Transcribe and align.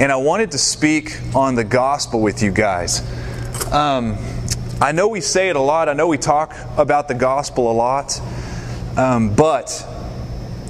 and 0.00 0.10
I 0.10 0.16
wanted 0.16 0.52
to 0.52 0.58
speak 0.58 1.18
on 1.34 1.56
the 1.56 1.62
gospel 1.62 2.22
with 2.22 2.42
you 2.42 2.50
guys. 2.50 3.02
Um, 3.70 4.16
I 4.80 4.92
know 4.92 5.08
we 5.08 5.20
say 5.20 5.50
it 5.50 5.56
a 5.56 5.60
lot, 5.60 5.90
I 5.90 5.92
know 5.92 6.08
we 6.08 6.16
talk 6.16 6.56
about 6.78 7.06
the 7.06 7.14
gospel 7.14 7.70
a 7.70 7.74
lot, 7.74 8.18
um, 8.96 9.34
but 9.34 9.86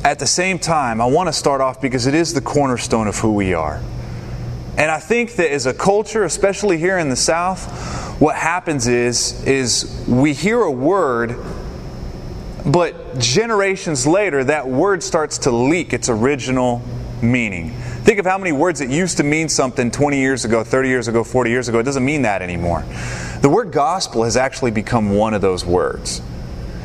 at 0.02 0.18
the 0.18 0.26
same 0.26 0.58
time, 0.58 1.00
I 1.00 1.06
want 1.06 1.28
to 1.28 1.32
start 1.32 1.60
off 1.60 1.80
because 1.80 2.08
it 2.08 2.14
is 2.14 2.34
the 2.34 2.40
cornerstone 2.40 3.06
of 3.06 3.18
who 3.18 3.32
we 3.32 3.54
are. 3.54 3.80
And 4.76 4.90
I 4.90 4.98
think 4.98 5.36
that 5.36 5.52
as 5.52 5.64
a 5.64 5.74
culture, 5.74 6.24
especially 6.24 6.78
here 6.78 6.98
in 6.98 7.08
the 7.08 7.14
South, 7.14 8.20
what 8.20 8.34
happens 8.34 8.88
is, 8.88 9.44
is 9.44 10.04
we 10.08 10.32
hear 10.32 10.60
a 10.60 10.72
word, 10.72 11.36
but 12.66 13.20
generations 13.20 14.08
later, 14.08 14.42
that 14.42 14.66
word 14.66 15.04
starts 15.04 15.38
to 15.38 15.52
leak 15.52 15.92
its 15.92 16.08
original 16.08 16.82
meaning. 17.22 17.76
Think 18.04 18.18
of 18.18 18.26
how 18.26 18.38
many 18.38 18.52
words 18.52 18.80
that 18.80 18.88
used 18.88 19.18
to 19.18 19.22
mean 19.22 19.48
something 19.48 19.90
20 19.90 20.18
years 20.18 20.44
ago, 20.44 20.64
30 20.64 20.88
years 20.88 21.08
ago, 21.08 21.22
40 21.22 21.50
years 21.50 21.68
ago. 21.68 21.78
It 21.78 21.84
doesn't 21.84 22.04
mean 22.04 22.22
that 22.22 22.42
anymore. 22.42 22.84
The 23.42 23.48
word 23.48 23.72
gospel 23.72 24.24
has 24.24 24.36
actually 24.36 24.70
become 24.70 25.10
one 25.10 25.34
of 25.34 25.42
those 25.42 25.64
words. 25.64 26.22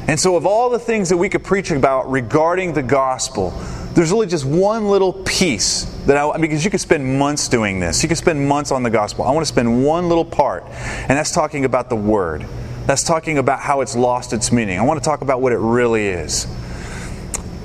And 0.08 0.20
so, 0.20 0.36
of 0.36 0.46
all 0.46 0.70
the 0.70 0.78
things 0.78 1.10
that 1.10 1.18
we 1.18 1.30
could 1.30 1.44
preach 1.44 1.72
about 1.72 2.12
regarding 2.12 2.74
the 2.74 2.84
gospel, 2.84 3.52
there's 3.94 4.12
really 4.12 4.28
just 4.28 4.46
one 4.46 4.90
little 4.90 5.14
piece 5.14 5.86
that 6.06 6.18
I, 6.18 6.38
because 6.38 6.64
you 6.64 6.70
could 6.70 6.82
spend 6.82 7.18
months 7.18 7.48
doing 7.48 7.80
this. 7.80 8.04
You 8.04 8.10
could 8.10 8.18
spend 8.18 8.48
months 8.48 8.72
on 8.72 8.84
the 8.84 8.90
gospel. 8.90 9.26
I 9.26 9.32
want 9.32 9.48
to 9.48 9.52
spend 9.52 9.84
one 9.84 10.08
little 10.08 10.26
part, 10.26 10.64
and 10.66 11.12
that's 11.12 11.32
talking 11.32 11.66
about 11.66 11.90
the 11.90 11.96
word. 11.96 12.46
That's 12.86 13.04
talking 13.04 13.40
about 13.40 13.62
how 13.62 13.82
it's 13.82 13.96
lost 13.96 14.32
its 14.32 14.52
meaning. 14.52 14.78
I 14.78 14.84
want 14.84 15.02
to 15.02 15.10
talk 15.10 15.22
about 15.22 15.42
what 15.42 15.54
it 15.54 15.58
really 15.58 16.08
is. 16.08 16.46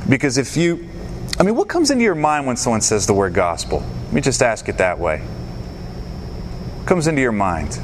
Because 0.08 0.38
if 0.38 0.56
you, 0.56 0.88
I 1.40 1.42
mean, 1.42 1.56
what 1.56 1.68
comes 1.68 1.90
into 1.90 2.04
your 2.04 2.14
mind 2.14 2.46
when 2.46 2.58
someone 2.58 2.82
says 2.82 3.06
the 3.06 3.14
word 3.14 3.32
gospel? 3.32 3.82
Let 4.04 4.12
me 4.12 4.20
just 4.20 4.42
ask 4.42 4.68
it 4.68 4.76
that 4.76 4.98
way. 4.98 5.20
What 5.20 6.86
comes 6.86 7.06
into 7.06 7.22
your 7.22 7.32
mind? 7.32 7.80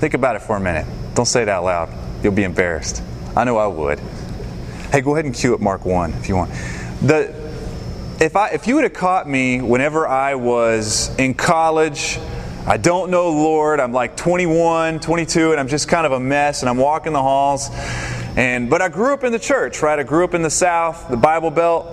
Think 0.00 0.14
about 0.14 0.34
it 0.34 0.42
for 0.42 0.56
a 0.56 0.60
minute. 0.60 0.84
Don't 1.14 1.26
say 1.26 1.42
it 1.42 1.48
out 1.48 1.62
loud. 1.62 1.90
You'll 2.24 2.32
be 2.32 2.42
embarrassed. 2.42 3.04
I 3.36 3.44
know 3.44 3.56
I 3.56 3.68
would. 3.68 4.00
Hey, 4.90 5.00
go 5.00 5.14
ahead 5.14 5.26
and 5.26 5.32
cue 5.32 5.54
up 5.54 5.60
Mark 5.60 5.84
1 5.84 6.12
if 6.14 6.28
you 6.28 6.34
want. 6.34 6.50
The, 7.02 7.32
if, 8.20 8.34
I, 8.34 8.48
if 8.48 8.66
you 8.66 8.74
would 8.74 8.84
have 8.84 8.94
caught 8.94 9.28
me 9.28 9.62
whenever 9.62 10.08
I 10.08 10.34
was 10.34 11.16
in 11.18 11.34
college, 11.34 12.18
I 12.66 12.78
don't 12.78 13.12
know 13.12 13.30
Lord, 13.30 13.78
I'm 13.78 13.92
like 13.92 14.16
21, 14.16 14.98
22, 14.98 15.52
and 15.52 15.60
I'm 15.60 15.68
just 15.68 15.86
kind 15.86 16.04
of 16.04 16.10
a 16.10 16.20
mess, 16.20 16.62
and 16.62 16.68
I'm 16.68 16.78
walking 16.78 17.12
the 17.12 17.22
halls. 17.22 17.70
And, 18.36 18.70
but 18.70 18.80
I 18.80 18.88
grew 18.88 19.12
up 19.12 19.24
in 19.24 19.32
the 19.32 19.38
church, 19.38 19.82
right? 19.82 19.98
I 19.98 20.02
grew 20.02 20.24
up 20.24 20.34
in 20.34 20.42
the 20.42 20.50
South, 20.50 21.08
the 21.08 21.16
Bible 21.16 21.50
Belt, 21.50 21.86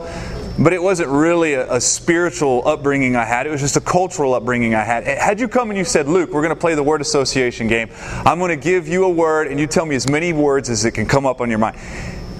but 0.59 0.73
it 0.73 0.81
wasn't 0.81 1.09
really 1.09 1.53
a, 1.53 1.72
a, 1.73 1.81
spiritual 1.81 2.67
upbringing 2.67 3.16
I 3.16 3.25
had. 3.25 3.45
It 3.45 3.52
was 3.52 3.61
just 3.61 3.77
a 3.77 3.81
cultural 3.81 4.33
upbringing 4.33 4.73
I 4.73 4.83
had. 4.83 5.05
Had 5.05 5.39
you 5.39 5.47
come 5.47 5.69
and 5.69 5.77
you 5.77 5.86
said, 5.86 6.08
Luke, 6.08 6.31
we're 6.31 6.41
going 6.41 6.53
to 6.53 6.59
play 6.59 6.73
the 6.73 6.83
word 6.83 7.02
association 7.02 7.67
game, 7.67 7.89
I'm 8.25 8.39
going 8.39 8.50
to 8.50 8.63
give 8.63 8.88
you 8.88 9.05
a 9.05 9.09
word, 9.09 9.47
and 9.47 9.59
you 9.59 9.67
tell 9.67 9.85
me 9.85 9.95
as 9.95 10.09
many 10.09 10.33
words 10.33 10.69
as 10.69 10.83
it 10.85 10.91
can 10.91 11.05
come 11.05 11.25
up 11.25 11.41
on 11.41 11.50
your 11.50 11.59
mind. 11.59 11.78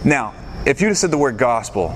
Now, 0.04 0.34
if 0.66 0.82
you'd 0.82 0.90
have 0.90 0.98
said 0.98 1.12
the 1.12 1.18
word 1.18 1.38
gospel, 1.38 1.96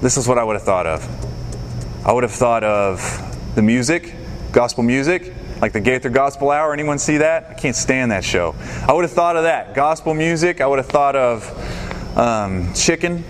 this 0.00 0.16
is 0.16 0.28
what 0.28 0.38
I 0.38 0.44
would 0.44 0.54
have 0.54 0.64
thought 0.64 0.86
of. 0.86 2.06
I 2.06 2.12
would 2.12 2.24
have 2.24 2.32
thought 2.32 2.64
of 2.64 3.54
the 3.54 3.62
music, 3.62 4.14
gospel 4.52 4.82
music, 4.82 5.32
like 5.60 5.72
the 5.72 5.80
Gaither 5.80 6.10
Gospel 6.10 6.50
Hour. 6.50 6.72
Anyone 6.72 6.98
see 6.98 7.18
that? 7.18 7.46
I 7.50 7.54
can't 7.54 7.76
stand 7.76 8.10
that 8.10 8.24
show. 8.24 8.54
I 8.86 8.92
would 8.92 9.04
have 9.04 9.12
thought 9.12 9.36
of 9.36 9.44
that. 9.44 9.74
Gospel 9.74 10.12
music. 10.12 10.60
I 10.60 10.66
would 10.66 10.80
have 10.80 10.88
thought 10.88 11.14
of 11.14 12.18
um, 12.18 12.74
chicken. 12.74 13.24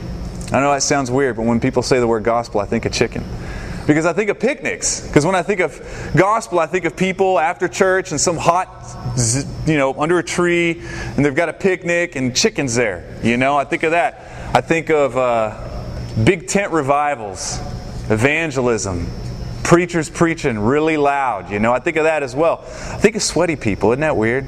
I 0.53 0.61
know 0.61 0.73
that 0.73 0.83
sounds 0.83 1.11
weird, 1.11 1.37
but 1.37 1.45
when 1.47 1.61
people 1.61 1.83
say 1.83 1.99
the 1.99 2.07
word 2.07 2.25
gospel, 2.25 2.61
I 2.61 2.67
think 2.67 2.85
of 2.85 2.93
chicken. 2.93 3.25
Because 3.87 4.07
I 4.07 4.13
think 4.13 4.31
of 4.31 4.39
picnics. 4.39 5.01
Because 5.07 5.27
when 5.27 5.35
I 5.35 5.43
think 5.43 5.61
of 5.61 5.81
gospel, 6.17 6.61
I 6.61 6.67
think 6.67 6.85
of 6.85 6.97
people 6.97 7.39
after 7.39 7.67
church 7.67 8.13
and 8.13 8.21
some 8.21 8.37
hot, 8.37 8.69
you 9.67 9.77
know, 9.77 9.93
under 9.95 10.19
a 10.19 10.23
tree, 10.23 10.83
and 11.17 11.25
they've 11.25 11.35
got 11.35 11.49
a 11.49 11.53
picnic 11.53 12.15
and 12.15 12.37
chickens 12.37 12.75
there. 12.75 13.19
You 13.25 13.37
know, 13.37 13.57
I 13.57 13.65
think 13.65 13.83
of 13.83 13.91
that. 13.91 14.55
I 14.55 14.61
think 14.61 14.91
of. 14.91 15.17
Uh, 15.17 15.71
big 16.25 16.47
tent 16.47 16.73
revivals, 16.73 17.59
evangelism, 18.11 19.07
preachers 19.63 20.11
preaching 20.11 20.59
really 20.59 20.97
loud. 20.97 21.51
You 21.51 21.59
know, 21.59 21.73
I 21.73 21.79
think 21.79 21.97
of 21.97 22.05
that 22.05 22.23
as 22.23 22.35
well. 22.35 22.61
I 22.63 22.99
think 22.99 23.17
of 23.17 23.23
sweaty 23.23 23.57
people. 23.57 23.93
Isn't 23.93 24.01
that 24.01 24.17
weird? 24.17 24.47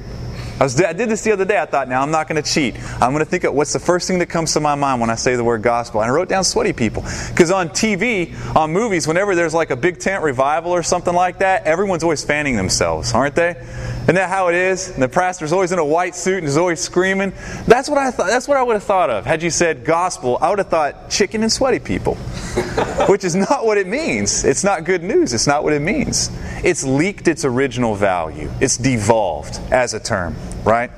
I, 0.57 0.63
was, 0.63 0.81
I 0.81 0.93
did 0.93 1.09
this 1.09 1.21
the 1.21 1.33
other 1.33 1.43
day. 1.43 1.59
I 1.59 1.65
thought, 1.65 1.89
now 1.89 2.01
I'm 2.01 2.11
not 2.11 2.29
going 2.29 2.41
to 2.41 2.49
cheat. 2.49 2.77
I'm 3.01 3.11
going 3.11 3.19
to 3.19 3.29
think 3.29 3.43
of 3.43 3.53
what's 3.53 3.73
the 3.73 3.79
first 3.79 4.07
thing 4.07 4.19
that 4.19 4.27
comes 4.27 4.53
to 4.53 4.61
my 4.61 4.73
mind 4.75 5.01
when 5.01 5.09
I 5.09 5.15
say 5.15 5.35
the 5.35 5.43
word 5.43 5.61
gospel. 5.61 6.01
And 6.01 6.09
I 6.09 6.13
wrote 6.13 6.29
down 6.29 6.45
sweaty 6.45 6.71
people. 6.71 7.01
Because 7.29 7.51
on 7.51 7.67
TV, 7.69 8.33
on 8.55 8.71
movies, 8.71 9.05
whenever 9.05 9.35
there's 9.35 9.53
like 9.53 9.69
a 9.69 9.75
big 9.75 9.99
tent 9.99 10.23
revival 10.23 10.71
or 10.71 10.81
something 10.81 11.13
like 11.13 11.39
that, 11.39 11.65
everyone's 11.65 12.03
always 12.03 12.23
fanning 12.23 12.55
themselves, 12.55 13.13
aren't 13.13 13.35
they? 13.35 13.49
Isn't 13.49 14.15
that 14.15 14.29
how 14.29 14.47
it 14.47 14.55
is? 14.55 14.91
And 14.91 15.03
the 15.03 15.09
pastor's 15.09 15.51
always 15.51 15.73
in 15.73 15.79
a 15.79 15.85
white 15.85 16.15
suit 16.15 16.37
and 16.37 16.47
is 16.47 16.55
always 16.55 16.79
screaming. 16.79 17.33
That's 17.67 17.89
what 17.89 17.97
I 17.97 18.11
thought. 18.11 18.27
That's 18.27 18.47
what 18.47 18.55
I 18.55 18.63
would 18.63 18.75
have 18.75 18.83
thought 18.83 19.09
of. 19.09 19.25
Had 19.25 19.43
you 19.43 19.49
said 19.49 19.83
gospel, 19.83 20.37
I 20.39 20.49
would 20.51 20.59
have 20.59 20.69
thought 20.69 21.09
chicken 21.09 21.43
and 21.43 21.51
sweaty 21.51 21.79
people. 21.79 22.15
Which 23.09 23.25
is 23.25 23.35
not 23.35 23.65
what 23.65 23.77
it 23.77 23.87
means. 23.87 24.45
It's 24.45 24.63
not 24.63 24.85
good 24.85 25.03
news. 25.03 25.33
It's 25.33 25.47
not 25.47 25.65
what 25.65 25.73
it 25.73 25.81
means. 25.81 26.29
It's 26.63 26.85
leaked 26.85 27.27
its 27.27 27.43
original 27.43 27.93
value. 27.93 28.49
It's 28.61 28.77
devolved 28.77 29.59
as 29.71 29.93
a 29.93 29.99
term 29.99 30.35
right? 30.63 30.91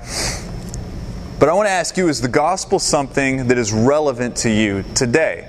But 1.40 1.50
I 1.50 1.53
want 1.53 1.68
to 1.68 1.72
ask 1.72 1.97
you 1.97 2.08
is 2.09 2.22
the 2.22 2.28
gospel 2.28 2.80
something 2.80 3.47
that 3.47 3.58
is 3.58 3.72
relevant 3.72 4.38
to 4.38 4.50
you 4.50 4.84
today? 4.96 5.47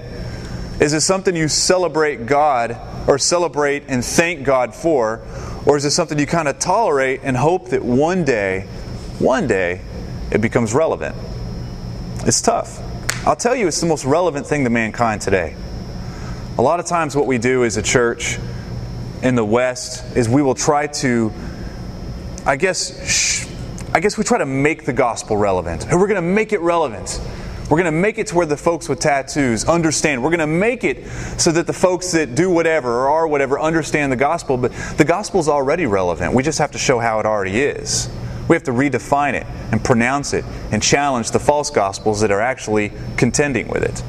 Is 0.81 0.93
it 0.93 1.01
something 1.01 1.35
you 1.35 1.49
celebrate 1.49 2.27
God 2.27 2.77
or 3.09 3.19
celebrate 3.19 3.85
and 3.89 4.05
thank 4.05 4.45
God 4.45 4.75
for? 4.75 5.23
Or 5.67 5.77
is 5.77 5.85
it 5.85 5.91
something 5.91 6.19
you 6.19 6.27
kind 6.27 6.47
of 6.47 6.59
tolerate 6.59 7.21
and 7.25 7.37
hope 7.37 7.71
that 7.71 7.83
one 7.83 8.25
day, 8.25 8.67
one 9.19 9.47
day, 9.47 9.81
it 10.31 10.41
becomes 10.41 10.75
relevant? 10.75 11.17
It's 12.27 12.41
tough. 12.43 12.81
I'll 13.27 13.37
tell 13.37 13.57
you, 13.57 13.67
it's 13.67 13.81
the 13.81 13.87
most 13.87 14.05
relevant 14.05 14.47
thing 14.47 14.65
to 14.65 14.71
mankind 14.71 15.21
today. 15.21 15.57
A 16.59 16.63
lot 16.63 16.81
of 16.81 16.87
times, 16.87 17.17
what 17.17 17.27
we 17.27 17.39
do 17.39 17.65
as 17.65 17.77
a 17.77 17.83
church 17.83 18.39
in 19.23 19.35
the 19.35 19.45
West 19.45 20.05
is 20.17 20.29
we 20.29 20.43
will 20.43 20.55
try 20.55 20.87
to, 20.87 21.33
I 22.45 22.57
guess, 22.57 23.48
I 23.99 24.01
guess 24.01 24.17
we 24.17 24.23
try 24.23 24.39
to 24.39 24.47
make 24.47 24.85
the 24.85 24.93
gospel 24.93 25.37
relevant. 25.37 25.89
We're 25.91 26.07
going 26.07 26.15
to 26.15 26.23
make 26.23 26.53
it 26.53 26.61
relevant. 26.61 27.21
We're 27.63 27.79
going 27.79 27.87
to 27.87 27.91
make 27.91 28.17
it 28.19 28.29
to 28.29 28.37
where 28.37 28.47
the 28.47 28.57
folks 28.57 28.89
with 28.89 29.01
tattoos 29.01 29.65
understand. 29.65 30.23
We're 30.23 30.31
going 30.31 30.39
to 30.39 30.47
make 30.47 30.85
it 30.85 31.05
so 31.37 31.51
that 31.51 31.67
the 31.67 31.73
folks 31.73 32.13
that 32.13 32.37
do 32.37 32.49
whatever 32.49 32.93
or 32.93 33.09
are 33.09 33.27
whatever 33.27 33.59
understand 33.59 34.13
the 34.13 34.17
gospel, 34.17 34.57
but 34.57 34.71
the 34.99 35.05
gospel 35.05 35.41
is 35.41 35.49
already 35.49 35.87
relevant. 35.87 36.33
We 36.33 36.45
just 36.45 36.61
have 36.61 36.71
to 36.71 36.79
show 36.79 37.01
how 37.01 37.19
it 37.19 37.27
already 37.27 37.61
is. 37.61 38.09
We 38.49 38.55
have 38.55 38.63
to 38.63 38.71
redefine 38.71 39.35
it 39.35 39.49
and 39.73 39.83
pronounce 39.83 40.33
it 40.33 40.45
and 40.71 40.81
challenge 40.81 41.33
the 41.33 41.41
false 41.41 41.69
gospels 41.69 42.21
that 42.21 42.31
are 42.31 42.41
actually 42.41 42.93
contending 43.17 43.67
with 43.67 43.83
it 43.83 44.01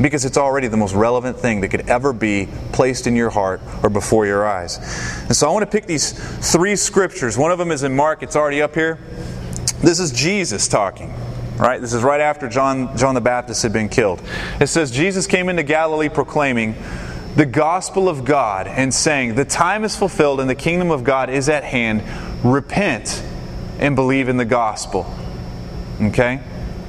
because 0.00 0.24
it's 0.24 0.36
already 0.36 0.68
the 0.68 0.76
most 0.76 0.94
relevant 0.94 1.38
thing 1.38 1.60
that 1.62 1.68
could 1.68 1.88
ever 1.88 2.12
be 2.12 2.48
placed 2.72 3.06
in 3.06 3.16
your 3.16 3.30
heart 3.30 3.60
or 3.82 3.90
before 3.90 4.26
your 4.26 4.46
eyes. 4.46 4.78
And 5.26 5.34
so 5.34 5.48
I 5.48 5.52
want 5.52 5.64
to 5.64 5.70
pick 5.70 5.86
these 5.86 6.12
three 6.52 6.76
scriptures. 6.76 7.38
One 7.38 7.50
of 7.50 7.58
them 7.58 7.70
is 7.70 7.82
in 7.82 7.94
Mark, 7.94 8.22
it's 8.22 8.36
already 8.36 8.60
up 8.60 8.74
here. 8.74 8.98
This 9.80 10.00
is 10.00 10.12
Jesus 10.12 10.68
talking. 10.68 11.14
Right? 11.58 11.80
This 11.80 11.94
is 11.94 12.02
right 12.02 12.20
after 12.20 12.50
John, 12.50 12.94
John 12.98 13.14
the 13.14 13.20
Baptist 13.22 13.62
had 13.62 13.72
been 13.72 13.88
killed. 13.88 14.22
It 14.60 14.66
says, 14.66 14.90
Jesus 14.90 15.26
came 15.26 15.48
into 15.48 15.62
Galilee 15.62 16.10
proclaiming 16.10 16.74
the 17.34 17.46
gospel 17.46 18.10
of 18.10 18.26
God 18.26 18.66
and 18.66 18.92
saying, 18.92 19.36
The 19.36 19.44
time 19.46 19.82
is 19.82 19.96
fulfilled 19.96 20.40
and 20.40 20.50
the 20.50 20.54
kingdom 20.54 20.90
of 20.90 21.02
God 21.02 21.30
is 21.30 21.48
at 21.48 21.64
hand. 21.64 22.02
Repent 22.44 23.22
and 23.78 23.96
believe 23.96 24.28
in 24.28 24.36
the 24.36 24.44
gospel. 24.44 25.06
Okay? 26.00 26.40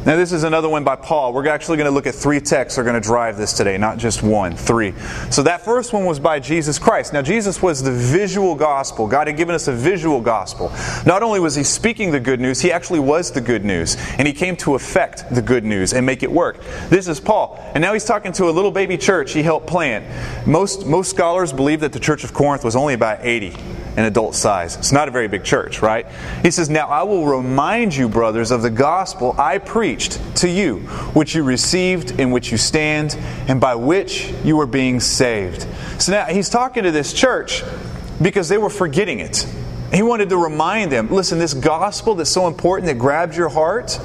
Now, 0.08 0.16
this 0.16 0.32
is 0.32 0.46
another 0.46 0.70
one 0.70 0.86
by 0.86 0.96
Paul. 0.96 1.34
We're 1.34 1.50
actually 1.50 1.76
going 1.76 1.90
to 1.90 1.94
look 1.94 2.08
at 2.08 2.16
three 2.16 2.40
texts 2.40 2.78
that 2.78 2.82
are 2.82 2.86
going 2.86 2.96
to 2.96 3.06
drive 3.06 3.36
this 3.36 3.52
today, 3.52 3.78
not 3.78 3.98
just 3.98 4.24
one, 4.24 4.56
three. 4.56 4.94
So, 5.30 5.44
that 5.44 5.66
first 5.66 5.92
one 5.92 6.06
was 6.06 6.18
by 6.18 6.40
Jesus 6.40 6.80
Christ. 6.80 7.12
Now, 7.12 7.22
Jesus 7.22 7.62
was 7.62 7.84
the 7.84 7.92
visual 7.92 8.56
gospel. 8.56 9.06
God 9.06 9.28
had 9.28 9.36
given 9.36 9.54
us 9.54 9.68
a 9.68 9.74
visual 9.74 10.22
gospel. 10.22 10.72
Not 11.06 11.24
only 11.24 11.42
was 11.42 11.56
he 11.56 11.64
speaking 11.66 12.12
the 12.12 12.22
good 12.22 12.40
news, 12.40 12.62
he 12.62 12.72
actually 12.72 13.02
was 13.02 13.34
the 13.34 13.42
good 13.42 13.66
news. 13.66 13.98
And 14.18 14.26
he 14.26 14.34
came 14.34 14.56
to 14.58 14.76
affect 14.76 15.30
the 15.30 15.42
good 15.42 15.66
news 15.66 15.92
and 15.92 16.06
make 16.06 16.24
it 16.24 16.32
work. 16.32 16.64
This 16.88 17.10
is 17.10 17.20
Paul. 17.20 17.60
And 17.76 17.82
now 17.82 17.92
he's 17.92 18.06
talking 18.06 18.32
to 18.32 18.46
a 18.46 18.52
little 18.52 18.72
baby 18.72 18.98
church 18.98 19.34
he 19.34 19.44
helped 19.44 19.68
plant. 19.68 20.06
Most, 20.48 20.86
most 20.86 21.10
scholars 21.10 21.52
believe 21.52 21.82
that 21.82 21.92
the 21.92 22.00
church 22.00 22.24
of 22.24 22.34
Corinth 22.34 22.64
was 22.64 22.78
only 22.78 22.94
about 22.94 23.26
80 23.26 23.58
an 23.98 24.06
adult 24.06 24.36
size. 24.36 24.78
It's 24.78 24.92
not 24.92 25.08
a 25.08 25.12
very 25.12 25.28
big 25.28 25.44
church, 25.44 25.82
right? 25.82 26.06
He 26.44 26.52
says, 26.52 26.70
Now 26.70 26.88
I 26.88 27.02
will 27.04 27.26
remind 27.26 27.96
you, 27.96 28.08
brothers, 28.08 28.52
of 28.52 28.62
the 28.62 28.70
gospel 28.70 29.36
I 29.40 29.58
preached 29.58 30.22
to 30.38 30.50
you, 30.50 30.78
which 31.14 31.34
you 31.34 31.44
received, 31.44 32.20
in 32.20 32.30
which 32.30 32.52
you 32.52 32.58
stand, 32.58 33.18
and 33.48 33.60
by 33.60 33.74
which 33.74 34.32
you 34.46 34.60
are 34.62 34.68
being 34.68 35.00
saved. 35.00 35.68
So 36.00 36.12
now 36.12 36.26
he's 36.26 36.48
talking 36.48 36.84
to 36.84 36.92
this 36.92 37.12
church 37.12 37.64
because 38.22 38.48
they 38.50 38.60
were 38.60 38.70
forgetting 38.70 39.20
it. 39.20 39.48
He 39.92 40.04
wanted 40.04 40.30
to 40.30 40.38
remind 40.38 40.92
them 40.92 41.10
listen, 41.10 41.40
this 41.40 41.56
gospel 41.56 42.14
that's 42.16 42.30
so 42.30 42.48
important 42.48 42.88
that 42.88 43.00
grabs 43.00 43.36
your 43.36 43.50
heart, 43.50 44.00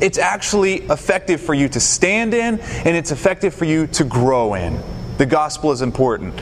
it's 0.00 0.18
actually 0.18 0.82
effective 0.82 1.40
for 1.40 1.54
you 1.54 1.68
to 1.68 1.78
stand 1.78 2.34
in, 2.34 2.58
and 2.58 2.96
it's 2.96 3.12
effective 3.12 3.54
for 3.54 3.64
you 3.64 3.86
to 3.88 4.04
grow 4.04 4.54
in. 4.54 4.80
The 5.18 5.26
gospel 5.26 5.70
is 5.72 5.82
important. 5.82 6.34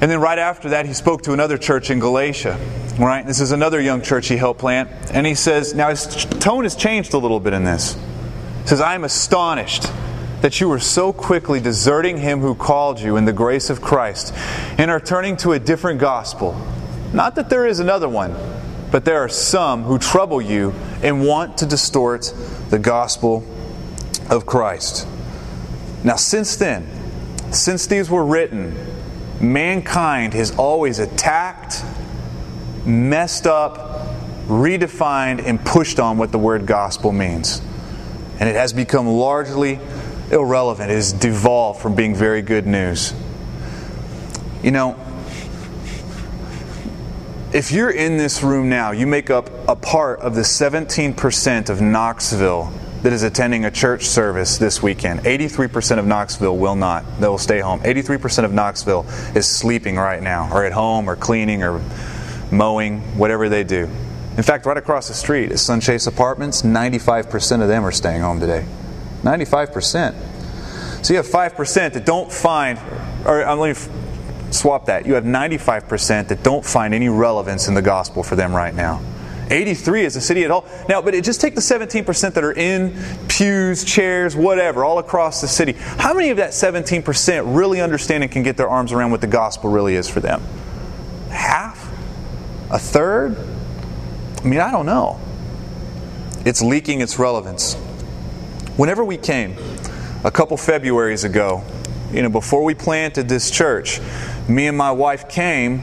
And 0.00 0.10
then 0.10 0.20
right 0.20 0.38
after 0.38 0.70
that, 0.70 0.86
he 0.86 0.92
spoke 0.92 1.22
to 1.22 1.32
another 1.32 1.56
church 1.56 1.90
in 1.90 1.98
Galatia. 1.98 2.58
Right? 2.98 3.26
This 3.26 3.40
is 3.40 3.52
another 3.52 3.80
young 3.80 4.02
church 4.02 4.28
he 4.28 4.36
helped 4.36 4.60
plant. 4.60 4.90
And 5.10 5.26
he 5.26 5.34
says, 5.34 5.74
now 5.74 5.90
his 5.90 6.06
tone 6.24 6.64
has 6.64 6.76
changed 6.76 7.14
a 7.14 7.18
little 7.18 7.40
bit 7.40 7.52
in 7.52 7.64
this. 7.64 7.94
He 8.62 8.68
says, 8.68 8.80
I 8.80 8.94
am 8.94 9.04
astonished 9.04 9.86
that 10.40 10.60
you 10.60 10.68
were 10.68 10.78
so 10.78 11.12
quickly 11.12 11.60
deserting 11.60 12.18
him 12.18 12.40
who 12.40 12.54
called 12.54 13.00
you 13.00 13.16
in 13.16 13.24
the 13.24 13.32
grace 13.32 13.70
of 13.70 13.80
Christ 13.80 14.34
and 14.78 14.90
are 14.90 15.00
turning 15.00 15.36
to 15.38 15.52
a 15.52 15.58
different 15.58 15.98
gospel. 15.98 16.54
Not 17.12 17.34
that 17.36 17.48
there 17.48 17.66
is 17.66 17.80
another 17.80 18.08
one, 18.08 18.34
but 18.90 19.04
there 19.04 19.18
are 19.18 19.28
some 19.28 19.84
who 19.84 19.98
trouble 19.98 20.40
you 20.40 20.72
and 21.02 21.26
want 21.26 21.58
to 21.58 21.66
distort 21.66 22.32
the 22.70 22.78
gospel 22.78 23.44
of 24.30 24.46
Christ. 24.46 25.06
Now, 26.04 26.16
since 26.16 26.56
then, 26.56 26.86
since 27.52 27.86
these 27.86 28.10
were 28.10 28.24
written, 28.24 28.76
mankind 29.40 30.34
has 30.34 30.56
always 30.56 30.98
attacked, 30.98 31.84
messed 32.84 33.46
up, 33.46 34.08
redefined, 34.46 35.44
and 35.44 35.64
pushed 35.64 35.98
on 35.98 36.18
what 36.18 36.32
the 36.32 36.38
word 36.38 36.66
gospel 36.66 37.12
means. 37.12 37.60
And 38.38 38.48
it 38.48 38.54
has 38.54 38.72
become 38.72 39.06
largely 39.06 39.78
irrelevant. 40.30 40.90
It 40.90 40.94
has 40.94 41.12
devolved 41.12 41.80
from 41.80 41.94
being 41.94 42.14
very 42.14 42.42
good 42.42 42.66
news. 42.66 43.12
You 44.62 44.70
know, 44.70 44.96
if 47.52 47.72
you're 47.72 47.90
in 47.90 48.16
this 48.16 48.42
room 48.42 48.68
now, 48.68 48.90
you 48.90 49.06
make 49.06 49.30
up 49.30 49.50
a 49.68 49.76
part 49.76 50.20
of 50.20 50.34
the 50.34 50.42
17% 50.42 51.70
of 51.70 51.80
Knoxville 51.80 52.72
that 53.06 53.12
is 53.12 53.22
attending 53.22 53.64
a 53.64 53.70
church 53.70 54.04
service 54.04 54.58
this 54.58 54.82
weekend. 54.82 55.20
83% 55.20 56.00
of 56.00 56.06
Knoxville 56.08 56.56
will 56.56 56.74
not. 56.74 57.04
They 57.20 57.28
will 57.28 57.38
stay 57.38 57.60
home. 57.60 57.78
83% 57.82 58.42
of 58.42 58.52
Knoxville 58.52 59.06
is 59.36 59.46
sleeping 59.46 59.94
right 59.94 60.20
now, 60.20 60.52
or 60.52 60.64
at 60.64 60.72
home, 60.72 61.08
or 61.08 61.14
cleaning, 61.14 61.62
or 61.62 61.80
mowing, 62.50 63.16
whatever 63.16 63.48
they 63.48 63.62
do. 63.62 63.88
In 64.36 64.42
fact, 64.42 64.66
right 64.66 64.76
across 64.76 65.06
the 65.06 65.14
street 65.14 65.52
is 65.52 65.60
Sunchase 65.60 66.08
Apartments. 66.08 66.62
95% 66.62 67.62
of 67.62 67.68
them 67.68 67.86
are 67.86 67.92
staying 67.92 68.22
home 68.22 68.40
today. 68.40 68.66
95%. 69.22 71.06
So 71.06 71.12
you 71.12 71.18
have 71.18 71.28
5% 71.28 71.92
that 71.92 72.04
don't 72.04 72.32
find, 72.32 72.76
or 73.24 73.46
uh, 73.46 73.54
let 73.54 73.76
me 73.76 73.88
swap 74.50 74.86
that. 74.86 75.06
You 75.06 75.14
have 75.14 75.22
95% 75.22 76.26
that 76.26 76.42
don't 76.42 76.64
find 76.64 76.92
any 76.92 77.08
relevance 77.08 77.68
in 77.68 77.74
the 77.74 77.82
gospel 77.82 78.24
for 78.24 78.34
them 78.34 78.52
right 78.52 78.74
now. 78.74 79.00
83 79.50 80.04
is 80.04 80.16
a 80.16 80.20
city 80.20 80.44
at 80.44 80.50
all. 80.50 80.66
Now, 80.88 81.00
but 81.00 81.12
just 81.22 81.40
take 81.40 81.54
the 81.54 81.60
17% 81.60 82.34
that 82.34 82.42
are 82.44 82.52
in 82.52 82.96
pews, 83.28 83.84
chairs, 83.84 84.34
whatever, 84.34 84.84
all 84.84 84.98
across 84.98 85.40
the 85.40 85.48
city. 85.48 85.72
How 85.72 86.14
many 86.14 86.30
of 86.30 86.38
that 86.38 86.50
17% 86.50 87.56
really 87.56 87.80
understand 87.80 88.24
and 88.24 88.32
can 88.32 88.42
get 88.42 88.56
their 88.56 88.68
arms 88.68 88.92
around 88.92 89.10
what 89.10 89.20
the 89.20 89.26
gospel 89.26 89.70
really 89.70 89.94
is 89.94 90.08
for 90.08 90.20
them? 90.20 90.42
Half? 91.30 91.92
A 92.70 92.78
third? 92.78 93.36
I 94.42 94.46
mean, 94.46 94.60
I 94.60 94.70
don't 94.70 94.86
know. 94.86 95.20
It's 96.44 96.62
leaking 96.62 97.00
its 97.00 97.18
relevance. 97.18 97.74
Whenever 98.76 99.04
we 99.04 99.16
came, 99.16 99.56
a 100.24 100.30
couple 100.30 100.56
Februarys 100.56 101.24
ago, 101.24 101.62
you 102.12 102.22
know, 102.22 102.28
before 102.28 102.64
we 102.64 102.74
planted 102.74 103.28
this 103.28 103.50
church, 103.50 104.00
me 104.48 104.66
and 104.66 104.76
my 104.76 104.90
wife 104.90 105.28
came, 105.28 105.82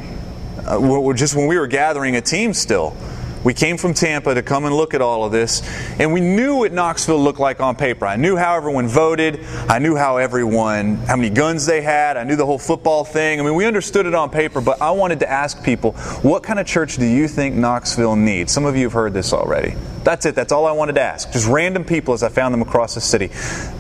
uh, 0.65 1.13
just 1.13 1.35
when 1.35 1.47
we 1.47 1.57
were 1.57 1.67
gathering 1.67 2.15
a 2.15 2.21
team 2.21 2.53
still. 2.53 2.95
We 3.43 3.53
came 3.53 3.77
from 3.77 3.93
Tampa 3.93 4.33
to 4.33 4.41
come 4.41 4.63
and 4.65 4.73
look 4.73 4.93
at 4.93 5.01
all 5.01 5.25
of 5.25 5.31
this, 5.31 5.61
and 5.99 6.13
we 6.13 6.21
knew 6.21 6.55
what 6.55 6.71
Knoxville 6.71 7.19
looked 7.19 7.39
like 7.39 7.59
on 7.59 7.75
paper. 7.75 8.05
I 8.05 8.15
knew 8.15 8.37
how 8.37 8.55
everyone 8.55 8.87
voted. 8.87 9.43
I 9.67 9.79
knew 9.79 9.95
how 9.95 10.17
everyone, 10.17 10.95
how 10.95 11.17
many 11.17 11.29
guns 11.29 11.65
they 11.65 11.81
had. 11.81 12.15
I 12.15 12.23
knew 12.23 12.37
the 12.37 12.45
whole 12.45 12.59
football 12.59 13.03
thing. 13.03 13.39
I 13.39 13.43
mean, 13.43 13.55
we 13.55 13.65
understood 13.65 14.05
it 14.05 14.15
on 14.15 14.29
paper, 14.29 14.61
but 14.61 14.81
I 14.81 14.91
wanted 14.91 15.19
to 15.19 15.29
ask 15.29 15.61
people, 15.63 15.91
what 16.21 16.43
kind 16.43 16.57
of 16.59 16.65
church 16.65 16.95
do 16.97 17.05
you 17.05 17.27
think 17.27 17.55
Knoxville 17.55 18.15
needs? 18.15 18.51
Some 18.53 18.65
of 18.65 18.77
you 18.77 18.83
have 18.83 18.93
heard 18.93 19.13
this 19.13 19.33
already. 19.33 19.75
That's 20.03 20.25
it. 20.25 20.35
That's 20.35 20.51
all 20.51 20.65
I 20.65 20.71
wanted 20.71 20.95
to 20.95 21.01
ask. 21.01 21.31
Just 21.31 21.47
random 21.47 21.83
people 21.83 22.13
as 22.13 22.23
I 22.23 22.29
found 22.29 22.53
them 22.53 22.61
across 22.61 22.95
the 22.95 23.01
city. 23.01 23.29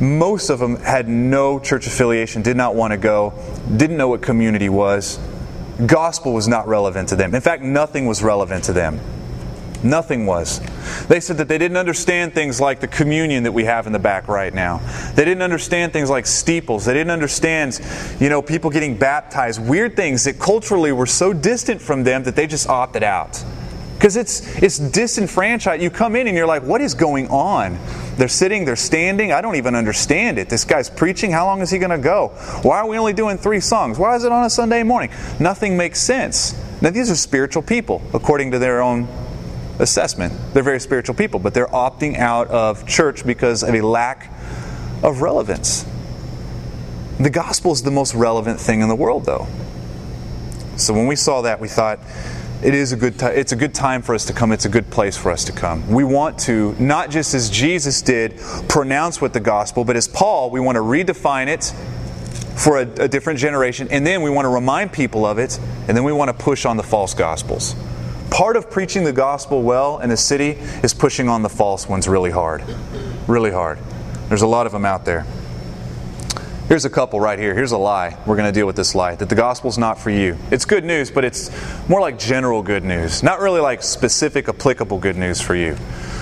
Most 0.03 0.49
of 0.49 0.59
them 0.59 0.75
had 0.77 1.07
no 1.07 1.59
church 1.59 1.87
affiliation, 1.87 2.41
did 2.41 2.57
not 2.57 2.75
want 2.75 2.91
to 2.91 2.97
go, 2.97 3.33
didn't 3.75 3.97
know 3.97 4.09
what 4.09 4.21
community 4.21 4.69
was. 4.69 5.19
Gospel 5.85 6.33
was 6.33 6.47
not 6.47 6.67
relevant 6.67 7.09
to 7.09 7.15
them. 7.15 7.33
In 7.33 7.41
fact, 7.41 7.63
nothing 7.63 8.05
was 8.05 8.21
relevant 8.21 8.65
to 8.65 8.73
them. 8.73 8.99
Nothing 9.83 10.25
was. 10.25 10.59
They 11.07 11.19
said 11.19 11.37
that 11.37 11.47
they 11.47 11.57
didn't 11.57 11.77
understand 11.77 12.33
things 12.33 12.61
like 12.61 12.79
the 12.79 12.87
communion 12.87 13.43
that 13.43 13.51
we 13.51 13.65
have 13.65 13.85
in 13.85 13.93
the 13.93 13.99
back 13.99 14.27
right 14.27 14.53
now. 14.53 14.77
They 15.15 15.25
didn't 15.25 15.41
understand 15.41 15.91
things 15.91 16.09
like 16.09 16.25
steeples. 16.25 16.85
They 16.85 16.93
didn't 16.93 17.11
understand, 17.11 17.79
you 18.19 18.29
know, 18.29 18.41
people 18.41 18.69
getting 18.69 18.97
baptized. 18.97 19.61
Weird 19.61 19.95
things 19.95 20.23
that 20.23 20.39
culturally 20.39 20.91
were 20.91 21.05
so 21.05 21.33
distant 21.33 21.81
from 21.81 22.03
them 22.03 22.23
that 22.23 22.35
they 22.35 22.47
just 22.47 22.69
opted 22.69 23.03
out. 23.03 23.43
Because 23.95 24.17
it's 24.17 24.61
it's 24.61 24.79
disenfranchised. 24.79 25.81
You 25.81 25.89
come 25.89 26.17
in 26.17 26.27
and 26.27 26.35
you're 26.35 26.47
like, 26.47 26.63
what 26.63 26.81
is 26.81 26.93
going 26.93 27.29
on? 27.29 27.79
They're 28.17 28.27
sitting, 28.27 28.65
they're 28.65 28.75
standing. 28.75 29.31
I 29.31 29.39
don't 29.39 29.55
even 29.55 29.75
understand 29.75 30.37
it. 30.37 30.49
This 30.49 30.65
guy's 30.65 30.89
preaching. 30.89 31.31
How 31.31 31.45
long 31.45 31.61
is 31.61 31.69
he 31.69 31.77
going 31.77 31.89
to 31.89 31.97
go? 31.97 32.29
Why 32.63 32.79
are 32.79 32.87
we 32.87 32.97
only 32.97 33.13
doing 33.13 33.37
three 33.37 33.61
songs? 33.61 33.97
Why 33.97 34.15
is 34.15 34.25
it 34.25 34.31
on 34.31 34.43
a 34.43 34.49
Sunday 34.49 34.83
morning? 34.83 35.09
Nothing 35.39 35.77
makes 35.77 36.01
sense. 36.01 36.53
Now, 36.81 36.89
these 36.89 37.09
are 37.09 37.15
spiritual 37.15 37.63
people, 37.63 38.01
according 38.13 38.51
to 38.51 38.59
their 38.59 38.81
own 38.81 39.07
assessment. 39.83 40.33
They're 40.53 40.63
very 40.63 40.79
spiritual 40.79 41.13
people, 41.13 41.39
but 41.39 41.53
they're 41.53 41.67
opting 41.67 42.17
out 42.17 42.47
of 42.47 42.87
church 42.87 43.25
because 43.25 43.61
of 43.61 43.75
a 43.75 43.81
lack 43.81 44.31
of 45.03 45.21
relevance. 45.21 45.85
The 47.19 47.29
gospel 47.29 47.71
is 47.71 47.83
the 47.83 47.91
most 47.91 48.15
relevant 48.15 48.59
thing 48.59 48.81
in 48.81 48.87
the 48.87 48.95
world, 48.95 49.25
though. 49.25 49.47
So 50.77 50.93
when 50.93 51.05
we 51.05 51.15
saw 51.15 51.41
that, 51.41 51.59
we 51.59 51.67
thought 51.67 51.99
it 52.63 52.73
is 52.73 52.91
a 52.93 52.95
good 52.95 53.19
time. 53.19 53.33
It's 53.35 53.51
a 53.51 53.55
good 53.55 53.75
time 53.75 54.01
for 54.01 54.15
us 54.15 54.25
to 54.25 54.33
come. 54.33 54.51
It's 54.51 54.65
a 54.65 54.69
good 54.69 54.89
place 54.89 55.15
for 55.15 55.31
us 55.31 55.43
to 55.45 55.51
come. 55.51 55.87
We 55.91 56.03
want 56.03 56.39
to 56.39 56.73
not 56.79 57.11
just 57.11 57.33
as 57.33 57.49
Jesus 57.49 58.01
did 58.01 58.39
pronounce 58.69 59.21
what 59.21 59.33
the 59.33 59.39
gospel, 59.39 59.83
but 59.83 59.95
as 59.95 60.07
Paul, 60.07 60.49
we 60.49 60.59
want 60.59 60.77
to 60.77 60.81
redefine 60.81 61.47
it 61.47 61.73
for 62.57 62.77
a, 62.77 62.81
a 62.81 63.07
different 63.07 63.39
generation, 63.39 63.87
and 63.91 64.05
then 64.05 64.21
we 64.21 64.29
want 64.29 64.45
to 64.45 64.49
remind 64.49 64.93
people 64.93 65.25
of 65.25 65.37
it, 65.39 65.59
and 65.87 65.97
then 65.97 66.03
we 66.03 66.13
want 66.13 66.29
to 66.29 66.33
push 66.33 66.65
on 66.65 66.77
the 66.77 66.83
false 66.83 67.13
gospels. 67.13 67.75
Part 68.33 68.57
of 68.57 68.71
preaching 68.71 69.03
the 69.03 69.13
gospel 69.13 69.61
well 69.61 69.99
in 69.99 70.09
a 70.09 70.17
city 70.17 70.57
is 70.81 70.91
pushing 70.91 71.29
on 71.29 71.43
the 71.43 71.49
false 71.49 71.87
ones 71.87 72.07
really 72.07 72.31
hard. 72.31 72.63
Really 73.27 73.51
hard. 73.51 73.77
There's 74.27 74.41
a 74.41 74.47
lot 74.47 74.65
of 74.65 74.71
them 74.71 74.85
out 74.85 75.05
there. 75.05 75.27
Here's 76.67 76.83
a 76.83 76.89
couple 76.89 77.19
right 77.19 77.37
here. 77.37 77.53
Here's 77.53 77.73
a 77.73 77.77
lie. 77.77 78.17
We're 78.25 78.35
going 78.35 78.51
to 78.51 78.51
deal 78.51 78.65
with 78.65 78.75
this 78.75 78.95
lie 78.95 79.13
that 79.13 79.29
the 79.29 79.35
gospel's 79.35 79.77
not 79.77 79.99
for 79.99 80.09
you. 80.09 80.35
It's 80.49 80.65
good 80.65 80.83
news, 80.83 81.11
but 81.11 81.23
it's 81.23 81.51
more 81.87 82.01
like 82.01 82.17
general 82.17 82.63
good 82.63 82.83
news, 82.83 83.21
not 83.21 83.39
really 83.39 83.61
like 83.61 83.83
specific, 83.83 84.49
applicable 84.49 84.97
good 84.97 85.15
news 85.15 85.39
for 85.39 85.53
you. 85.53 85.77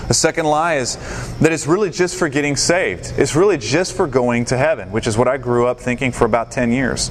The 0.09 0.13
second 0.13 0.43
lie 0.47 0.75
is 0.75 0.97
that 1.37 1.53
it's 1.53 1.65
really 1.65 1.91
just 1.91 2.19
for 2.19 2.27
getting 2.27 2.57
saved. 2.57 3.13
It's 3.15 3.37
really 3.37 3.57
just 3.57 3.95
for 3.95 4.05
going 4.05 4.43
to 4.45 4.57
heaven, 4.57 4.91
which 4.91 5.07
is 5.07 5.17
what 5.17 5.29
I 5.29 5.37
grew 5.37 5.65
up 5.65 5.79
thinking 5.79 6.11
for 6.11 6.25
about 6.25 6.51
10 6.51 6.73
years, 6.73 7.09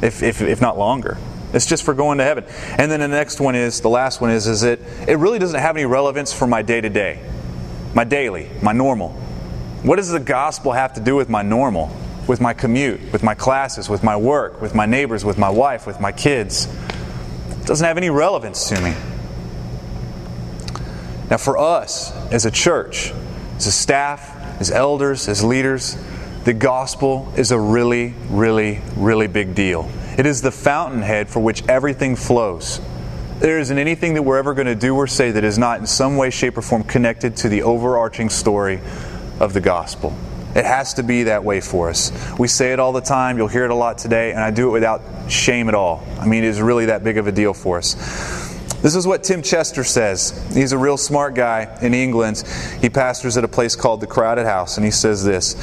if, 0.00 0.22
if, 0.22 0.40
if 0.40 0.60
not 0.60 0.78
longer. 0.78 1.18
It's 1.52 1.66
just 1.66 1.84
for 1.84 1.94
going 1.94 2.18
to 2.18 2.24
heaven. 2.24 2.44
And 2.78 2.90
then 2.90 3.00
the 3.00 3.08
next 3.08 3.40
one 3.40 3.54
is, 3.54 3.80
the 3.80 3.90
last 3.90 4.20
one 4.20 4.30
is, 4.30 4.46
is 4.46 4.62
it, 4.62 4.80
it 5.06 5.18
really 5.18 5.38
doesn't 5.38 5.60
have 5.60 5.76
any 5.76 5.84
relevance 5.84 6.32
for 6.32 6.46
my 6.46 6.62
day 6.62 6.80
to 6.80 6.88
day, 6.88 7.20
my 7.94 8.04
daily, 8.04 8.48
my 8.62 8.72
normal. 8.72 9.10
What 9.82 9.96
does 9.96 10.10
the 10.10 10.20
gospel 10.20 10.72
have 10.72 10.94
to 10.94 11.00
do 11.00 11.16
with 11.16 11.28
my 11.28 11.42
normal, 11.42 11.94
with 12.26 12.40
my 12.40 12.54
commute, 12.54 13.12
with 13.12 13.22
my 13.22 13.34
classes, 13.34 13.88
with 13.88 14.02
my 14.02 14.16
work, 14.16 14.62
with 14.62 14.74
my 14.74 14.86
neighbors, 14.86 15.24
with 15.24 15.38
my 15.38 15.50
wife, 15.50 15.86
with 15.86 16.00
my 16.00 16.12
kids? 16.12 16.68
It 17.50 17.66
doesn't 17.66 17.86
have 17.86 17.98
any 17.98 18.10
relevance 18.10 18.68
to 18.68 18.80
me. 18.80 18.94
Now, 21.30 21.36
for 21.38 21.58
us 21.58 22.12
as 22.30 22.46
a 22.46 22.50
church, 22.50 23.12
as 23.56 23.66
a 23.66 23.72
staff, 23.72 24.60
as 24.60 24.70
elders, 24.70 25.28
as 25.28 25.42
leaders, 25.42 25.96
the 26.44 26.52
gospel 26.52 27.32
is 27.36 27.52
a 27.52 27.58
really, 27.58 28.14
really, 28.28 28.80
really 28.96 29.28
big 29.28 29.54
deal. 29.54 29.90
It 30.18 30.26
is 30.26 30.42
the 30.42 30.50
fountainhead 30.50 31.28
for 31.30 31.40
which 31.40 31.66
everything 31.68 32.16
flows. 32.16 32.80
There 33.38 33.58
isn't 33.58 33.76
anything 33.76 34.14
that 34.14 34.22
we're 34.22 34.38
ever 34.38 34.54
going 34.54 34.66
to 34.66 34.74
do 34.74 34.94
or 34.94 35.06
say 35.06 35.30
that 35.30 35.42
is 35.42 35.58
not 35.58 35.80
in 35.80 35.86
some 35.86 36.16
way, 36.16 36.30
shape, 36.30 36.56
or 36.56 36.62
form 36.62 36.84
connected 36.84 37.36
to 37.38 37.48
the 37.48 37.62
overarching 37.62 38.28
story 38.28 38.80
of 39.40 39.52
the 39.52 39.60
gospel. 39.60 40.16
It 40.54 40.66
has 40.66 40.94
to 40.94 41.02
be 41.02 41.24
that 41.24 41.42
way 41.42 41.62
for 41.62 41.88
us. 41.88 42.12
We 42.38 42.46
say 42.46 42.72
it 42.72 42.78
all 42.78 42.92
the 42.92 43.00
time. 43.00 43.38
You'll 43.38 43.48
hear 43.48 43.64
it 43.64 43.70
a 43.70 43.74
lot 43.74 43.96
today, 43.96 44.32
and 44.32 44.40
I 44.40 44.50
do 44.50 44.68
it 44.68 44.72
without 44.72 45.00
shame 45.30 45.68
at 45.68 45.74
all. 45.74 46.06
I 46.20 46.26
mean, 46.26 46.44
it 46.44 46.48
is 46.48 46.60
really 46.60 46.86
that 46.86 47.02
big 47.02 47.16
of 47.16 47.26
a 47.26 47.32
deal 47.32 47.54
for 47.54 47.78
us. 47.78 47.94
This 48.82 48.94
is 48.94 49.06
what 49.06 49.24
Tim 49.24 49.42
Chester 49.42 49.82
says. 49.82 50.44
He's 50.52 50.72
a 50.72 50.78
real 50.78 50.96
smart 50.96 51.34
guy 51.34 51.78
in 51.80 51.94
England. 51.94 52.44
He 52.80 52.90
pastors 52.90 53.36
at 53.36 53.44
a 53.44 53.48
place 53.48 53.76
called 53.76 54.00
the 54.00 54.06
Crowded 54.06 54.44
House, 54.44 54.76
and 54.76 54.84
he 54.84 54.90
says 54.90 55.24
this 55.24 55.54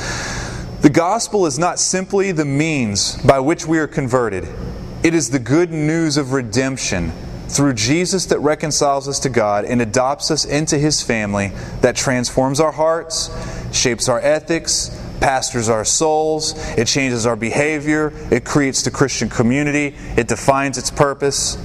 the 0.82 0.90
gospel 0.90 1.46
is 1.46 1.60
not 1.60 1.78
simply 1.78 2.32
the 2.32 2.46
means 2.46 3.22
by 3.24 3.40
which 3.40 3.66
we 3.66 3.80
are 3.80 3.88
converted, 3.88 4.48
it 5.04 5.14
is 5.14 5.30
the 5.30 5.40
good 5.40 5.72
news 5.72 6.16
of 6.16 6.32
redemption 6.32 7.12
through 7.50 7.74
Jesus 7.74 8.28
that 8.28 8.40
reconciles 8.40 9.08
us 9.08 9.20
to 9.20 9.30
God 9.30 9.66
and 9.66 9.82
adopts 9.82 10.32
us 10.32 10.46
into 10.46 10.78
his 10.78 11.02
family 11.02 11.52
that 11.82 11.96
transforms 11.96 12.60
our 12.60 12.72
hearts, 12.72 13.30
shapes 13.76 14.08
our 14.08 14.20
ethics, 14.20 14.98
pastors 15.20 15.68
our 15.68 15.84
souls, 15.84 16.54
it 16.78 16.88
changes 16.88 17.26
our 17.26 17.36
behavior, 17.36 18.14
it 18.32 18.46
creates 18.46 18.84
the 18.84 18.92
Christian 18.92 19.30
community, 19.30 19.96
it 20.16 20.28
defines 20.28 20.78
its 20.78 20.92
purpose. 20.92 21.58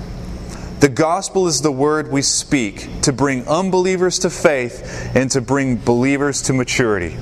The 0.80 0.88
gospel 0.88 1.46
is 1.46 1.62
the 1.62 1.72
word 1.72 2.10
we 2.10 2.22
speak 2.22 2.88
to 3.02 3.12
bring 3.12 3.46
unbelievers 3.46 4.18
to 4.20 4.30
faith 4.30 5.12
and 5.14 5.30
to 5.30 5.40
bring 5.40 5.76
believers 5.76 6.42
to 6.42 6.52
maturity. 6.52 7.16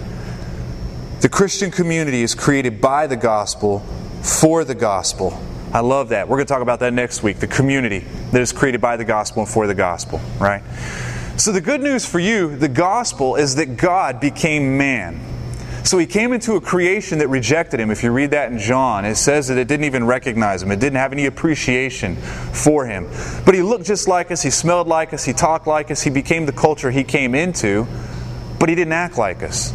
The 1.22 1.28
Christian 1.28 1.70
community 1.70 2.22
is 2.24 2.34
created 2.34 2.80
by 2.80 3.06
the 3.06 3.16
gospel 3.16 3.78
for 4.22 4.64
the 4.64 4.74
gospel. 4.74 5.40
I 5.72 5.78
love 5.78 6.08
that. 6.08 6.28
We're 6.28 6.38
going 6.38 6.48
to 6.48 6.52
talk 6.52 6.62
about 6.62 6.80
that 6.80 6.92
next 6.92 7.22
week. 7.22 7.38
The 7.38 7.46
community 7.46 8.00
that 8.32 8.42
is 8.42 8.50
created 8.50 8.80
by 8.80 8.96
the 8.96 9.04
gospel 9.04 9.44
and 9.44 9.48
for 9.48 9.68
the 9.68 9.74
gospel, 9.74 10.20
right? 10.40 10.64
So, 11.36 11.52
the 11.52 11.60
good 11.60 11.80
news 11.80 12.04
for 12.04 12.18
you, 12.18 12.56
the 12.56 12.66
gospel, 12.66 13.36
is 13.36 13.54
that 13.54 13.76
God 13.76 14.18
became 14.18 14.76
man. 14.76 15.20
So 15.84 15.96
he 15.96 16.06
came 16.06 16.32
into 16.32 16.56
a 16.56 16.60
creation 16.60 17.20
that 17.20 17.28
rejected 17.28 17.78
him. 17.78 17.92
If 17.92 18.02
you 18.02 18.10
read 18.10 18.32
that 18.32 18.50
in 18.50 18.58
John, 18.58 19.04
it 19.04 19.14
says 19.14 19.46
that 19.46 19.58
it 19.58 19.68
didn't 19.68 19.84
even 19.84 20.04
recognize 20.04 20.60
him. 20.64 20.72
It 20.72 20.80
didn't 20.80 20.98
have 20.98 21.12
any 21.12 21.26
appreciation 21.26 22.16
for 22.16 22.84
him. 22.84 23.08
But 23.46 23.54
he 23.54 23.62
looked 23.62 23.84
just 23.84 24.08
like 24.08 24.32
us, 24.32 24.42
he 24.42 24.50
smelled 24.50 24.88
like 24.88 25.12
us, 25.12 25.24
he 25.24 25.32
talked 25.32 25.68
like 25.68 25.92
us, 25.92 26.02
he 26.02 26.10
became 26.10 26.46
the 26.46 26.52
culture 26.52 26.90
he 26.90 27.04
came 27.04 27.36
into, 27.36 27.86
but 28.58 28.68
he 28.68 28.74
didn't 28.74 28.92
act 28.92 29.18
like 29.18 29.44
us. 29.44 29.72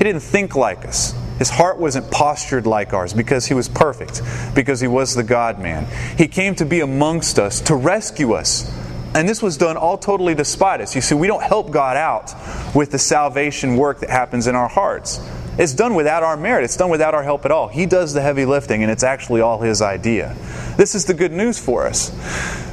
He 0.00 0.04
didn't 0.04 0.22
think 0.22 0.56
like 0.56 0.86
us. 0.86 1.14
His 1.36 1.50
heart 1.50 1.78
wasn't 1.78 2.10
postured 2.10 2.66
like 2.66 2.94
ours 2.94 3.12
because 3.12 3.44
he 3.44 3.52
was 3.52 3.68
perfect, 3.68 4.22
because 4.54 4.80
he 4.80 4.88
was 4.88 5.14
the 5.14 5.22
God 5.22 5.58
man. 5.58 5.86
He 6.16 6.26
came 6.26 6.54
to 6.54 6.64
be 6.64 6.80
amongst 6.80 7.38
us, 7.38 7.60
to 7.62 7.74
rescue 7.74 8.32
us. 8.32 8.74
And 9.14 9.28
this 9.28 9.42
was 9.42 9.58
done 9.58 9.76
all 9.76 9.98
totally 9.98 10.34
despite 10.34 10.80
us. 10.80 10.94
You 10.94 11.02
see, 11.02 11.14
we 11.14 11.26
don't 11.26 11.42
help 11.42 11.70
God 11.70 11.98
out 11.98 12.34
with 12.74 12.92
the 12.92 12.98
salvation 12.98 13.76
work 13.76 14.00
that 14.00 14.08
happens 14.08 14.46
in 14.46 14.54
our 14.54 14.68
hearts. 14.68 15.20
It's 15.58 15.74
done 15.74 15.94
without 15.94 16.22
our 16.22 16.38
merit. 16.38 16.64
It's 16.64 16.78
done 16.78 16.88
without 16.88 17.12
our 17.12 17.22
help 17.22 17.44
at 17.44 17.50
all. 17.50 17.68
He 17.68 17.84
does 17.84 18.14
the 18.14 18.22
heavy 18.22 18.46
lifting, 18.46 18.82
and 18.82 18.90
it's 18.90 19.02
actually 19.02 19.42
all 19.42 19.60
His 19.60 19.82
idea. 19.82 20.34
This 20.78 20.94
is 20.94 21.04
the 21.04 21.12
good 21.12 21.32
news 21.32 21.58
for 21.58 21.86
us. 21.86 22.08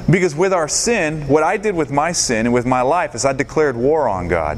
Because 0.10 0.34
with 0.34 0.54
our 0.54 0.70
sin, 0.70 1.28
what 1.28 1.44
I 1.44 1.58
did 1.58 1.76
with 1.76 1.92
my 1.92 2.14
sin 2.14 2.46
and 2.46 2.54
with 2.54 2.66
my 2.66 2.84
life 2.84 3.16
is 3.16 3.26
I 3.26 3.34
declared 3.34 3.76
war 3.76 4.08
on 4.08 4.30
God. 4.30 4.58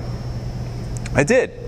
I 1.15 1.23
did. 1.23 1.58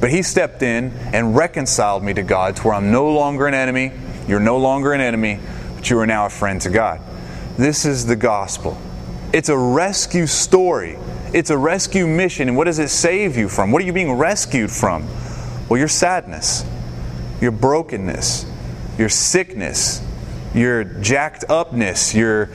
But 0.00 0.10
He 0.10 0.22
stepped 0.22 0.62
in 0.62 0.92
and 1.12 1.36
reconciled 1.36 2.02
me 2.02 2.14
to 2.14 2.22
God 2.22 2.56
to 2.56 2.62
where 2.62 2.74
I'm 2.74 2.90
no 2.90 3.12
longer 3.12 3.46
an 3.46 3.54
enemy. 3.54 3.92
You're 4.26 4.40
no 4.40 4.56
longer 4.58 4.92
an 4.92 5.00
enemy, 5.00 5.38
but 5.76 5.90
you 5.90 5.98
are 5.98 6.06
now 6.06 6.26
a 6.26 6.30
friend 6.30 6.60
to 6.62 6.70
God. 6.70 7.00
This 7.56 7.84
is 7.84 8.06
the 8.06 8.16
gospel. 8.16 8.80
It's 9.32 9.48
a 9.48 9.56
rescue 9.56 10.26
story. 10.26 10.98
It's 11.32 11.50
a 11.50 11.58
rescue 11.58 12.06
mission. 12.06 12.48
And 12.48 12.56
what 12.56 12.64
does 12.64 12.78
it 12.78 12.88
save 12.88 13.36
you 13.36 13.48
from? 13.48 13.70
What 13.70 13.82
are 13.82 13.86
you 13.86 13.92
being 13.92 14.12
rescued 14.12 14.70
from? 14.70 15.06
Well, 15.68 15.78
your 15.78 15.88
sadness, 15.88 16.64
your 17.40 17.52
brokenness, 17.52 18.46
your 18.98 19.08
sickness, 19.08 20.02
your 20.54 20.84
jacked 20.84 21.44
upness, 21.48 22.14
your 22.14 22.46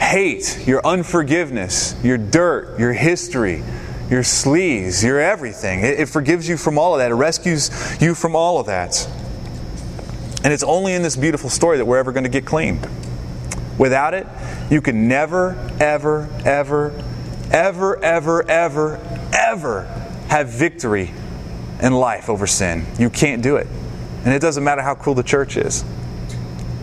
hate, 0.00 0.66
your 0.66 0.84
unforgiveness, 0.84 1.94
your 2.02 2.18
dirt, 2.18 2.78
your 2.78 2.92
history, 2.92 3.62
your 4.10 4.22
sleaze, 4.22 5.02
your 5.02 5.20
everything. 5.20 5.80
It, 5.80 6.00
it, 6.00 6.08
forgives 6.08 6.48
you 6.48 6.56
from 6.56 6.78
all 6.78 6.94
of 6.94 6.98
that. 6.98 7.10
It 7.10 7.14
rescues 7.14 7.70
you 8.00 8.14
from 8.14 8.36
all 8.36 8.60
of 8.60 8.66
that. 8.66 9.06
And 10.44 10.52
it's 10.52 10.62
only 10.62 10.92
in 10.92 11.02
this 11.02 11.16
beautiful 11.16 11.50
story 11.50 11.78
that 11.78 11.84
we're 11.84 11.98
ever 11.98 12.12
going 12.12 12.24
to 12.24 12.30
get 12.30 12.44
clean. 12.44 12.80
Without 13.78 14.14
it, 14.14 14.26
you 14.70 14.80
can 14.80 15.08
never, 15.08 15.56
ever, 15.80 16.28
ever, 16.44 16.92
ever, 17.50 18.02
ever, 18.02 18.48
ever, 18.48 19.28
ever 19.32 19.82
have 20.28 20.48
victory 20.48 21.12
in 21.82 21.92
life 21.92 22.28
over 22.28 22.46
sin. 22.46 22.86
You 22.98 23.10
can't 23.10 23.42
do 23.42 23.56
it. 23.56 23.66
And 24.24 24.32
it 24.32 24.40
doesn't 24.40 24.62
matter 24.62 24.82
how 24.82 24.94
cool 24.94 25.14
the 25.14 25.22
church 25.22 25.56
is. 25.56 25.84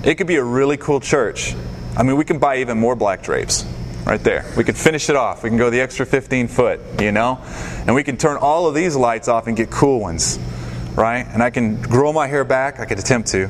It 0.04 0.16
could 0.16 0.28
be 0.28 0.36
a 0.36 0.44
really 0.44 0.78
cool 0.78 1.00
church. 1.00 1.56
I 1.96 2.04
mean, 2.04 2.18
we 2.18 2.26
can 2.26 2.40
buy 2.40 2.58
even 2.58 2.78
more 2.78 2.96
black 2.96 3.24
drapes 3.24 3.66
right 4.06 4.24
there. 4.24 4.46
We 4.58 4.64
can 4.64 4.76
finish 4.76 5.10
it 5.10 5.16
off. 5.16 5.44
We 5.44 5.50
can 5.50 5.58
go 5.58 5.70
the 5.70 5.82
extra 5.82 6.06
15 6.06 6.48
foot, 6.48 6.80
you 7.00 7.12
know? 7.12 7.40
And 7.86 7.96
we 7.96 8.04
can 8.04 8.18
turn 8.18 8.38
all 8.38 8.68
of 8.68 8.76
these 8.76 8.96
lights 8.96 9.28
off 9.28 9.48
and 9.48 9.56
get 9.56 9.70
cool 9.72 10.00
ones, 10.00 10.40
right? 10.96 11.26
And 11.28 11.42
I 11.42 11.50
can 11.50 11.82
grow 11.82 12.12
my 12.12 12.28
hair 12.28 12.44
back. 12.44 12.80
I 12.80 12.86
could 12.86 13.00
attempt 13.00 13.30
to 13.30 13.50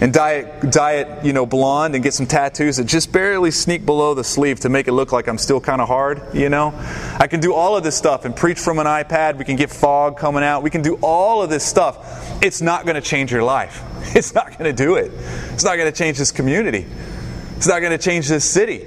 and 0.00 0.12
dye 0.12 0.34
it, 0.34 0.70
dye 0.70 0.92
it, 0.94 1.24
you 1.24 1.32
know, 1.32 1.44
blonde 1.44 1.94
and 1.94 2.04
get 2.04 2.14
some 2.14 2.26
tattoos 2.26 2.76
that 2.76 2.84
just 2.84 3.10
barely 3.12 3.50
sneak 3.50 3.84
below 3.84 4.14
the 4.14 4.22
sleeve 4.22 4.60
to 4.60 4.68
make 4.68 4.86
it 4.86 4.92
look 4.92 5.10
like 5.10 5.28
I'm 5.28 5.38
still 5.38 5.60
kind 5.60 5.80
of 5.80 5.88
hard, 5.88 6.22
you 6.34 6.48
know. 6.48 6.72
I 7.18 7.26
can 7.26 7.40
do 7.40 7.52
all 7.52 7.76
of 7.76 7.82
this 7.82 7.96
stuff 7.96 8.24
and 8.24 8.34
preach 8.34 8.58
from 8.60 8.78
an 8.78 8.86
iPad. 8.86 9.38
We 9.38 9.44
can 9.44 9.56
get 9.56 9.70
fog 9.70 10.16
coming 10.16 10.44
out. 10.44 10.62
We 10.62 10.70
can 10.70 10.82
do 10.82 10.98
all 11.02 11.42
of 11.42 11.50
this 11.50 11.64
stuff. 11.64 12.42
It's 12.42 12.62
not 12.62 12.84
going 12.84 12.94
to 12.94 13.00
change 13.00 13.32
your 13.32 13.42
life. 13.42 13.84
It's 14.14 14.34
not 14.34 14.56
going 14.56 14.64
to 14.64 14.72
do 14.72 14.94
it. 14.94 15.12
It's 15.52 15.64
not 15.64 15.76
going 15.76 15.92
to 15.92 15.96
change 15.96 16.16
this 16.16 16.32
community. 16.32 16.86
It's 17.56 17.68
not 17.68 17.80
going 17.80 17.92
to 17.92 18.02
change 18.02 18.26
this 18.26 18.42
city. 18.42 18.86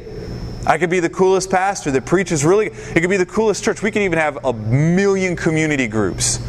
I 0.65 0.77
could 0.77 0.89
be 0.89 0.99
the 0.99 1.09
coolest 1.09 1.49
pastor 1.49 1.91
that 1.91 2.05
preaches 2.05 2.45
really. 2.45 2.67
It 2.67 3.01
could 3.01 3.09
be 3.09 3.17
the 3.17 3.25
coolest 3.25 3.63
church. 3.63 3.81
We 3.81 3.91
can 3.91 4.03
even 4.03 4.19
have 4.19 4.45
a 4.45 4.53
million 4.53 5.35
community 5.35 5.87
groups. 5.87 6.39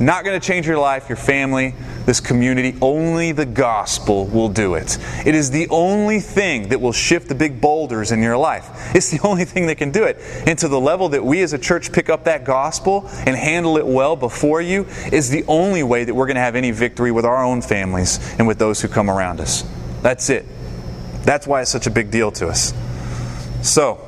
Not 0.00 0.24
going 0.24 0.38
to 0.38 0.46
change 0.46 0.64
your 0.66 0.78
life, 0.78 1.08
your 1.08 1.16
family, 1.16 1.74
this 2.06 2.20
community. 2.20 2.76
Only 2.80 3.32
the 3.32 3.46
gospel 3.46 4.26
will 4.26 4.48
do 4.48 4.74
it. 4.74 4.96
It 5.26 5.34
is 5.34 5.50
the 5.50 5.66
only 5.70 6.20
thing 6.20 6.68
that 6.68 6.80
will 6.80 6.92
shift 6.92 7.28
the 7.28 7.34
big 7.34 7.60
boulders 7.60 8.12
in 8.12 8.22
your 8.22 8.36
life. 8.36 8.94
It's 8.94 9.10
the 9.10 9.18
only 9.26 9.44
thing 9.44 9.66
that 9.66 9.76
can 9.76 9.90
do 9.90 10.04
it. 10.04 10.18
And 10.46 10.56
to 10.60 10.68
the 10.68 10.78
level 10.78 11.08
that 11.08 11.24
we 11.24 11.42
as 11.42 11.52
a 11.52 11.58
church 11.58 11.92
pick 11.92 12.08
up 12.08 12.24
that 12.24 12.44
gospel 12.44 13.08
and 13.26 13.34
handle 13.34 13.76
it 13.76 13.86
well 13.86 14.14
before 14.14 14.60
you 14.62 14.86
is 15.10 15.30
the 15.30 15.44
only 15.48 15.82
way 15.82 16.04
that 16.04 16.14
we're 16.14 16.26
going 16.26 16.36
to 16.36 16.42
have 16.42 16.54
any 16.54 16.70
victory 16.70 17.10
with 17.10 17.24
our 17.24 17.44
own 17.44 17.60
families 17.60 18.20
and 18.38 18.46
with 18.46 18.58
those 18.58 18.80
who 18.80 18.86
come 18.86 19.10
around 19.10 19.40
us. 19.40 19.64
That's 20.02 20.30
it. 20.30 20.46
That's 21.24 21.46
why 21.46 21.62
it's 21.62 21.72
such 21.72 21.88
a 21.88 21.90
big 21.90 22.12
deal 22.12 22.30
to 22.32 22.46
us. 22.46 22.72
So, 23.62 23.98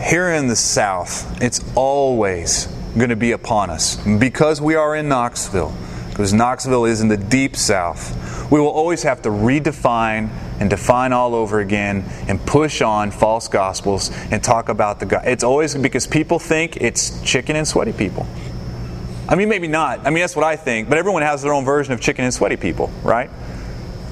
here 0.00 0.30
in 0.30 0.46
the 0.46 0.56
South, 0.56 1.42
it's 1.42 1.60
always 1.74 2.66
going 2.96 3.10
to 3.10 3.16
be 3.16 3.32
upon 3.32 3.70
us. 3.70 3.96
Because 4.18 4.60
we 4.60 4.74
are 4.74 4.96
in 4.96 5.08
Knoxville, 5.08 5.74
because 6.10 6.32
Knoxville 6.32 6.84
is 6.84 7.00
in 7.00 7.08
the 7.08 7.16
deep 7.16 7.56
South, 7.56 8.50
we 8.50 8.60
will 8.60 8.68
always 8.68 9.02
have 9.02 9.22
to 9.22 9.28
redefine 9.28 10.30
and 10.60 10.70
define 10.70 11.12
all 11.12 11.34
over 11.34 11.60
again 11.60 12.04
and 12.26 12.44
push 12.44 12.82
on 12.82 13.10
false 13.10 13.48
gospels 13.48 14.10
and 14.30 14.42
talk 14.42 14.68
about 14.68 15.00
the 15.00 15.06
God. 15.06 15.22
It's 15.26 15.44
always 15.44 15.74
because 15.74 16.06
people 16.06 16.38
think 16.38 16.76
it's 16.78 17.20
chicken 17.22 17.56
and 17.56 17.66
sweaty 17.66 17.92
people. 17.92 18.26
I 19.28 19.34
mean, 19.34 19.48
maybe 19.48 19.68
not. 19.68 20.06
I 20.06 20.10
mean, 20.10 20.22
that's 20.22 20.34
what 20.34 20.44
I 20.44 20.56
think, 20.56 20.88
but 20.88 20.96
everyone 20.96 21.22
has 21.22 21.42
their 21.42 21.52
own 21.52 21.64
version 21.64 21.92
of 21.92 22.00
chicken 22.00 22.24
and 22.24 22.32
sweaty 22.32 22.56
people, 22.56 22.90
right? 23.02 23.30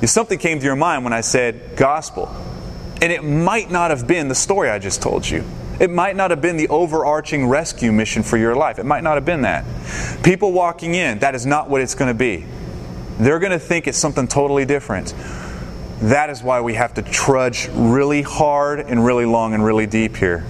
If 0.03 0.11
something 0.11 0.39
came 0.39 0.59
to 0.59 0.65
your 0.65 0.77
mind 0.77 1.05
when 1.05 1.13
I 1.13 1.23
said 1.23 1.77
gospel, 1.77 2.29
and 3.01 3.13
it 3.13 3.25
might 3.25 3.71
not 3.71 3.91
have 3.91 4.07
been 4.07 4.29
the 4.29 4.35
story 4.35 4.71
I 4.71 4.79
just 4.79 5.03
told 5.03 5.29
you. 5.29 5.45
It 5.79 5.91
might 5.91 6.17
not 6.17 6.31
have 6.31 6.41
been 6.41 6.57
the 6.57 6.69
overarching 6.69 7.47
rescue 7.47 7.93
mission 7.93 8.23
for 8.23 8.39
your 8.39 8.57
life. 8.57 8.79
It 8.79 8.87
might 8.87 9.03
not 9.03 9.17
have 9.17 9.27
been 9.27 9.43
that. 9.43 9.65
People 10.23 10.53
walking 10.53 10.95
in, 10.95 11.19
that 11.19 11.35
is 11.35 11.45
not 11.45 11.69
what 11.69 11.83
it's 11.83 11.95
going 11.95 12.09
to 12.09 12.19
be. 12.19 12.47
They're 13.19 13.39
going 13.39 13.53
to 13.53 13.59
think 13.59 13.87
it's 13.87 13.99
something 13.99 14.27
totally 14.27 14.65
different. 14.65 15.15
That 16.01 16.31
is 16.31 16.43
why 16.43 16.61
we 16.63 16.75
have 16.75 16.95
to 16.95 17.03
trudge 17.03 17.69
really 17.73 18.23
hard 18.23 18.81
and 18.81 19.05
really 19.05 19.27
long 19.27 19.55
and 19.55 19.65
really 19.65 19.87
deep 19.87 20.17
here. 20.17 20.45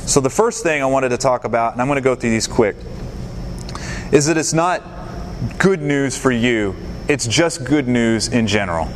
So, 0.00 0.20
the 0.20 0.30
first 0.30 0.62
thing 0.62 0.82
I 0.82 0.86
wanted 0.86 1.10
to 1.10 1.18
talk 1.18 1.44
about, 1.44 1.72
and 1.72 1.80
I'm 1.80 1.86
going 1.86 1.96
to 1.96 2.02
go 2.02 2.14
through 2.14 2.30
these 2.30 2.46
quick, 2.46 2.76
is 4.12 4.26
that 4.26 4.36
it's 4.36 4.52
not 4.52 4.82
good 5.58 5.80
news 5.80 6.16
for 6.16 6.32
you, 6.32 6.74
it's 7.10 7.26
just 7.26 7.64
good 7.64 7.88
news 7.88 8.28
in 8.28 8.46
general. 8.46 8.88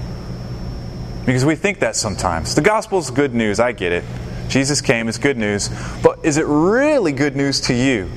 Because 1.27 1.45
we 1.45 1.57
think 1.57 1.81
that 1.81 1.97
sometimes. 1.97 2.55
The 2.55 2.61
gospel 2.61 3.01
is 3.01 3.11
good 3.11 3.35
news, 3.35 3.59
I 3.59 3.73
get 3.73 3.91
it. 3.91 4.05
Jesus 4.49 4.81
came, 4.81 5.09
it's 5.09 5.19
good 5.19 5.37
news. 5.37 5.69
But 6.01 6.21
is 6.25 6.37
it 6.37 6.47
really 6.47 7.11
good 7.11 7.35
news 7.35 7.61
to 7.63 7.75
you? 7.75 8.09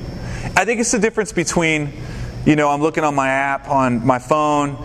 I 0.56 0.64
think 0.64 0.78
it's 0.78 0.92
the 0.92 1.00
difference 1.00 1.32
between, 1.32 1.92
you 2.46 2.54
know, 2.54 2.68
I'm 2.68 2.80
looking 2.80 3.02
on 3.02 3.16
my 3.16 3.28
app 3.28 3.68
on 3.68 4.06
my 4.06 4.20
phone, 4.20 4.76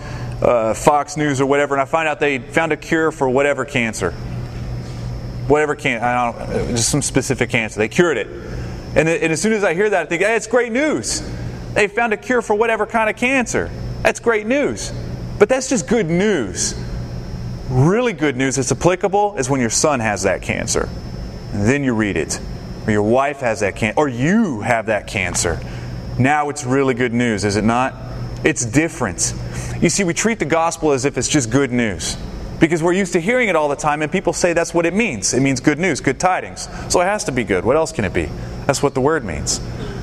uh, 0.41 0.73
Fox 0.73 1.15
News 1.15 1.39
or 1.39 1.45
whatever, 1.45 1.75
and 1.75 1.81
I 1.83 1.85
find 1.85 2.07
out 2.07 2.19
they 2.19 2.39
found 2.39 2.71
a 2.71 2.77
cure 2.77 3.11
for 3.11 3.29
whatever 3.29 3.65
cancer. 3.65 4.13
Whatever 5.47 5.75
cancer, 5.75 6.03
I 6.03 6.31
don't 6.31 6.49
know, 6.49 6.67
just 6.75 6.89
some 6.89 7.03
specific 7.03 7.51
cancer. 7.51 7.77
They 7.77 7.87
cured 7.87 8.17
it. 8.17 8.27
And, 8.95 9.07
and 9.07 9.31
as 9.31 9.39
soon 9.39 9.53
as 9.53 9.63
I 9.63 9.75
hear 9.75 9.91
that, 9.91 10.01
I 10.01 10.05
think, 10.07 10.23
hey, 10.23 10.35
it's 10.35 10.47
great 10.47 10.71
news. 10.71 11.21
They 11.75 11.87
found 11.87 12.13
a 12.13 12.17
cure 12.17 12.41
for 12.41 12.55
whatever 12.55 12.87
kind 12.87 13.11
of 13.11 13.15
cancer. 13.15 13.69
That's 14.03 14.19
great 14.19 14.45
news. 14.45 14.93
But 15.39 15.49
that's 15.49 15.67
just 15.67 15.87
good 15.87 16.05
news. 16.05 16.75
Really 17.69 18.13
good 18.13 18.37
news 18.37 18.57
that's 18.57 18.71
applicable 18.71 19.37
is 19.37 19.49
when 19.49 19.59
your 19.59 19.71
son 19.71 19.99
has 19.99 20.23
that 20.23 20.43
cancer 20.43 20.87
then 21.53 21.83
you 21.83 21.93
read 21.93 22.17
it. 22.17 22.39
Or 22.85 22.91
your 22.91 23.03
wife 23.03 23.39
has 23.39 23.61
that 23.61 23.75
cancer, 23.75 23.97
or 23.97 24.09
you 24.09 24.61
have 24.61 24.87
that 24.87 25.07
cancer. 25.07 25.59
Now 26.19 26.49
it's 26.49 26.65
really 26.65 26.93
good 26.93 27.13
news, 27.13 27.45
is 27.45 27.55
it 27.55 27.63
not? 27.63 27.95
It's 28.43 28.65
different. 28.65 29.33
You 29.81 29.89
see, 29.89 30.03
we 30.03 30.13
treat 30.13 30.39
the 30.39 30.45
gospel 30.45 30.91
as 30.91 31.05
if 31.05 31.17
it's 31.17 31.29
just 31.29 31.49
good 31.49 31.71
news 31.71 32.17
because 32.59 32.83
we're 32.83 32.93
used 32.93 33.13
to 33.13 33.19
hearing 33.19 33.49
it 33.49 33.55
all 33.55 33.69
the 33.69 33.75
time, 33.75 34.01
and 34.01 34.11
people 34.11 34.33
say 34.33 34.53
that's 34.53 34.73
what 34.73 34.85
it 34.85 34.93
means. 34.93 35.33
It 35.33 35.41
means 35.41 35.59
good 35.59 35.79
news, 35.79 36.01
good 36.01 36.19
tidings. 36.19 36.67
So 36.89 36.99
it 37.01 37.05
has 37.05 37.23
to 37.25 37.31
be 37.31 37.43
good. 37.43 37.63
What 37.63 37.75
else 37.75 37.91
can 37.91 38.05
it 38.05 38.13
be? 38.13 38.25
That's 38.65 38.83
what 38.83 38.93
the 38.93 39.01
word 39.01 39.23
means. 39.23 39.59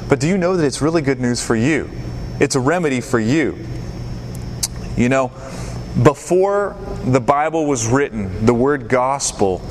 But 0.08 0.20
do 0.20 0.28
you 0.28 0.38
know 0.38 0.56
that 0.56 0.64
it's 0.64 0.80
really 0.80 1.02
good 1.02 1.20
news 1.20 1.44
for 1.44 1.56
you? 1.56 1.90
It's 2.38 2.54
a 2.54 2.60
remedy 2.60 3.00
for 3.00 3.20
you. 3.20 3.58
You 5.00 5.08
know, 5.08 5.32
before 6.02 6.76
the 7.04 7.20
Bible 7.20 7.64
was 7.64 7.86
written, 7.86 8.44
the 8.44 8.52
word 8.52 8.86
gospel 8.86 9.62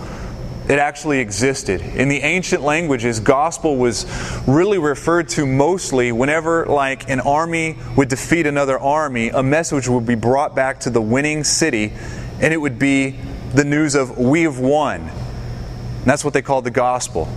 it 0.67 0.77
actually 0.77 1.19
existed. 1.19 1.81
In 1.81 2.09
the 2.09 2.19
ancient 2.19 2.62
languages, 2.62 3.19
gospel 3.19 3.77
was 3.77 4.05
really 4.48 4.77
referred 4.77 5.29
to 5.29 5.48
mostly 5.48 6.12
whenever 6.12 6.67
like 6.67 7.09
an 7.09 7.19
army 7.19 7.75
would 7.95 8.07
defeat 8.07 8.45
another 8.45 8.79
army, 8.79 9.29
a 9.29 9.41
message 9.41 9.88
would 9.88 10.05
be 10.05 10.13
brought 10.13 10.55
back 10.55 10.79
to 10.81 10.91
the 10.91 11.01
winning 11.01 11.43
city 11.43 11.93
and 12.39 12.53
it 12.53 12.57
would 12.57 12.77
be 12.77 13.19
the 13.53 13.63
news 13.63 13.95
of 13.95 14.19
we've 14.19 14.59
won. 14.59 15.01
And 15.01 16.05
that's 16.05 16.24
what 16.24 16.36
they 16.36 16.43
called 16.43 16.65
the 16.65 16.71
gospel. 16.71 17.27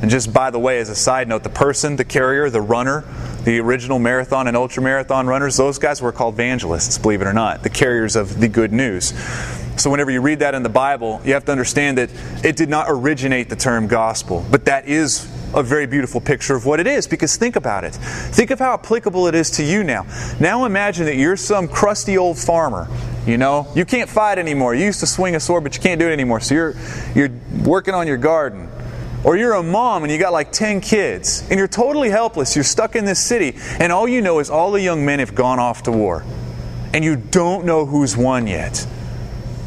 And 0.00 0.10
just 0.10 0.32
by 0.32 0.50
the 0.50 0.58
way, 0.58 0.78
as 0.78 0.88
a 0.88 0.94
side 0.94 1.28
note, 1.28 1.42
the 1.42 1.48
person, 1.48 1.96
the 1.96 2.04
carrier, 2.04 2.50
the 2.50 2.60
runner, 2.60 3.04
the 3.44 3.58
original 3.58 3.98
marathon 3.98 4.46
and 4.46 4.56
ultra 4.56 4.82
marathon 4.82 5.26
runners, 5.26 5.56
those 5.56 5.78
guys 5.78 6.00
were 6.00 6.12
called 6.12 6.34
evangelists, 6.34 6.98
believe 6.98 7.20
it 7.20 7.26
or 7.26 7.32
not, 7.32 7.62
the 7.62 7.70
carriers 7.70 8.14
of 8.14 8.38
the 8.38 8.48
good 8.48 8.72
news. 8.72 9.12
So, 9.76 9.90
whenever 9.90 10.10
you 10.10 10.20
read 10.20 10.40
that 10.40 10.54
in 10.54 10.62
the 10.62 10.68
Bible, 10.68 11.20
you 11.24 11.34
have 11.34 11.44
to 11.46 11.52
understand 11.52 11.98
that 11.98 12.10
it 12.44 12.56
did 12.56 12.68
not 12.68 12.86
originate 12.88 13.48
the 13.48 13.56
term 13.56 13.86
gospel, 13.86 14.44
but 14.50 14.64
that 14.64 14.88
is 14.88 15.28
a 15.54 15.62
very 15.62 15.86
beautiful 15.86 16.20
picture 16.20 16.54
of 16.54 16.66
what 16.66 16.78
it 16.78 16.86
is 16.86 17.06
because 17.06 17.36
think 17.36 17.56
about 17.56 17.84
it. 17.84 17.94
Think 17.94 18.50
of 18.50 18.58
how 18.58 18.74
applicable 18.74 19.28
it 19.28 19.34
is 19.34 19.50
to 19.52 19.62
you 19.62 19.82
now. 19.82 20.06
Now 20.40 20.64
imagine 20.64 21.06
that 21.06 21.16
you're 21.16 21.36
some 21.36 21.68
crusty 21.68 22.18
old 22.18 22.38
farmer. 22.38 22.88
You 23.26 23.38
know, 23.38 23.70
you 23.74 23.84
can't 23.84 24.08
fight 24.08 24.38
anymore. 24.38 24.74
You 24.74 24.84
used 24.84 25.00
to 25.00 25.06
swing 25.06 25.36
a 25.36 25.40
sword, 25.40 25.62
but 25.62 25.74
you 25.74 25.82
can't 25.82 26.00
do 26.00 26.08
it 26.08 26.12
anymore. 26.12 26.40
So 26.40 26.54
you're 26.54 26.74
you're 27.14 27.30
working 27.64 27.94
on 27.94 28.06
your 28.06 28.16
garden. 28.16 28.68
Or 29.24 29.36
you're 29.36 29.54
a 29.54 29.62
mom 29.62 30.04
and 30.04 30.12
you 30.12 30.18
got 30.18 30.32
like 30.32 30.52
10 30.52 30.80
kids 30.80 31.42
and 31.50 31.58
you're 31.58 31.68
totally 31.68 32.08
helpless. 32.08 32.54
You're 32.54 32.64
stuck 32.64 32.94
in 32.94 33.04
this 33.04 33.18
city 33.18 33.56
and 33.80 33.92
all 33.92 34.06
you 34.06 34.22
know 34.22 34.38
is 34.38 34.48
all 34.48 34.70
the 34.70 34.80
young 34.80 35.04
men 35.04 35.18
have 35.18 35.34
gone 35.34 35.58
off 35.58 35.82
to 35.84 35.92
war. 35.92 36.24
And 36.94 37.04
you 37.04 37.16
don't 37.16 37.64
know 37.64 37.84
who's 37.84 38.16
won 38.16 38.46
yet. 38.46 38.86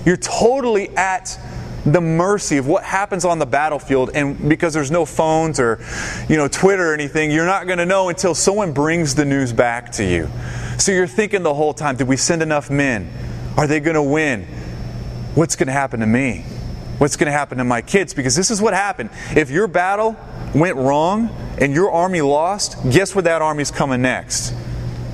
You're 0.06 0.18
totally 0.18 0.90
at 0.96 1.38
the 1.86 2.02
mercy 2.02 2.58
of 2.58 2.68
what 2.68 2.84
happens 2.84 3.26
on 3.26 3.40
the 3.40 3.46
battlefield 3.46 4.12
and 4.14 4.48
because 4.48 4.74
there's 4.74 4.92
no 4.92 5.04
phones 5.04 5.60
or 5.60 5.84
you 6.30 6.38
know 6.38 6.48
Twitter 6.48 6.92
or 6.92 6.94
anything 6.94 7.32
you're 7.32 7.46
not 7.46 7.66
going 7.66 7.80
to 7.80 7.88
know 7.88 8.10
until 8.10 8.36
someone 8.36 8.72
brings 8.72 9.16
the 9.16 9.26
news 9.26 9.52
back 9.52 9.92
to 9.92 10.04
you 10.04 10.30
so 10.78 10.92
you're 10.92 11.08
thinking 11.08 11.42
the 11.42 11.54
whole 11.56 11.74
time 11.74 11.96
did 11.96 12.08
we 12.08 12.18
send 12.18 12.44
enough 12.44 12.70
men 12.70 13.12
are 13.58 13.66
they 13.66 13.80
going 13.80 13.96
to 13.96 14.04
win 14.04 14.46
what's 15.34 15.56
going 15.56 15.66
to 15.66 15.74
happen 15.74 16.02
to 16.02 16.06
me 16.06 16.46
what's 17.02 17.16
going 17.16 17.26
to 17.26 17.32
happen 17.32 17.58
to 17.58 17.64
my 17.64 17.82
kids 17.82 18.14
because 18.14 18.36
this 18.36 18.52
is 18.52 18.62
what 18.62 18.76
happened 18.76 19.10
if 19.36 19.50
your 19.50 19.66
battle 19.66 20.16
went 20.54 20.76
wrong 20.76 21.36
and 21.60 21.74
your 21.74 21.90
army 21.90 22.22
lost 22.22 22.78
guess 22.92 23.16
where 23.16 23.24
that 23.24 23.42
army's 23.42 23.72
coming 23.72 24.04
next 24.04 24.54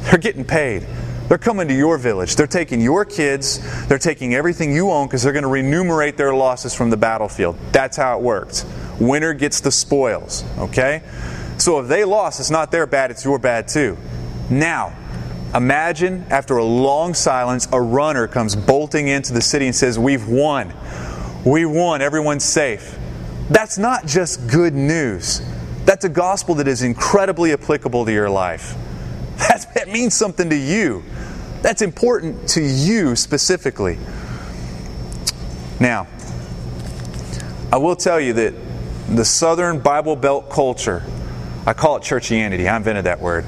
they're 0.01 0.19
getting 0.19 0.43
paid 0.43 0.85
they're 1.27 1.37
coming 1.37 1.67
to 1.67 1.73
your 1.73 1.97
village. 1.97 2.37
They're 2.37 2.47
taking 2.47 2.79
your 2.79 3.03
kids. 3.03 3.59
They're 3.87 3.99
taking 3.99 4.33
everything 4.33 4.73
you 4.73 4.91
own 4.91 5.07
because 5.07 5.23
they're 5.23 5.33
going 5.33 5.43
to 5.43 5.49
remunerate 5.49 6.15
their 6.15 6.33
losses 6.33 6.73
from 6.73 6.89
the 6.89 6.95
battlefield. 6.95 7.57
That's 7.73 7.97
how 7.97 8.17
it 8.17 8.23
works. 8.23 8.65
Winner 8.99 9.33
gets 9.33 9.59
the 9.59 9.71
spoils. 9.71 10.45
Okay? 10.57 11.03
So 11.57 11.79
if 11.79 11.89
they 11.89 12.05
lost, 12.05 12.39
it's 12.39 12.49
not 12.49 12.71
their 12.71 12.85
bad, 12.85 13.11
it's 13.11 13.25
your 13.25 13.39
bad 13.39 13.67
too. 13.67 13.97
Now, 14.49 14.95
imagine 15.53 16.25
after 16.29 16.57
a 16.57 16.63
long 16.63 17.13
silence, 17.13 17.67
a 17.73 17.81
runner 17.81 18.27
comes 18.27 18.55
bolting 18.55 19.09
into 19.09 19.33
the 19.33 19.41
city 19.41 19.65
and 19.65 19.75
says, 19.75 19.99
We've 19.99 20.27
won. 20.27 20.73
We 21.47 21.65
won. 21.65 22.01
Everyone's 22.01 22.43
safe. 22.43 22.97
That's 23.49 23.77
not 23.77 24.05
just 24.05 24.49
good 24.49 24.73
news. 24.73 25.41
That's 25.85 26.03
a 26.03 26.09
gospel 26.09 26.55
that 26.55 26.67
is 26.67 26.83
incredibly 26.83 27.53
applicable 27.53 28.03
to 28.05 28.11
your 28.11 28.29
life. 28.29 28.75
that 29.37 29.87
means 29.87 30.13
something 30.13 30.49
to 30.49 30.57
you. 30.57 31.05
That's 31.61 31.81
important 31.81 32.49
to 32.49 32.61
you 32.61 33.15
specifically. 33.15 33.97
Now, 35.79 36.07
I 37.71 37.77
will 37.77 37.95
tell 37.95 38.19
you 38.19 38.33
that 38.33 38.53
the 39.07 39.23
Southern 39.23 39.79
Bible 39.79 40.17
Belt 40.17 40.49
culture, 40.49 41.01
I 41.65 41.71
call 41.71 41.95
it 41.95 42.03
churchianity. 42.03 42.69
I 42.69 42.75
invented 42.75 43.05
that 43.05 43.21
word. 43.21 43.45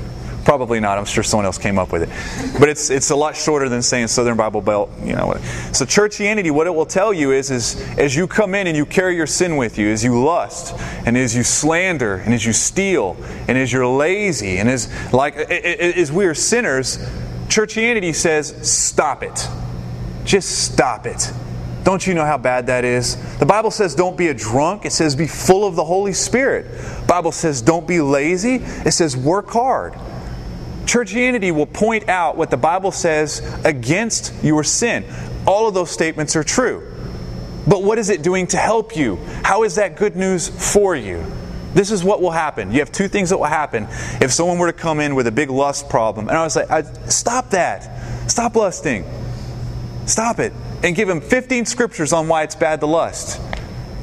Probably 0.50 0.80
not. 0.80 0.98
I'm 0.98 1.06
sure 1.06 1.22
someone 1.22 1.46
else 1.46 1.60
came 1.60 1.78
up 1.78 1.92
with 1.92 2.02
it. 2.02 2.60
But 2.60 2.70
it's, 2.70 2.90
it's 2.90 3.12
a 3.12 3.16
lot 3.16 3.38
shorter 3.38 3.70
than 3.70 3.84
saying 3.84 4.08
Southern 4.08 4.36
Bible 4.36 4.62
Belt. 4.62 4.90
You 5.04 5.14
know. 5.14 5.36
So 5.74 5.86
churchianity, 5.86 6.50
what 6.50 6.66
it 6.66 6.72
will 6.72 6.88
tell 6.88 7.14
you 7.14 7.34
is, 7.34 7.52
is 7.52 7.80
as 8.00 8.16
you 8.16 8.26
come 8.26 8.56
in 8.56 8.66
and 8.66 8.76
you 8.76 8.88
carry 8.88 9.16
your 9.16 9.28
sin 9.28 9.58
with 9.58 9.78
you, 9.78 9.90
as 9.90 10.04
you 10.04 10.20
lust, 10.24 10.74
and 11.06 11.16
as 11.16 11.36
you 11.36 11.44
slander, 11.44 12.16
and 12.16 12.34
as 12.34 12.44
you 12.44 12.52
steal, 12.52 13.16
and 13.48 13.60
as 13.60 13.72
you're 13.72 13.86
lazy, 13.86 14.58
and 14.58 14.68
as 14.68 14.92
like 15.14 15.36
as 15.36 16.12
we 16.12 16.26
are 16.26 16.34
sinners, 16.34 16.98
churchianity 17.48 18.16
says, 18.16 18.56
stop 18.68 19.22
it. 19.22 19.48
Just 20.26 20.64
stop 20.64 21.06
it. 21.06 21.32
Don't 21.84 22.08
you 22.08 22.16
know 22.16 22.26
how 22.26 22.40
bad 22.40 22.66
that 22.66 22.84
is? 22.84 23.18
The 23.38 23.46
Bible 23.46 23.70
says 23.70 23.94
don't 23.94 24.18
be 24.18 24.30
a 24.30 24.34
drunk. 24.34 24.86
It 24.86 24.94
says 24.94 25.16
be 25.16 25.28
full 25.28 25.68
of 25.68 25.76
the 25.76 25.86
Holy 25.86 26.14
Spirit. 26.14 26.66
Bible 27.06 27.32
says 27.32 27.62
don't 27.62 27.88
be 27.88 28.02
lazy. 28.02 28.56
It 28.56 28.94
says 28.94 29.16
work 29.16 29.50
hard. 29.50 29.94
Churchianity 30.90 31.52
will 31.52 31.68
point 31.68 32.10
out 32.10 32.36
what 32.36 32.50
the 32.50 32.58
Bible 32.58 32.92
says 32.92 33.44
against 33.64 34.34
your 34.44 34.64
sin. 34.64 35.06
All 35.46 35.68
of 35.68 35.76
those 35.76 35.92
statements 35.92 36.36
are 36.36 36.44
true. 36.44 36.92
But 37.68 37.84
what 37.84 38.00
is 38.00 38.10
it 38.10 38.24
doing 38.24 38.48
to 38.48 38.58
help 38.58 38.98
you? 38.98 39.18
How 39.44 39.62
is 39.66 39.76
that 39.76 39.98
good 39.98 40.16
news 40.16 40.50
for 40.50 40.96
you? 40.96 41.24
This 41.76 41.92
is 41.92 42.04
what 42.04 42.24
will 42.24 42.32
happen. 42.32 42.72
You 42.72 42.80
have 42.80 42.92
two 42.92 43.08
things 43.08 43.30
that 43.30 43.38
will 43.38 43.46
happen 43.46 43.84
if 44.20 44.32
someone 44.32 44.58
were 44.58 44.72
to 44.72 44.78
come 44.78 45.00
in 45.00 45.14
with 45.14 45.28
a 45.28 45.32
big 45.32 45.52
lust 45.52 45.90
problem. 45.90 46.28
And 46.28 46.36
I 46.36 46.44
was 46.44 46.56
like, 46.56 46.72
I, 46.72 46.82
stop 47.08 47.52
that. 47.52 48.32
Stop 48.32 48.56
lusting. 48.56 49.06
Stop 50.08 50.40
it. 50.40 50.54
And 50.82 50.96
give 50.96 51.08
them 51.08 51.22
15 51.22 51.68
scriptures 51.68 52.14
on 52.14 52.28
why 52.28 52.42
it's 52.42 52.56
bad 52.56 52.80
to 52.80 52.88
lust. 52.88 53.40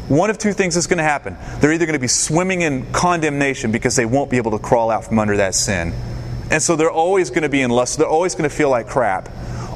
One 0.07 0.31
of 0.31 0.39
two 0.39 0.53
things 0.53 0.77
is 0.77 0.87
going 0.87 0.99
to 0.99 1.03
happen. 1.03 1.37
They're 1.59 1.73
either 1.73 1.87
going 1.87 1.95
to 1.95 2.01
be 2.01 2.07
swimming 2.07 2.61
in 2.63 2.93
condemnation 2.93 3.73
because 3.73 3.97
they 3.97 4.07
won't 4.07 4.31
be 4.31 4.37
able 4.37 4.53
to 4.53 4.61
crawl 4.61 4.89
out 4.89 5.05
from 5.05 5.19
under 5.19 5.39
that 5.39 5.57
sin 5.57 5.93
and 6.51 6.63
so 6.63 6.77
they're 6.77 6.91
always 6.91 7.31
going 7.31 7.43
to 7.43 7.49
be 7.49 7.63
in 7.63 7.71
lust. 7.71 7.99
They're 7.99 8.07
always 8.07 8.35
going 8.35 8.49
to 8.49 8.55
feel 8.55 8.71
like 8.71 8.87
crap. 8.87 9.29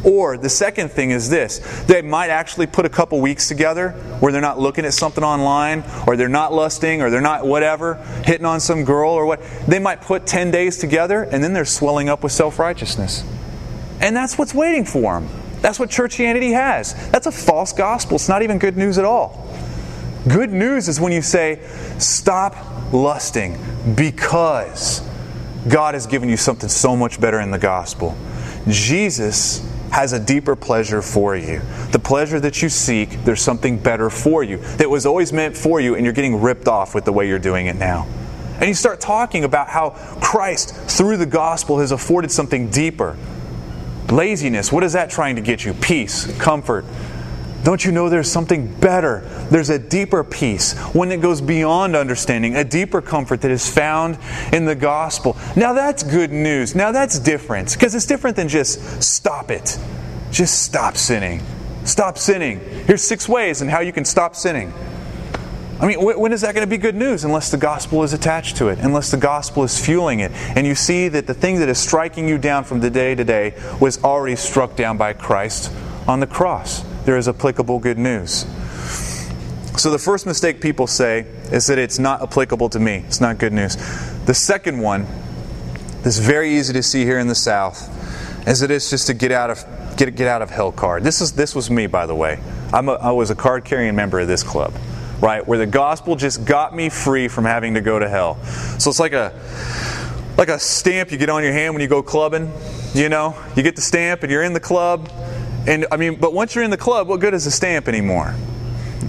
Or 0.04 0.38
the 0.38 0.48
second 0.48 0.90
thing 0.90 1.10
is 1.10 1.28
this 1.28 1.58
they 1.86 2.00
might 2.00 2.30
actually 2.30 2.66
put 2.66 2.86
a 2.86 2.88
couple 2.88 3.20
weeks 3.20 3.48
together 3.48 3.90
where 4.20 4.32
they're 4.32 4.40
not 4.40 4.58
looking 4.58 4.84
at 4.84 4.94
something 4.94 5.22
online, 5.22 5.84
or 6.06 6.16
they're 6.16 6.28
not 6.28 6.52
lusting, 6.52 7.02
or 7.02 7.10
they're 7.10 7.20
not 7.20 7.46
whatever, 7.46 7.94
hitting 8.24 8.46
on 8.46 8.60
some 8.60 8.84
girl 8.84 9.10
or 9.10 9.26
what. 9.26 9.42
They 9.68 9.78
might 9.78 10.00
put 10.00 10.26
10 10.26 10.50
days 10.50 10.78
together 10.78 11.24
and 11.24 11.44
then 11.44 11.52
they're 11.52 11.64
swelling 11.64 12.08
up 12.08 12.22
with 12.22 12.32
self 12.32 12.58
righteousness. 12.58 13.24
And 14.00 14.16
that's 14.16 14.38
what's 14.38 14.54
waiting 14.54 14.84
for 14.84 15.20
them. 15.20 15.28
That's 15.60 15.78
what 15.78 15.90
churchianity 15.90 16.52
has. 16.52 16.94
That's 17.10 17.26
a 17.26 17.32
false 17.32 17.74
gospel. 17.74 18.14
It's 18.14 18.30
not 18.30 18.42
even 18.42 18.58
good 18.58 18.78
news 18.78 18.96
at 18.96 19.04
all. 19.04 19.46
Good 20.26 20.52
news 20.52 20.88
is 20.88 20.98
when 20.98 21.12
you 21.12 21.20
say, 21.20 21.60
stop 21.98 22.56
lusting 22.92 23.58
because 23.94 25.06
God 25.68 25.94
has 25.94 26.06
given 26.06 26.28
you 26.28 26.36
something 26.36 26.68
so 26.68 26.96
much 26.96 27.20
better 27.20 27.40
in 27.40 27.50
the 27.50 27.58
gospel. 27.58 28.16
Jesus 28.68 29.66
has 29.90 30.12
a 30.12 30.20
deeper 30.20 30.54
pleasure 30.54 31.02
for 31.02 31.36
you. 31.36 31.60
The 31.90 31.98
pleasure 31.98 32.38
that 32.40 32.62
you 32.62 32.68
seek, 32.68 33.24
there's 33.24 33.42
something 33.42 33.78
better 33.78 34.08
for 34.08 34.42
you 34.44 34.58
that 34.76 34.88
was 34.88 35.04
always 35.04 35.32
meant 35.32 35.56
for 35.56 35.80
you, 35.80 35.96
and 35.96 36.04
you're 36.04 36.14
getting 36.14 36.40
ripped 36.40 36.68
off 36.68 36.94
with 36.94 37.04
the 37.04 37.12
way 37.12 37.26
you're 37.26 37.38
doing 37.38 37.66
it 37.66 37.76
now. 37.76 38.06
And 38.54 38.68
you 38.68 38.74
start 38.74 39.00
talking 39.00 39.44
about 39.44 39.68
how 39.68 39.90
Christ, 40.20 40.74
through 40.74 41.16
the 41.16 41.26
gospel, 41.26 41.78
has 41.80 41.92
afforded 41.92 42.30
something 42.30 42.70
deeper. 42.70 43.16
Laziness, 44.10 44.70
what 44.70 44.84
is 44.84 44.92
that 44.92 45.10
trying 45.10 45.36
to 45.36 45.42
get 45.42 45.64
you? 45.64 45.72
Peace, 45.74 46.26
comfort, 46.38 46.84
don't 47.62 47.84
you 47.84 47.92
know 47.92 48.08
there's 48.08 48.30
something 48.30 48.72
better? 48.80 49.20
There's 49.50 49.68
a 49.68 49.78
deeper 49.78 50.24
peace, 50.24 50.72
one 50.94 51.10
that 51.10 51.20
goes 51.20 51.40
beyond 51.40 51.94
understanding, 51.94 52.56
a 52.56 52.64
deeper 52.64 53.02
comfort 53.02 53.42
that 53.42 53.50
is 53.50 53.68
found 53.68 54.18
in 54.52 54.64
the 54.64 54.74
gospel. 54.74 55.36
Now 55.56 55.72
that's 55.74 56.02
good 56.02 56.32
news. 56.32 56.74
Now 56.74 56.90
that's 56.90 57.18
different 57.18 57.72
because 57.72 57.94
it's 57.94 58.06
different 58.06 58.36
than 58.36 58.48
just 58.48 59.02
stop 59.02 59.50
it. 59.50 59.78
Just 60.30 60.62
stop 60.62 60.96
sinning. 60.96 61.42
Stop 61.84 62.16
sinning. 62.16 62.60
Here's 62.86 63.02
six 63.02 63.28
ways 63.28 63.60
and 63.60 63.70
how 63.70 63.80
you 63.80 63.92
can 63.92 64.04
stop 64.04 64.36
sinning. 64.36 64.72
I 65.80 65.86
mean, 65.86 66.02
when 66.02 66.32
is 66.32 66.42
that 66.42 66.54
going 66.54 66.66
to 66.66 66.70
be 66.70 66.76
good 66.76 66.94
news 66.94 67.24
unless 67.24 67.50
the 67.50 67.56
gospel 67.56 68.02
is 68.02 68.12
attached 68.12 68.58
to 68.58 68.68
it, 68.68 68.78
unless 68.80 69.10
the 69.10 69.16
gospel 69.16 69.64
is 69.64 69.82
fueling 69.82 70.20
it, 70.20 70.30
and 70.32 70.66
you 70.66 70.74
see 70.74 71.08
that 71.08 71.26
the 71.26 71.32
thing 71.32 71.58
that 71.60 71.70
is 71.70 71.78
striking 71.78 72.28
you 72.28 72.36
down 72.36 72.64
from 72.64 72.80
the 72.80 72.90
day 72.90 73.14
to 73.14 73.24
day 73.24 73.54
was 73.80 74.02
already 74.04 74.36
struck 74.36 74.76
down 74.76 74.98
by 74.98 75.14
Christ 75.14 75.72
on 76.06 76.20
the 76.20 76.26
cross? 76.26 76.84
There 77.04 77.16
is 77.16 77.28
applicable 77.28 77.78
good 77.78 77.98
news. 77.98 78.46
So 79.76 79.90
the 79.90 79.98
first 79.98 80.26
mistake 80.26 80.60
people 80.60 80.86
say 80.86 81.20
is 81.50 81.66
that 81.68 81.78
it's 81.78 81.98
not 81.98 82.22
applicable 82.22 82.68
to 82.70 82.80
me. 82.80 82.96
It's 83.06 83.20
not 83.20 83.38
good 83.38 83.52
news. 83.52 83.76
The 84.26 84.34
second 84.34 84.80
one, 84.80 85.06
that's 86.02 86.18
very 86.18 86.56
easy 86.56 86.72
to 86.74 86.82
see 86.82 87.04
here 87.04 87.18
in 87.18 87.28
the 87.28 87.34
South, 87.34 87.88
is 88.46 88.60
that 88.60 88.70
it's 88.70 88.90
just 88.90 89.06
to 89.06 89.14
get 89.14 89.32
out 89.32 89.50
of 89.50 89.64
get 89.96 90.14
get 90.16 90.28
out 90.28 90.42
of 90.42 90.50
hell 90.50 90.72
card. 90.72 91.02
This 91.02 91.20
is 91.20 91.32
this 91.32 91.54
was 91.54 91.70
me, 91.70 91.86
by 91.86 92.06
the 92.06 92.14
way. 92.14 92.38
I'm 92.72 92.88
a, 92.88 92.92
I 92.92 93.10
was 93.12 93.30
a 93.30 93.34
card 93.34 93.64
carrying 93.64 93.94
member 93.96 94.20
of 94.20 94.28
this 94.28 94.42
club, 94.42 94.74
right? 95.20 95.46
Where 95.46 95.58
the 95.58 95.66
gospel 95.66 96.16
just 96.16 96.44
got 96.44 96.74
me 96.74 96.88
free 96.88 97.28
from 97.28 97.44
having 97.44 97.74
to 97.74 97.80
go 97.80 97.98
to 97.98 98.08
hell. 98.08 98.42
So 98.78 98.90
it's 98.90 99.00
like 99.00 99.12
a 99.12 99.32
like 100.36 100.48
a 100.48 100.58
stamp 100.58 101.10
you 101.10 101.18
get 101.18 101.30
on 101.30 101.42
your 101.42 101.52
hand 101.52 101.74
when 101.74 101.80
you 101.80 101.88
go 101.88 102.02
clubbing. 102.02 102.52
You 102.92 103.08
know, 103.08 103.36
you 103.56 103.62
get 103.62 103.76
the 103.76 103.82
stamp 103.82 104.22
and 104.22 104.32
you're 104.32 104.42
in 104.42 104.52
the 104.52 104.60
club. 104.60 105.08
And 105.66 105.86
I 105.92 105.96
mean, 105.96 106.16
but 106.16 106.32
once 106.32 106.54
you're 106.54 106.64
in 106.64 106.70
the 106.70 106.76
club, 106.76 107.08
what 107.08 107.20
good 107.20 107.34
is 107.34 107.46
a 107.46 107.50
stamp 107.50 107.88
anymore? 107.88 108.34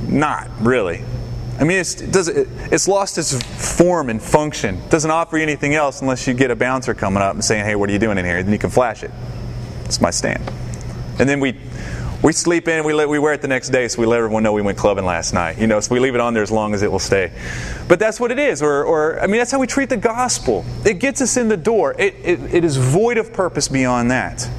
Not 0.08 0.50
really. 0.60 1.04
I 1.60 1.64
mean, 1.64 1.80
it's, 1.80 2.02
it 2.02 2.12
does, 2.12 2.28
it's 2.28 2.88
lost 2.88 3.18
its 3.18 3.40
form 3.78 4.10
and 4.10 4.22
function. 4.22 4.76
It 4.76 4.90
doesn't 4.90 5.12
offer 5.12 5.38
you 5.38 5.44
anything 5.44 5.76
else 5.76 6.02
unless 6.02 6.28
you 6.28 6.34
get 6.34 6.50
a 6.50 6.56
bouncer 6.56 6.94
coming 6.94 7.22
up 7.22 7.34
and 7.34 7.44
saying, 7.44 7.66
hey, 7.66 7.76
what 7.76 7.90
are 7.90 7.94
you 7.94 8.00
doing 8.00 8.18
in 8.18 8.26
here? 8.26 8.42
Then 8.42 8.52
you 8.52 8.60
can 8.60 8.72
flash 8.72 9.04
it. 9.04 9.12
It's 9.86 10.02
my 10.02 10.10
stamp. 10.10 10.42
And 11.20 11.30
then 11.30 11.40
we, 11.40 11.56
we 12.24 12.34
sleep 12.34 12.68
in, 12.68 12.84
we, 12.84 12.94
let, 12.94 13.08
we 13.10 13.20
wear 13.20 13.34
it 13.34 13.42
the 13.42 13.48
next 13.48 13.70
day 13.70 13.88
so 13.88 14.02
we 14.02 14.08
let 14.08 14.18
everyone 14.18 14.42
know 14.42 14.54
we 14.54 14.62
went 14.62 14.78
clubbing 14.78 15.06
last 15.06 15.34
night. 15.34 15.60
You 15.60 15.68
know, 15.68 15.80
so 15.80 15.94
we 15.94 16.00
leave 16.00 16.16
it 16.16 16.22
on 16.22 16.34
there 16.34 16.44
as 16.44 16.52
long 16.52 16.74
as 16.74 16.82
it 16.82 16.92
will 16.92 17.00
stay. 17.00 17.32
But 17.88 18.00
that's 18.00 18.20
what 18.20 18.32
it 18.32 18.40
is. 18.40 18.62
Or, 18.62 18.84
or 18.84 19.20
I 19.20 19.28
mean, 19.28 19.38
that's 19.38 19.52
how 19.52 19.60
we 19.60 19.68
treat 19.68 19.90
the 19.90 19.98
gospel. 19.98 20.66
It 20.84 20.96
gets 20.96 21.22
us 21.22 21.38
in 21.38 21.48
the 21.48 21.58
door. 21.58 21.94
It, 22.00 22.16
it, 22.24 22.56
it 22.56 22.64
is 22.64 22.78
void 22.78 23.18
of 23.18 23.34
purpose 23.34 23.68
beyond 23.68 24.10
that. 24.10 24.50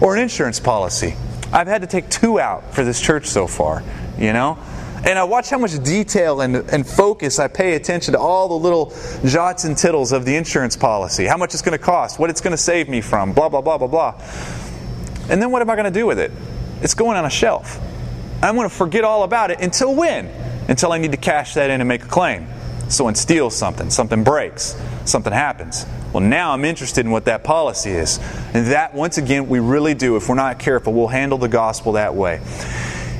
Or 0.00 0.16
an 0.16 0.22
insurance 0.22 0.60
policy. 0.60 1.14
I've 1.52 1.66
had 1.66 1.82
to 1.82 1.86
take 1.86 2.08
two 2.08 2.38
out 2.38 2.74
for 2.74 2.84
this 2.84 3.00
church 3.00 3.26
so 3.26 3.46
far, 3.46 3.82
you 4.18 4.32
know? 4.32 4.58
And 5.04 5.18
I 5.18 5.24
watch 5.24 5.48
how 5.48 5.58
much 5.58 5.82
detail 5.82 6.42
and, 6.42 6.56
and 6.56 6.86
focus 6.86 7.38
I 7.38 7.48
pay 7.48 7.74
attention 7.74 8.12
to 8.12 8.20
all 8.20 8.48
the 8.48 8.54
little 8.54 8.92
jots 9.24 9.64
and 9.64 9.76
tittles 9.76 10.12
of 10.12 10.24
the 10.24 10.36
insurance 10.36 10.76
policy. 10.76 11.24
How 11.24 11.38
much 11.38 11.54
it's 11.54 11.62
going 11.62 11.76
to 11.76 11.82
cost, 11.82 12.18
what 12.18 12.28
it's 12.28 12.42
going 12.42 12.52
to 12.52 12.58
save 12.58 12.88
me 12.88 13.00
from, 13.00 13.32
blah, 13.32 13.48
blah, 13.48 13.62
blah, 13.62 13.78
blah, 13.78 13.88
blah. 13.88 14.20
And 15.30 15.40
then 15.40 15.50
what 15.50 15.62
am 15.62 15.70
I 15.70 15.74
going 15.74 15.90
to 15.90 15.98
do 15.98 16.06
with 16.06 16.18
it? 16.18 16.30
It's 16.82 16.94
going 16.94 17.16
on 17.16 17.24
a 17.24 17.30
shelf. 17.30 17.80
I'm 18.42 18.56
going 18.56 18.68
to 18.68 18.74
forget 18.74 19.04
all 19.04 19.22
about 19.22 19.50
it 19.50 19.60
until 19.60 19.94
when? 19.94 20.26
Until 20.68 20.92
I 20.92 20.98
need 20.98 21.12
to 21.12 21.18
cash 21.18 21.54
that 21.54 21.70
in 21.70 21.80
and 21.80 21.88
make 21.88 22.04
a 22.04 22.08
claim. 22.08 22.46
Someone 22.88 23.14
steals 23.14 23.56
something, 23.56 23.88
something 23.90 24.24
breaks, 24.24 24.74
something 25.10 25.32
happens. 25.32 25.84
Well, 26.12 26.22
now 26.22 26.52
I'm 26.52 26.64
interested 26.64 27.04
in 27.04 27.12
what 27.12 27.26
that 27.26 27.44
policy 27.44 27.90
is. 27.90 28.18
And 28.54 28.66
that, 28.68 28.94
once 28.94 29.18
again, 29.18 29.48
we 29.48 29.58
really 29.60 29.94
do. 29.94 30.16
If 30.16 30.28
we're 30.28 30.34
not 30.34 30.58
careful, 30.58 30.92
we'll 30.92 31.08
handle 31.08 31.38
the 31.38 31.48
gospel 31.48 31.92
that 31.92 32.14
way. 32.14 32.40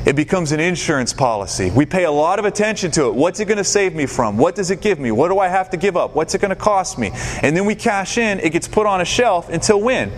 It 0.06 0.16
becomes 0.16 0.52
an 0.52 0.60
insurance 0.60 1.12
policy. 1.12 1.70
We 1.70 1.84
pay 1.84 2.04
a 2.04 2.10
lot 2.10 2.38
of 2.38 2.46
attention 2.46 2.90
to 2.92 3.06
it. 3.08 3.14
What's 3.14 3.38
it 3.38 3.44
going 3.44 3.58
to 3.58 3.64
save 3.64 3.94
me 3.94 4.06
from? 4.06 4.38
What 4.38 4.54
does 4.54 4.70
it 4.70 4.80
give 4.80 4.98
me? 4.98 5.12
What 5.12 5.28
do 5.28 5.38
I 5.38 5.48
have 5.48 5.68
to 5.70 5.76
give 5.76 5.96
up? 5.96 6.14
What's 6.14 6.34
it 6.34 6.40
going 6.40 6.50
to 6.50 6.56
cost 6.56 6.98
me? 6.98 7.10
And 7.42 7.54
then 7.54 7.66
we 7.66 7.74
cash 7.74 8.16
in. 8.16 8.40
It 8.40 8.50
gets 8.50 8.66
put 8.66 8.86
on 8.86 9.02
a 9.02 9.04
shelf 9.04 9.50
until 9.50 9.80
when? 9.80 10.10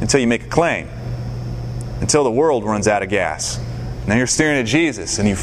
Until 0.00 0.20
you 0.20 0.26
make 0.26 0.44
a 0.44 0.48
claim. 0.48 0.88
Until 2.00 2.24
the 2.24 2.30
world 2.30 2.64
runs 2.64 2.88
out 2.88 3.02
of 3.02 3.10
gas. 3.10 3.60
Now 4.06 4.16
you're 4.16 4.26
staring 4.26 4.58
at 4.58 4.66
Jesus 4.66 5.18
and 5.18 5.28
you, 5.28 5.36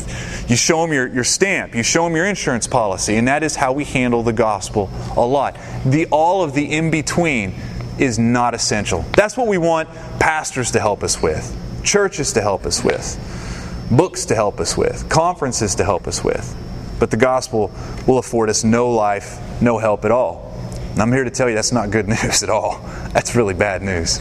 you 0.48 0.56
show 0.56 0.84
him 0.84 0.94
your, 0.94 1.08
your 1.08 1.24
stamp, 1.24 1.76
you 1.76 1.84
show 1.84 2.08
him 2.08 2.16
your 2.16 2.26
insurance 2.26 2.68
policy, 2.68 3.16
and 3.16 3.28
that 3.28 3.44
is 3.44 3.56
how 3.56 3.74
we 3.74 3.84
handle 3.84 4.24
the 4.24 4.34
gospel 4.34 4.90
a 5.18 5.26
lot. 5.26 5.58
The, 5.86 6.06
all 6.08 6.44
of 6.44 6.54
the 6.54 6.72
in 6.72 6.92
between 6.92 7.56
is 8.00 8.18
not 8.18 8.54
essential. 8.54 9.04
That's 9.16 9.36
what 9.36 9.48
we 9.48 9.58
want 9.58 9.90
pastors 10.20 10.72
to 10.72 10.80
help 10.80 11.04
us 11.04 11.22
with, 11.22 11.56
churches 11.84 12.34
to 12.34 12.42
help 12.42 12.66
us 12.66 12.84
with 12.84 13.20
books 13.92 14.26
to 14.26 14.36
help 14.36 14.60
us 14.60 14.78
with, 14.78 15.08
conferences 15.10 15.76
to 15.76 15.84
help 15.84 16.08
us 16.08 16.24
with. 16.24 16.56
But 17.00 17.12
the 17.12 17.18
gospel 17.18 17.72
will 18.08 18.18
afford 18.18 18.50
us 18.50 18.64
no 18.64 18.90
life, 18.92 19.40
no 19.62 19.78
help 19.78 20.06
at 20.06 20.12
all. 20.12 20.54
And 20.92 21.02
I'm 21.02 21.12
here 21.12 21.24
to 21.24 21.30
tell 21.30 21.50
you 21.50 21.56
that's 21.56 21.72
not 21.72 21.92
good 21.92 22.08
news 22.24 22.44
at 22.44 22.50
all. 22.50 22.80
That's 23.14 23.36
really 23.36 23.54
bad 23.54 23.82
news. 23.82 24.20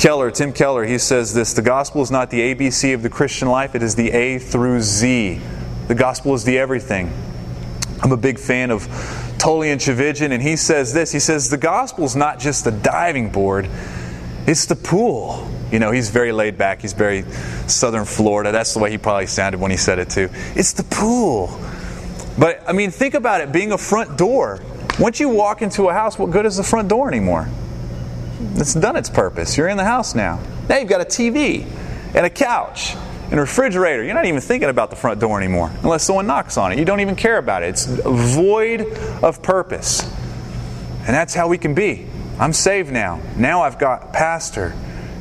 Keller, 0.00 0.30
Tim 0.30 0.54
Keller, 0.54 0.86
he 0.86 0.96
says 0.96 1.34
this 1.34 1.52
the 1.52 1.60
gospel 1.60 2.00
is 2.00 2.10
not 2.10 2.30
the 2.30 2.40
ABC 2.40 2.94
of 2.94 3.02
the 3.02 3.10
Christian 3.10 3.48
life, 3.48 3.74
it 3.74 3.82
is 3.82 3.94
the 3.94 4.10
A 4.12 4.38
through 4.38 4.80
Z. 4.80 5.38
The 5.88 5.94
gospel 5.94 6.32
is 6.32 6.42
the 6.42 6.58
everything. 6.58 7.12
I'm 8.02 8.10
a 8.10 8.16
big 8.16 8.38
fan 8.38 8.70
of 8.70 8.86
Tullian 9.36 9.76
Tchividjian, 9.76 10.30
and 10.30 10.42
he 10.42 10.56
says 10.56 10.94
this. 10.94 11.12
He 11.12 11.20
says, 11.20 11.50
The 11.50 11.58
gospel 11.58 12.04
is 12.04 12.16
not 12.16 12.38
just 12.38 12.64
the 12.64 12.70
diving 12.70 13.30
board, 13.30 13.68
it's 14.46 14.64
the 14.64 14.74
pool. 14.74 15.46
You 15.70 15.78
know, 15.78 15.90
he's 15.90 16.08
very 16.08 16.32
laid 16.32 16.56
back. 16.56 16.80
He's 16.80 16.94
very 16.94 17.24
southern 17.66 18.06
Florida. 18.06 18.52
That's 18.52 18.72
the 18.72 18.80
way 18.80 18.90
he 18.90 18.96
probably 18.96 19.26
sounded 19.26 19.60
when 19.60 19.70
he 19.70 19.76
said 19.76 19.98
it 19.98 20.08
too. 20.08 20.30
It's 20.54 20.72
the 20.72 20.84
pool. 20.84 21.60
But 22.38 22.66
I 22.66 22.72
mean, 22.72 22.90
think 22.90 23.12
about 23.12 23.42
it 23.42 23.52
being 23.52 23.72
a 23.72 23.78
front 23.78 24.16
door. 24.16 24.62
Once 24.98 25.20
you 25.20 25.28
walk 25.28 25.60
into 25.60 25.90
a 25.90 25.92
house, 25.92 26.18
what 26.18 26.30
good 26.30 26.46
is 26.46 26.56
the 26.56 26.64
front 26.64 26.88
door 26.88 27.06
anymore? 27.06 27.50
It's 28.60 28.74
done 28.74 28.96
its 28.96 29.08
purpose. 29.08 29.56
You're 29.56 29.68
in 29.68 29.76
the 29.76 29.84
house 29.84 30.14
now. 30.14 30.38
Now 30.68 30.78
you've 30.78 30.88
got 30.88 31.00
a 31.00 31.04
TV 31.04 31.64
and 32.14 32.26
a 32.26 32.30
couch 32.30 32.94
and 33.30 33.34
a 33.34 33.40
refrigerator. 33.40 34.04
You're 34.04 34.14
not 34.14 34.26
even 34.26 34.40
thinking 34.40 34.68
about 34.68 34.90
the 34.90 34.96
front 34.96 35.20
door 35.20 35.38
anymore 35.40 35.70
unless 35.82 36.04
someone 36.04 36.26
knocks 36.26 36.56
on 36.56 36.72
it. 36.72 36.78
You 36.78 36.84
don't 36.84 37.00
even 37.00 37.16
care 37.16 37.38
about 37.38 37.62
it. 37.62 37.70
It's 37.70 37.86
void 37.86 38.82
of 39.22 39.42
purpose. 39.42 40.02
And 41.00 41.08
that's 41.08 41.34
how 41.34 41.48
we 41.48 41.58
can 41.58 41.74
be. 41.74 42.06
I'm 42.38 42.52
saved 42.52 42.92
now. 42.92 43.20
Now 43.36 43.62
I've 43.62 43.78
got 43.78 44.12
pastor 44.12 44.74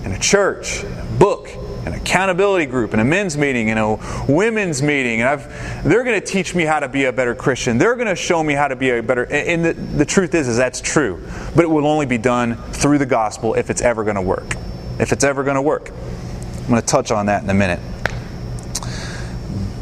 and 0.04 0.14
a 0.14 0.20
church, 0.20 0.84
and 0.84 1.00
a 1.00 1.20
book, 1.20 1.50
an 1.90 2.00
accountability 2.00 2.66
group, 2.66 2.94
and 2.94 3.02
a 3.02 3.06
men's 3.06 3.38
meeting, 3.38 3.70
and 3.70 3.80
a 3.80 4.26
women's 4.28 4.82
meeting. 4.82 5.22
And 5.22 5.30
I've, 5.30 5.84
they're 5.84 6.04
going 6.04 6.20
to 6.20 6.26
teach 6.26 6.56
me 6.56 6.64
how 6.64 6.80
to 6.80 6.88
be 6.88 7.06
a 7.06 7.14
better 7.14 7.36
Christian. 7.36 7.78
They're 7.78 7.96
going 7.96 8.08
to 8.08 8.16
show 8.16 8.44
me 8.44 8.54
how 8.54 8.68
to 8.68 8.76
be 8.76 8.90
a 8.92 9.04
better. 9.04 9.26
And 9.26 9.66
the, 9.66 9.74
the 9.74 10.06
truth 10.06 10.36
is, 10.36 10.48
is 10.48 10.58
that's 10.58 10.82
true. 10.82 11.26
But 11.56 11.66
it 11.66 11.70
will 11.70 11.88
only 11.88 12.06
be 12.06 12.18
done 12.18 12.56
through 12.72 12.98
the 13.00 13.06
gospel 13.06 13.56
if 13.56 13.70
it's 13.70 13.82
ever 13.82 14.04
going 14.04 14.16
to 14.16 14.22
work. 14.22 14.56
If 15.00 15.12
it's 15.12 15.24
ever 15.24 15.44
going 15.44 15.56
to 15.56 15.62
work. 15.62 15.92
I'm 15.92 16.68
going 16.68 16.82
to 16.82 16.88
touch 16.88 17.12
on 17.12 17.26
that 17.28 17.44
in 17.44 17.50
a 17.50 17.54
minute. 17.54 17.80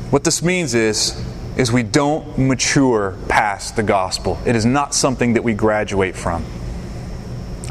What 0.10 0.24
this 0.24 0.42
means 0.42 0.74
is, 0.74 1.22
is 1.58 1.72
we 1.72 1.84
don't 1.84 2.38
mature 2.38 3.18
past 3.28 3.76
the 3.76 3.84
gospel. 3.84 4.40
It 4.46 4.56
is 4.56 4.66
not 4.66 4.94
something 4.94 5.34
that 5.34 5.44
we 5.44 5.54
graduate 5.54 6.16
from. 6.16 6.46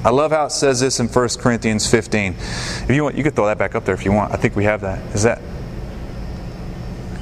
I 0.05 0.11
love 0.11 0.31
how 0.31 0.47
it 0.47 0.51
says 0.51 0.81
this 0.81 1.01
in 1.01 1.09
1 1.09 1.29
Corinthians 1.39 1.91
15. 1.91 2.35
If 2.35 2.91
you 2.91 3.03
want, 3.03 3.17
you 3.17 3.25
could 3.25 3.35
throw 3.35 3.47
that 3.47 3.59
back 3.59 3.75
up 3.75 3.85
there 3.85 3.95
if 3.95 4.05
you 4.05 4.13
want. 4.13 4.33
I 4.33 4.37
think 4.37 4.55
we 4.55 4.65
have 4.65 4.83
that. 4.83 4.99
Is 5.15 5.23
that 5.25 5.41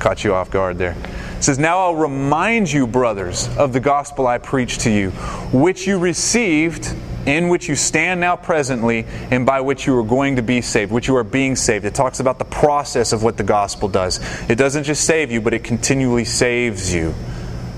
caught 0.00 0.24
you 0.24 0.34
off 0.34 0.50
guard 0.50 0.76
there? 0.76 0.96
It 1.38 1.44
says, 1.44 1.58
Now 1.58 1.78
I'll 1.78 1.94
remind 1.94 2.70
you, 2.70 2.86
brothers, 2.86 3.48
of 3.56 3.72
the 3.72 3.80
gospel 3.80 4.26
I 4.26 4.38
preached 4.38 4.82
to 4.82 4.90
you, 4.90 5.10
which 5.52 5.86
you 5.86 5.98
received, 5.98 6.94
in 7.26 7.48
which 7.48 7.68
you 7.68 7.76
stand 7.76 8.20
now 8.20 8.36
presently, 8.36 9.06
and 9.30 9.46
by 9.46 9.60
which 9.60 9.86
you 9.86 9.98
are 9.98 10.04
going 10.04 10.36
to 10.36 10.42
be 10.42 10.60
saved, 10.60 10.92
which 10.92 11.08
you 11.08 11.16
are 11.16 11.24
being 11.24 11.56
saved. 11.56 11.86
It 11.86 11.94
talks 11.94 12.20
about 12.20 12.38
the 12.38 12.44
process 12.44 13.12
of 13.12 13.22
what 13.22 13.38
the 13.38 13.44
gospel 13.44 13.88
does. 13.88 14.20
It 14.50 14.56
doesn't 14.56 14.84
just 14.84 15.04
save 15.04 15.30
you, 15.30 15.40
but 15.40 15.54
it 15.54 15.64
continually 15.64 16.24
saves 16.24 16.92
you. 16.92 17.14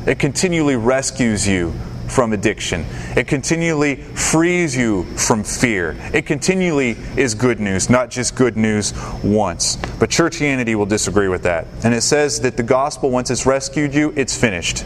It 0.06 0.18
continually 0.18 0.76
rescues 0.76 1.46
you 1.46 1.74
from 2.08 2.32
addiction. 2.32 2.84
It 3.16 3.26
continually 3.26 3.96
frees 3.96 4.76
you 4.76 5.04
from 5.16 5.44
fear. 5.44 5.96
It 6.12 6.26
continually 6.26 6.96
is 7.16 7.34
good 7.34 7.60
news, 7.60 7.90
not 7.90 8.10
just 8.10 8.34
good 8.36 8.56
news 8.56 8.94
once. 9.22 9.76
But 9.98 10.10
churchianity 10.10 10.74
will 10.74 10.86
disagree 10.86 11.28
with 11.28 11.42
that. 11.42 11.66
And 11.84 11.94
it 11.94 12.02
says 12.02 12.40
that 12.40 12.56
the 12.56 12.62
gospel, 12.62 13.10
once 13.10 13.30
it's 13.30 13.46
rescued 13.46 13.94
you, 13.94 14.12
it's 14.16 14.38
finished. 14.38 14.84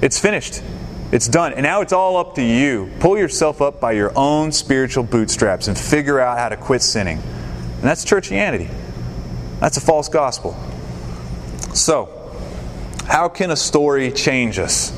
It's 0.00 0.18
finished. 0.18 0.62
It's 1.10 1.26
done. 1.26 1.54
And 1.54 1.62
now 1.62 1.80
it's 1.80 1.92
all 1.92 2.16
up 2.16 2.34
to 2.34 2.42
you. 2.42 2.90
Pull 3.00 3.18
yourself 3.18 3.62
up 3.62 3.80
by 3.80 3.92
your 3.92 4.12
own 4.16 4.52
spiritual 4.52 5.04
bootstraps 5.04 5.68
and 5.68 5.76
figure 5.76 6.20
out 6.20 6.38
how 6.38 6.48
to 6.48 6.56
quit 6.56 6.82
sinning. 6.82 7.18
And 7.18 7.82
that's 7.82 8.04
churchianity. 8.04 8.70
That's 9.60 9.76
a 9.76 9.80
false 9.80 10.08
gospel. 10.08 10.56
So, 11.74 12.14
how 13.06 13.28
can 13.28 13.50
a 13.50 13.56
story 13.56 14.12
change 14.12 14.58
us? 14.58 14.92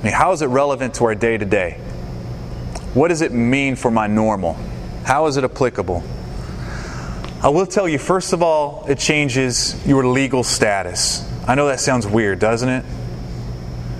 I 0.00 0.04
mean, 0.04 0.12
how 0.14 0.32
is 0.32 0.40
it 0.40 0.46
relevant 0.46 0.94
to 0.94 1.04
our 1.04 1.14
day 1.14 1.36
to 1.36 1.44
day? 1.44 1.78
What 2.94 3.08
does 3.08 3.20
it 3.20 3.32
mean 3.32 3.76
for 3.76 3.90
my 3.90 4.06
normal? 4.06 4.54
How 5.04 5.26
is 5.26 5.36
it 5.36 5.44
applicable? 5.44 6.02
I 7.42 7.48
will 7.48 7.66
tell 7.66 7.86
you, 7.86 7.98
first 7.98 8.32
of 8.32 8.42
all, 8.42 8.86
it 8.88 8.98
changes 8.98 9.86
your 9.86 10.06
legal 10.06 10.42
status. 10.42 11.26
I 11.46 11.54
know 11.54 11.66
that 11.68 11.80
sounds 11.80 12.06
weird, 12.06 12.38
doesn't 12.38 12.68
it? 12.68 12.84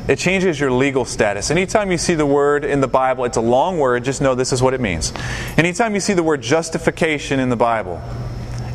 It 0.08 0.18
changes 0.18 0.58
your 0.58 0.72
legal 0.72 1.04
status. 1.04 1.50
Anytime 1.50 1.90
you 1.90 1.98
see 1.98 2.14
the 2.14 2.26
word 2.26 2.64
in 2.64 2.80
the 2.80 2.88
Bible, 2.88 3.26
it's 3.26 3.36
a 3.36 3.42
long 3.42 3.78
word, 3.78 4.02
just 4.02 4.22
know 4.22 4.34
this 4.34 4.52
is 4.52 4.62
what 4.62 4.72
it 4.72 4.80
means. 4.80 5.12
Anytime 5.58 5.94
you 5.94 6.00
see 6.00 6.14
the 6.14 6.22
word 6.22 6.42
justification 6.42 7.40
in 7.40 7.50
the 7.50 7.56
Bible, 7.56 8.02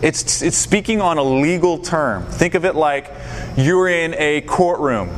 it's, 0.01 0.43
it's 0.43 0.57
speaking 0.57 1.01
on 1.01 1.17
a 1.17 1.23
legal 1.23 1.79
term. 1.79 2.25
Think 2.27 2.53
of 2.53 2.65
it 2.65 2.75
like 2.75 3.11
you're 3.57 3.89
in 3.89 4.13
a 4.13 4.41
courtroom 4.41 5.09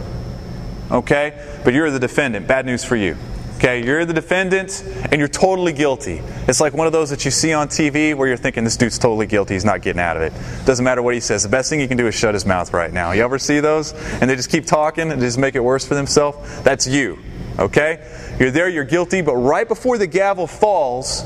okay? 0.91 1.59
But 1.63 1.73
you're 1.73 1.91
the 1.91 1.99
defendant. 1.99 2.47
Bad 2.47 2.65
news 2.65 2.83
for 2.83 2.95
you. 2.95 3.17
Okay, 3.57 3.83
you're 3.83 4.05
the 4.05 4.13
defendant 4.13 4.83
and 5.11 5.17
you're 5.17 5.27
totally 5.27 5.73
guilty. 5.73 6.21
It's 6.47 6.61
like 6.61 6.73
one 6.73 6.85
of 6.85 6.93
those 6.93 7.09
that 7.09 7.25
you 7.25 7.31
see 7.31 7.53
on 7.53 7.69
TV 7.69 8.13
where 8.13 8.27
you're 8.27 8.37
thinking 8.37 8.63
this 8.63 8.77
dude's 8.77 8.99
totally 8.99 9.25
guilty, 9.25 9.55
he's 9.55 9.65
not 9.65 9.81
getting 9.81 9.99
out 9.99 10.15
of 10.15 10.21
it. 10.21 10.31
Doesn't 10.67 10.85
matter 10.85 11.01
what 11.01 11.15
he 11.15 11.19
says. 11.19 11.41
The 11.41 11.49
best 11.49 11.67
thing 11.67 11.79
he 11.79 11.87
can 11.87 11.97
do 11.97 12.05
is 12.05 12.13
shut 12.13 12.35
his 12.35 12.45
mouth 12.45 12.71
right 12.71 12.93
now. 12.93 13.13
You 13.13 13.23
ever 13.23 13.39
see 13.39 13.59
those? 13.59 13.93
And 14.21 14.29
they 14.29 14.35
just 14.35 14.51
keep 14.51 14.67
talking 14.67 15.11
and 15.11 15.19
just 15.19 15.39
make 15.39 15.55
it 15.55 15.59
worse 15.59 15.87
for 15.87 15.95
themselves? 15.95 16.61
That's 16.61 16.85
you. 16.85 17.17
Okay? 17.57 18.35
You're 18.39 18.51
there, 18.51 18.69
you're 18.69 18.83
guilty, 18.83 19.21
but 19.21 19.35
right 19.35 19.67
before 19.67 19.97
the 19.97 20.05
gavel 20.05 20.45
falls, 20.45 21.25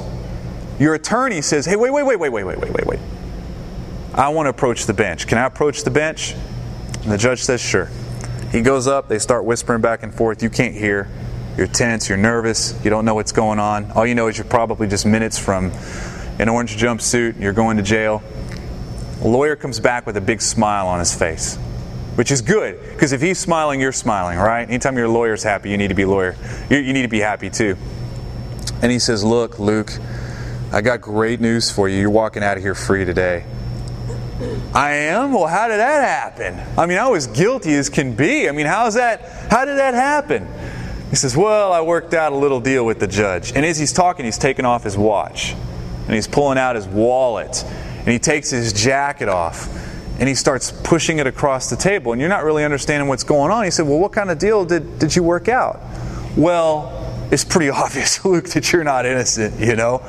your 0.80 0.94
attorney 0.94 1.42
says, 1.42 1.66
Hey, 1.66 1.76
wait, 1.76 1.92
wait, 1.92 2.04
wait, 2.04 2.18
wait, 2.18 2.30
wait, 2.30 2.46
wait, 2.46 2.58
wait, 2.60 2.72
wait, 2.72 2.86
wait. 2.88 3.00
I 4.14 4.30
want 4.30 4.46
to 4.46 4.52
approach 4.52 4.86
the 4.86 4.94
bench. 4.94 5.28
Can 5.28 5.38
I 5.38 5.46
approach 5.48 5.84
the 5.84 5.92
bench? 5.92 6.34
And 7.04 7.12
the 7.12 7.18
judge 7.18 7.44
says, 7.44 7.60
Sure. 7.60 7.90
He 8.52 8.62
goes 8.62 8.86
up, 8.88 9.08
they 9.08 9.20
start 9.20 9.46
whispering 9.46 9.82
back 9.82 10.04
and 10.04 10.14
forth. 10.14 10.44
You 10.44 10.50
can't 10.50 10.76
hear. 10.76 11.08
You're 11.58 11.68
tense, 11.68 12.10
you're 12.10 12.18
nervous, 12.18 12.80
you 12.84 12.90
don't 12.90 13.04
know 13.06 13.16
what's 13.16 13.32
going 13.32 13.60
on. 13.60 13.92
All 13.92 14.06
you 14.06 14.16
know 14.16 14.28
is 14.28 14.38
you're 14.38 14.46
probably 14.46 14.88
just 14.88 15.06
minutes 15.06 15.38
from 15.38 15.72
an 16.40 16.50
orange 16.50 16.78
jumpsuit, 16.78 17.40
you're 17.40 17.54
going 17.54 17.78
to 17.78 17.84
jail. 17.84 18.24
A 19.22 19.28
lawyer 19.28 19.56
comes 19.56 19.80
back 19.80 20.06
with 20.06 20.18
a 20.18 20.22
big 20.22 20.42
smile 20.42 20.88
on 20.88 21.00
his 21.00 21.14
face, 21.14 21.58
which 22.16 22.32
is 22.32 22.42
good 22.42 22.80
because 22.94 23.12
if 23.12 23.22
he's 23.22 23.38
smiling, 23.38 23.80
you're 23.82 23.92
smiling, 23.92 24.38
right? 24.38 24.68
Anytime 24.68 24.98
your 24.98 25.10
lawyer's 25.10 25.44
happy, 25.44 25.70
you 25.70 25.78
need 25.78 25.90
to 25.90 25.94
be 25.94 26.06
lawyer. 26.06 26.36
You, 26.70 26.78
you 26.78 26.94
need 26.94 27.04
to 27.04 27.10
be 27.10 27.20
happy 27.20 27.50
too. 27.50 27.78
And 28.82 28.92
he 28.92 28.98
says, 28.98 29.24
"Look, 29.24 29.60
Luke, 29.60 29.92
I 30.72 30.82
got 30.82 31.02
great 31.02 31.40
news 31.40 31.70
for 31.70 31.88
you. 31.88 32.00
You're 32.00 32.10
walking 32.10 32.44
out 32.44 32.58
of 32.58 32.64
here 32.64 32.76
free 32.76 33.06
today." 33.06 33.46
I 34.74 34.92
am? 34.92 35.34
Well, 35.34 35.48
how 35.48 35.68
did 35.68 35.80
that 35.80 36.02
happen? 36.08 36.58
I 36.78 36.86
mean, 36.86 36.98
I 36.98 37.08
was 37.10 37.28
guilty 37.28 37.74
as 37.74 37.90
can 37.90 38.16
be. 38.16 38.48
I 38.48 38.52
mean, 38.54 38.66
how's 38.66 38.94
that? 38.94 39.22
How 39.52 39.66
did 39.66 39.78
that 39.78 39.94
happen? 39.94 40.48
He 41.10 41.18
says, 41.18 41.36
Well, 41.36 41.74
I 41.74 41.82
worked 41.82 42.14
out 42.14 42.32
a 42.32 42.36
little 42.38 42.62
deal 42.62 42.86
with 42.86 43.00
the 43.00 43.08
judge. 43.08 43.52
And 43.54 43.66
as 43.66 43.78
he's 43.78 43.92
talking, 43.92 44.24
he's 44.24 44.38
taking 44.38 44.64
off 44.64 44.84
his 44.84 44.98
watch 44.98 45.54
and 46.06 46.16
he's 46.16 46.28
pulling 46.28 46.58
out 46.58 46.76
his 46.76 46.88
wallet 46.88 47.64
and 48.00 48.08
he 48.08 48.18
takes 48.18 48.50
his 48.50 48.72
jacket 48.72 49.28
off 49.28 49.68
and 50.20 50.30
he 50.30 50.36
starts 50.36 50.72
pushing 50.84 51.20
it 51.20 51.28
across 51.28 51.70
the 51.70 51.76
table. 51.76 52.14
And 52.14 52.22
you're 52.22 52.30
not 52.30 52.46
really 52.46 52.64
understanding 52.64 53.10
what's 53.10 53.26
going 53.26 53.52
on. 53.52 53.66
He 53.66 53.72
said, 53.72 53.88
Well, 53.88 54.00
what 54.00 54.14
kind 54.14 54.32
of 54.32 54.40
deal 54.40 54.64
did, 54.64 55.00
did 55.00 55.14
you 55.14 55.22
work 55.24 55.50
out? 55.50 55.82
Well, 56.38 57.28
it's 57.30 57.44
pretty 57.44 57.70
obvious, 57.72 58.24
Luke, 58.24 58.48
that 58.52 58.72
you're 58.72 58.86
not 58.86 59.06
innocent, 59.06 59.60
you 59.60 59.76
know? 59.76 60.02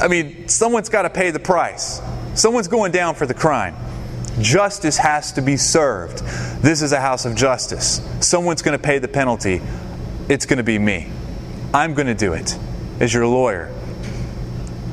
I 0.00 0.08
mean, 0.08 0.48
someone's 0.48 0.88
got 0.88 1.02
to 1.02 1.10
pay 1.10 1.30
the 1.30 1.38
price. 1.38 2.00
Someone's 2.36 2.68
going 2.68 2.92
down 2.92 3.14
for 3.14 3.26
the 3.26 3.34
crime. 3.34 3.74
Justice 4.40 4.98
has 4.98 5.32
to 5.32 5.42
be 5.42 5.56
served. 5.56 6.18
This 6.62 6.82
is 6.82 6.92
a 6.92 7.00
house 7.00 7.24
of 7.24 7.34
justice. 7.34 8.06
Someone's 8.20 8.60
going 8.60 8.76
to 8.76 8.82
pay 8.82 8.98
the 8.98 9.08
penalty. 9.08 9.62
It's 10.28 10.44
going 10.44 10.58
to 10.58 10.62
be 10.62 10.78
me. 10.78 11.08
I'm 11.72 11.94
going 11.94 12.06
to 12.06 12.14
do 12.14 12.34
it 12.34 12.56
as 13.00 13.12
your 13.12 13.26
lawyer. 13.26 13.72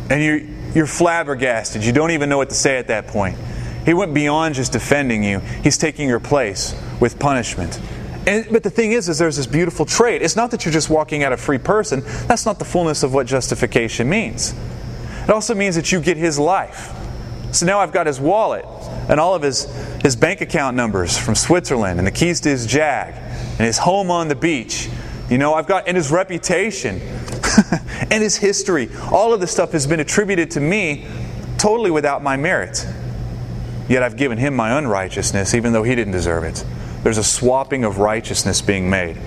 And 0.09 0.23
you're, 0.23 0.39
you're 0.73 0.87
flabbergasted. 0.87 1.83
You 1.83 1.91
don't 1.91 2.11
even 2.11 2.29
know 2.29 2.37
what 2.37 2.49
to 2.49 2.55
say 2.55 2.77
at 2.77 2.87
that 2.87 3.07
point. 3.07 3.37
He 3.85 3.93
went 3.93 4.13
beyond 4.13 4.55
just 4.55 4.71
defending 4.71 5.23
you, 5.23 5.39
he's 5.39 5.77
taking 5.77 6.07
your 6.07 6.21
place 6.21 6.73
with 7.01 7.19
punishment. 7.19 7.81
And, 8.25 8.47
but 8.49 8.63
the 8.63 8.69
thing 8.69 8.93
is, 8.93 9.09
is 9.09 9.19
there's 9.19 9.35
this 9.35 9.47
beautiful 9.47 9.85
trait. 9.85 10.21
It's 10.21 10.37
not 10.37 10.51
that 10.51 10.63
you're 10.63 10.71
just 10.71 10.89
walking 10.89 11.23
out 11.23 11.33
a 11.33 11.37
free 11.37 11.57
person. 11.57 12.01
That's 12.27 12.45
not 12.45 12.57
the 12.57 12.63
fullness 12.63 13.03
of 13.03 13.13
what 13.13 13.27
justification 13.27 14.07
means. 14.07 14.55
It 15.23 15.29
also 15.29 15.53
means 15.53 15.75
that 15.75 15.91
you 15.91 15.99
get 15.99 16.15
his 16.15 16.39
life. 16.39 16.93
So 17.53 17.67
now 17.67 17.79
I've 17.79 17.91
got 17.91 18.07
his 18.07 18.19
wallet 18.19 18.65
and 19.09 19.19
all 19.19 19.35
of 19.35 19.43
his, 19.43 19.65
his 20.01 20.15
bank 20.15 20.41
account 20.41 20.75
numbers 20.75 21.17
from 21.17 21.35
Switzerland 21.35 21.99
and 21.99 22.07
the 22.07 22.11
keys 22.11 22.41
to 22.41 22.49
his 22.49 22.65
Jag 22.65 23.13
and 23.13 23.61
his 23.61 23.77
home 23.77 24.09
on 24.09 24.27
the 24.27 24.35
beach. 24.35 24.89
You 25.29 25.37
know, 25.37 25.53
I've 25.53 25.67
got, 25.67 25.87
and 25.87 25.95
his 25.95 26.11
reputation 26.11 26.99
and 28.11 28.23
his 28.23 28.35
history. 28.35 28.89
All 29.11 29.33
of 29.33 29.39
this 29.39 29.51
stuff 29.51 29.71
has 29.73 29.85
been 29.85 29.99
attributed 29.99 30.51
to 30.51 30.59
me 30.59 31.05
totally 31.59 31.91
without 31.91 32.23
my 32.23 32.37
merit. 32.37 32.87
Yet 33.87 34.01
I've 34.01 34.17
given 34.17 34.39
him 34.39 34.55
my 34.55 34.77
unrighteousness, 34.77 35.53
even 35.53 35.73
though 35.73 35.83
he 35.83 35.93
didn't 35.93 36.13
deserve 36.13 36.43
it. 36.43 36.65
There's 37.03 37.19
a 37.19 37.23
swapping 37.23 37.83
of 37.83 37.99
righteousness 37.99 38.61
being 38.61 38.89
made. 38.89 39.17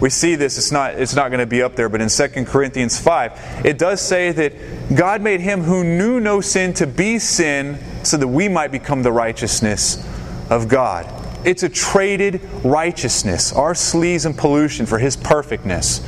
We 0.00 0.10
see 0.10 0.34
this, 0.34 0.58
it's 0.58 0.72
not, 0.72 0.94
it's 0.94 1.14
not 1.14 1.28
going 1.28 1.40
to 1.40 1.46
be 1.46 1.62
up 1.62 1.76
there, 1.76 1.88
but 1.88 2.00
in 2.00 2.08
2 2.08 2.44
Corinthians 2.44 2.98
5, 3.00 3.64
it 3.64 3.78
does 3.78 4.00
say 4.00 4.32
that 4.32 4.52
God 4.94 5.22
made 5.22 5.40
him 5.40 5.62
who 5.62 5.84
knew 5.84 6.20
no 6.20 6.40
sin 6.40 6.74
to 6.74 6.86
be 6.86 7.18
sin 7.18 7.78
so 8.02 8.16
that 8.16 8.28
we 8.28 8.48
might 8.48 8.72
become 8.72 9.02
the 9.02 9.12
righteousness 9.12 10.04
of 10.50 10.68
God. 10.68 11.08
It's 11.44 11.62
a 11.62 11.68
traded 11.68 12.40
righteousness, 12.64 13.52
our 13.52 13.74
sleaze 13.74 14.24
and 14.24 14.36
pollution 14.36 14.86
for 14.86 14.98
His 14.98 15.14
perfectness. 15.14 16.02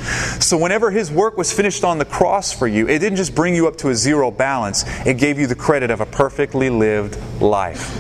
So, 0.45 0.57
whenever 0.57 0.91
His 0.91 1.11
work 1.11 1.37
was 1.37 1.53
finished 1.53 1.85
on 1.85 1.99
the 1.99 2.07
cross 2.07 2.53
for 2.53 2.67
you, 2.67 2.89
it 2.89 3.01
didn't 3.01 3.17
just 3.17 3.35
bring 3.35 3.55
you 3.55 3.69
up 3.69 3.77
to 3.79 3.91
a 3.91 3.95
zero 3.95 4.31
balance, 4.31 4.85
it 5.07 5.19
gave 5.19 5.39
you 5.39 5.47
the 5.47 5.55
credit 5.55 5.91
of 5.91 6.01
a 6.01 6.07
perfectly 6.07 6.71
lived 6.71 7.19
life. 7.43 7.99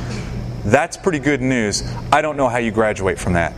That's 0.64 0.96
pretty 0.96 1.18
good 1.18 1.42
news. 1.42 1.82
I 2.10 2.22
don't 2.22 2.38
know 2.38 2.48
how 2.48 2.58
you 2.58 2.70
graduate 2.70 3.18
from 3.18 3.34
that. 3.34 3.52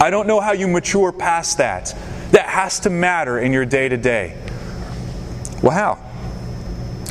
I 0.00 0.10
don't 0.10 0.26
know 0.26 0.40
how 0.40 0.52
you 0.52 0.68
mature 0.68 1.12
past 1.12 1.58
that. 1.58 1.96
That 2.32 2.46
has 2.46 2.80
to 2.80 2.90
matter 2.90 3.38
in 3.38 3.52
your 3.52 3.64
day 3.64 3.88
to 3.88 3.96
day. 3.96 4.36
Well, 5.62 5.72
how? 5.72 5.98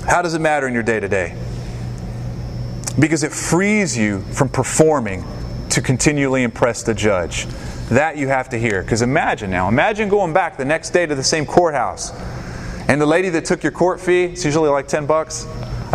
How 0.08 0.22
does 0.22 0.36
it 0.36 0.40
matter 0.40 0.68
in 0.68 0.74
your 0.74 0.84
day 0.84 1.00
to 1.00 1.08
day? 1.08 1.36
Because 3.00 3.24
it 3.24 3.32
frees 3.32 3.98
you 3.98 4.22
from 4.22 4.50
performing 4.50 5.26
to 5.70 5.82
continually 5.82 6.44
impress 6.44 6.84
the 6.84 6.94
judge. 6.94 7.48
That 7.90 8.18
you 8.18 8.28
have 8.28 8.50
to 8.50 8.58
hear. 8.58 8.82
Because 8.82 9.02
imagine 9.02 9.50
now, 9.50 9.68
imagine 9.68 10.10
going 10.10 10.34
back 10.34 10.58
the 10.58 10.66
next 10.66 10.92
day 10.92 11.06
to 11.06 11.16
the 11.16 11.24
same 11.24 11.46
courthouse. 11.46 12.12
And 12.88 13.02
the 13.02 13.06
lady 13.06 13.30
that 13.30 13.46
took 13.46 13.64
your 13.64 13.72
court 13.72 14.00
fee, 14.00 14.26
it's 14.26 14.46
usually 14.46 14.70
like 14.70 14.88
10 14.88 15.06
bucks. 15.08 15.46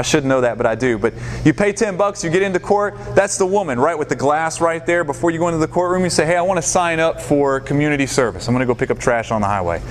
I 0.01 0.03
should 0.03 0.25
know 0.25 0.41
that, 0.41 0.57
but 0.57 0.65
I 0.65 0.77
do. 0.77 0.97
But 0.97 1.13
you 1.45 1.53
pay 1.53 1.75
10 1.75 1.99
bucks, 1.99 2.25
you 2.25 2.31
get 2.31 2.41
into 2.41 2.59
court, 2.59 2.97
that's 3.15 3.37
the 3.37 3.45
woman, 3.45 3.79
right, 3.79 3.99
with 3.99 4.09
the 4.09 4.17
glass 4.17 4.59
right 4.59 4.85
there. 4.87 5.05
Before 5.05 5.31
you 5.31 5.39
go 5.39 5.49
into 5.49 5.59
the 5.59 5.69
courtroom, 5.69 6.05
you 6.05 6.09
say, 6.09 6.25
Hey, 6.25 6.39
I 6.39 6.41
want 6.41 6.57
to 6.57 6.67
sign 6.67 7.01
up 7.01 7.21
for 7.21 7.61
community 7.61 8.07
service. 8.07 8.49
I'm 8.49 8.55
going 8.55 8.67
to 8.67 8.67
go 8.67 8.75
pick 8.75 8.91
up 8.91 8.99
trash 8.99 9.31
on 9.31 9.43
the 9.43 9.47
highway. 9.47 9.83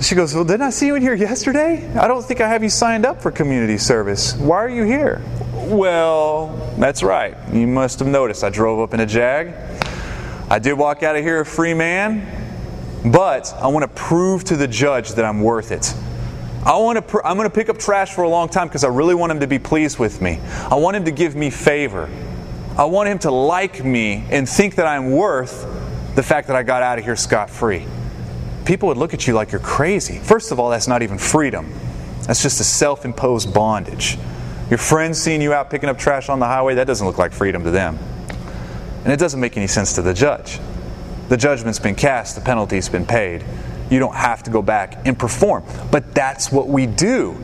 She 0.00 0.16
goes, 0.16 0.34
Well, 0.34 0.42
didn't 0.42 0.62
I 0.62 0.70
see 0.70 0.86
you 0.88 0.96
in 0.96 1.02
here 1.02 1.14
yesterday? 1.14 1.88
I 1.94 2.08
don't 2.08 2.24
think 2.24 2.40
I 2.40 2.48
have 2.48 2.64
you 2.64 2.68
signed 2.68 3.06
up 3.06 3.22
for 3.22 3.30
community 3.30 3.78
service. 3.78 4.34
Why 4.34 4.56
are 4.56 4.68
you 4.68 4.82
here? 4.82 5.22
Well, 5.52 6.74
that's 6.76 7.04
right. 7.04 7.36
You 7.52 7.68
must 7.68 8.00
have 8.00 8.08
noticed 8.08 8.42
I 8.42 8.50
drove 8.50 8.80
up 8.80 8.92
in 8.92 8.98
a 8.98 9.06
Jag. 9.06 9.54
I 10.50 10.58
did 10.58 10.72
walk 10.72 11.04
out 11.04 11.14
of 11.14 11.22
here 11.22 11.42
a 11.42 11.46
free 11.46 11.74
man, 11.74 12.26
but 13.04 13.54
I 13.54 13.68
want 13.68 13.84
to 13.84 14.02
prove 14.02 14.42
to 14.46 14.56
the 14.56 14.66
judge 14.66 15.10
that 15.10 15.24
I'm 15.24 15.42
worth 15.42 15.70
it. 15.70 15.94
I 16.66 16.76
want 16.78 16.96
to 16.96 17.02
pr- 17.02 17.24
I'm 17.24 17.36
going 17.36 17.48
to 17.48 17.54
pick 17.54 17.68
up 17.68 17.78
trash 17.78 18.12
for 18.12 18.24
a 18.24 18.28
long 18.28 18.48
time 18.48 18.66
because 18.66 18.82
I 18.82 18.88
really 18.88 19.14
want 19.14 19.30
him 19.30 19.38
to 19.38 19.46
be 19.46 19.60
pleased 19.60 20.00
with 20.00 20.20
me. 20.20 20.40
I 20.68 20.74
want 20.74 20.96
him 20.96 21.04
to 21.04 21.12
give 21.12 21.36
me 21.36 21.48
favor. 21.48 22.10
I 22.76 22.86
want 22.86 23.08
him 23.08 23.20
to 23.20 23.30
like 23.30 23.84
me 23.84 24.24
and 24.30 24.48
think 24.48 24.74
that 24.74 24.86
I'm 24.86 25.12
worth 25.12 25.64
the 26.16 26.24
fact 26.24 26.48
that 26.48 26.56
I 26.56 26.64
got 26.64 26.82
out 26.82 26.98
of 26.98 27.04
here 27.04 27.14
scot 27.14 27.50
free. 27.50 27.86
People 28.64 28.88
would 28.88 28.96
look 28.96 29.14
at 29.14 29.28
you 29.28 29.32
like 29.32 29.52
you're 29.52 29.60
crazy. 29.60 30.18
First 30.18 30.50
of 30.50 30.58
all, 30.58 30.68
that's 30.68 30.88
not 30.88 31.02
even 31.02 31.18
freedom, 31.18 31.72
that's 32.22 32.42
just 32.42 32.60
a 32.60 32.64
self 32.64 33.04
imposed 33.04 33.54
bondage. 33.54 34.18
Your 34.68 34.78
friends 34.78 35.22
seeing 35.22 35.40
you 35.40 35.52
out 35.52 35.70
picking 35.70 35.88
up 35.88 35.96
trash 35.96 36.28
on 36.28 36.40
the 36.40 36.46
highway, 36.46 36.74
that 36.74 36.88
doesn't 36.88 37.06
look 37.06 37.16
like 37.16 37.30
freedom 37.30 37.62
to 37.62 37.70
them. 37.70 37.96
And 39.04 39.12
it 39.12 39.20
doesn't 39.20 39.38
make 39.38 39.56
any 39.56 39.68
sense 39.68 39.92
to 39.92 40.02
the 40.02 40.12
judge. 40.12 40.58
The 41.28 41.36
judgment's 41.36 41.78
been 41.78 41.94
cast, 41.94 42.34
the 42.34 42.40
penalty's 42.40 42.88
been 42.88 43.06
paid. 43.06 43.44
You 43.90 43.98
don't 43.98 44.14
have 44.14 44.42
to 44.44 44.50
go 44.50 44.62
back 44.62 45.06
and 45.06 45.18
perform. 45.18 45.64
But 45.90 46.14
that's 46.14 46.50
what 46.50 46.68
we 46.68 46.86
do. 46.86 47.36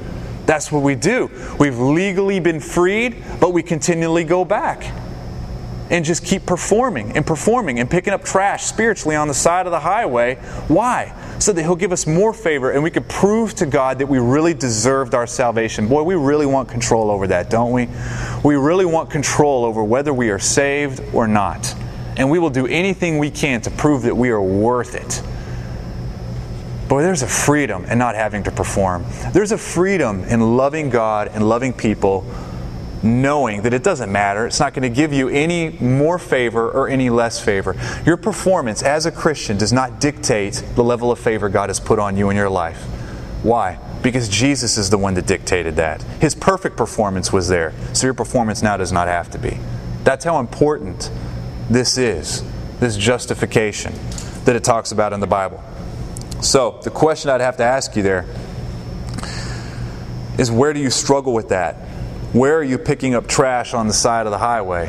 That's 0.47 0.73
what 0.73 0.83
we 0.83 0.95
do. 0.95 1.31
We've 1.59 1.79
legally 1.79 2.41
been 2.41 2.61
freed, 2.61 3.23
but 3.41 3.53
we 3.53 3.63
continually 3.63 4.25
go 4.25 4.45
back 4.45 4.93
and 5.91 6.05
just 6.07 6.25
keep 6.25 6.47
performing 6.47 7.15
and 7.17 7.27
performing 7.27 7.79
and 7.79 7.89
picking 7.89 8.15
up 8.15 8.25
trash 8.25 8.65
spiritually 8.65 9.15
on 9.15 9.29
the 9.29 9.35
side 9.35 9.67
of 9.67 9.73
the 9.73 9.81
highway. 9.81 10.37
Why? 10.69 11.15
So 11.39 11.53
that 11.53 11.63
He'll 11.63 11.77
give 11.77 11.93
us 11.93 12.07
more 12.07 12.33
favor 12.33 12.71
and 12.71 12.83
we 12.83 12.91
could 12.91 13.09
prove 13.09 13.55
to 13.57 13.67
God 13.67 13.99
that 13.99 14.07
we 14.07 14.19
really 14.19 14.55
deserved 14.55 15.15
our 15.15 15.27
salvation. 15.27 15.89
Boy, 15.89 16.03
we 16.03 16.15
really 16.15 16.47
want 16.47 16.69
control 16.69 17.11
over 17.11 17.27
that, 17.27 17.51
don't 17.51 17.73
we? 17.73 17.89
We 18.43 18.57
really 18.57 18.87
want 18.87 19.11
control 19.11 19.65
over 19.67 19.85
whether 19.85 20.15
we 20.15 20.31
are 20.31 20.39
saved 20.39 21.03
or 21.13 21.29
not. 21.29 21.75
And 22.17 22.31
we 22.31 22.39
will 22.39 22.51
do 22.51 22.67
anything 22.67 23.19
we 23.19 23.31
can 23.31 23.61
to 23.63 23.71
prove 23.71 24.03
that 24.03 24.17
we 24.17 24.31
are 24.31 24.43
worth 24.43 24.95
it. 24.95 25.23
Boy, 26.93 27.01
there's 27.01 27.23
a 27.23 27.27
freedom 27.27 27.87
in 27.87 27.97
not 27.97 28.15
having 28.15 28.43
to 28.43 28.51
perform. 28.51 29.07
There's 29.33 29.51
a 29.51 29.57
freedom 29.57 30.25
in 30.25 30.59
loving 30.59 30.91
God 30.91 31.31
and 31.33 31.49
loving 31.49 31.73
people 31.73 32.23
knowing 33.03 33.63
that 33.63 33.73
it 33.73 33.83
doesn't 33.83 34.13
matter. 34.13 34.47
It's 34.47 34.61
not 34.61 34.75
going 34.75 34.83
to 34.83 34.95
give 34.95 35.11
you 35.11 35.31
any 35.31 35.71
more 35.79 36.19
favor 36.19 36.71
or 36.71 36.91
any 36.91 37.09
less 37.09 37.43
favor. 37.43 37.77
Your 38.05 38.19
performance 38.19 38.83
as 38.83 39.07
a 39.07 39.11
Christian 39.11 39.57
does 39.57 39.73
not 39.73 40.03
dictate 40.03 40.63
the 40.75 40.85
level 40.85 41.11
of 41.11 41.19
favor 41.19 41.49
God 41.49 41.71
has 41.71 41.81
put 41.81 41.99
on 41.99 42.19
you 42.19 42.29
in 42.29 42.37
your 42.37 42.51
life. 42.51 42.83
Why? 43.43 43.79
Because 44.03 44.29
Jesus 44.29 44.77
is 44.77 44.91
the 44.91 44.99
one 44.99 45.15
that 45.15 45.27
dictated 45.27 45.77
that. 45.77 46.03
His 46.21 46.35
perfect 46.35 46.77
performance 46.77 47.33
was 47.33 47.49
there, 47.49 47.73
so 47.95 48.07
your 48.07 48.13
performance 48.13 48.63
now 48.63 48.77
does 48.77 48.93
not 48.93 49.09
have 49.09 49.31
to 49.31 49.39
be. 49.39 49.57
That's 50.05 50.27
how 50.27 50.41
important 50.41 51.11
this 51.71 51.97
is, 51.97 52.45
this 52.81 52.99
justification 52.99 53.95
that 54.45 54.57
it 54.57 54.63
talks 54.63 54.93
about 54.93 55.15
in 55.15 55.21
the 55.21 55.27
Bible. 55.27 55.65
So, 56.43 56.81
the 56.83 56.91
question 56.91 57.31
I'd 57.31 57.41
have 57.41 57.59
to 57.59 57.65
ask 57.65 57.95
you 57.95 58.03
there 58.03 58.27
is 60.39 60.51
where 60.51 60.73
do 60.73 60.81
you 60.81 60.91
struggle 60.91 61.33
with 61.33 61.51
that? 61.51 61.77
Where 62.33 62.59
are 62.59 62.65
you 62.65 62.79
picking 62.79 63.15
up 63.15 63.29
trash 63.29 63.75
on 63.75 63.87
the 63.87 63.93
side 63.93 64.27
of 64.27 64.33
the 64.33 64.39
highway? 64.39 64.89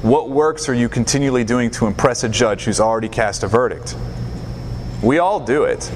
What 0.00 0.30
works 0.30 0.70
are 0.70 0.74
you 0.74 0.88
continually 0.88 1.44
doing 1.44 1.70
to 1.72 1.86
impress 1.86 2.24
a 2.24 2.30
judge 2.30 2.64
who's 2.64 2.80
already 2.80 3.10
cast 3.10 3.42
a 3.42 3.46
verdict? 3.46 3.94
We 5.02 5.18
all 5.18 5.40
do 5.40 5.64
it. 5.64 5.92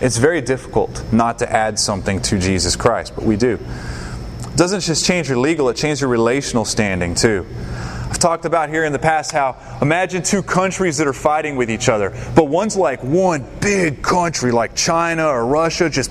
It's 0.00 0.18
very 0.18 0.40
difficult 0.40 1.04
not 1.12 1.40
to 1.40 1.52
add 1.52 1.76
something 1.78 2.22
to 2.22 2.38
Jesus 2.38 2.76
Christ, 2.76 3.16
but 3.16 3.24
we 3.24 3.36
do. 3.36 3.54
It 3.54 4.56
doesn't 4.56 4.82
just 4.82 5.04
change 5.04 5.28
your 5.28 5.38
legal, 5.38 5.68
it 5.68 5.76
changes 5.76 6.00
your 6.00 6.10
relational 6.10 6.64
standing 6.64 7.16
too. 7.16 7.44
I've 8.12 8.18
talked 8.18 8.44
about 8.44 8.68
here 8.68 8.84
in 8.84 8.92
the 8.92 8.98
past 8.98 9.32
how 9.32 9.56
imagine 9.80 10.22
two 10.22 10.42
countries 10.42 10.98
that 10.98 11.06
are 11.06 11.14
fighting 11.14 11.56
with 11.56 11.70
each 11.70 11.88
other, 11.88 12.10
but 12.36 12.44
one's 12.44 12.76
like 12.76 13.02
one 13.02 13.42
big 13.58 14.02
country 14.02 14.52
like 14.52 14.74
China 14.74 15.26
or 15.28 15.46
Russia, 15.46 15.88
just 15.88 16.10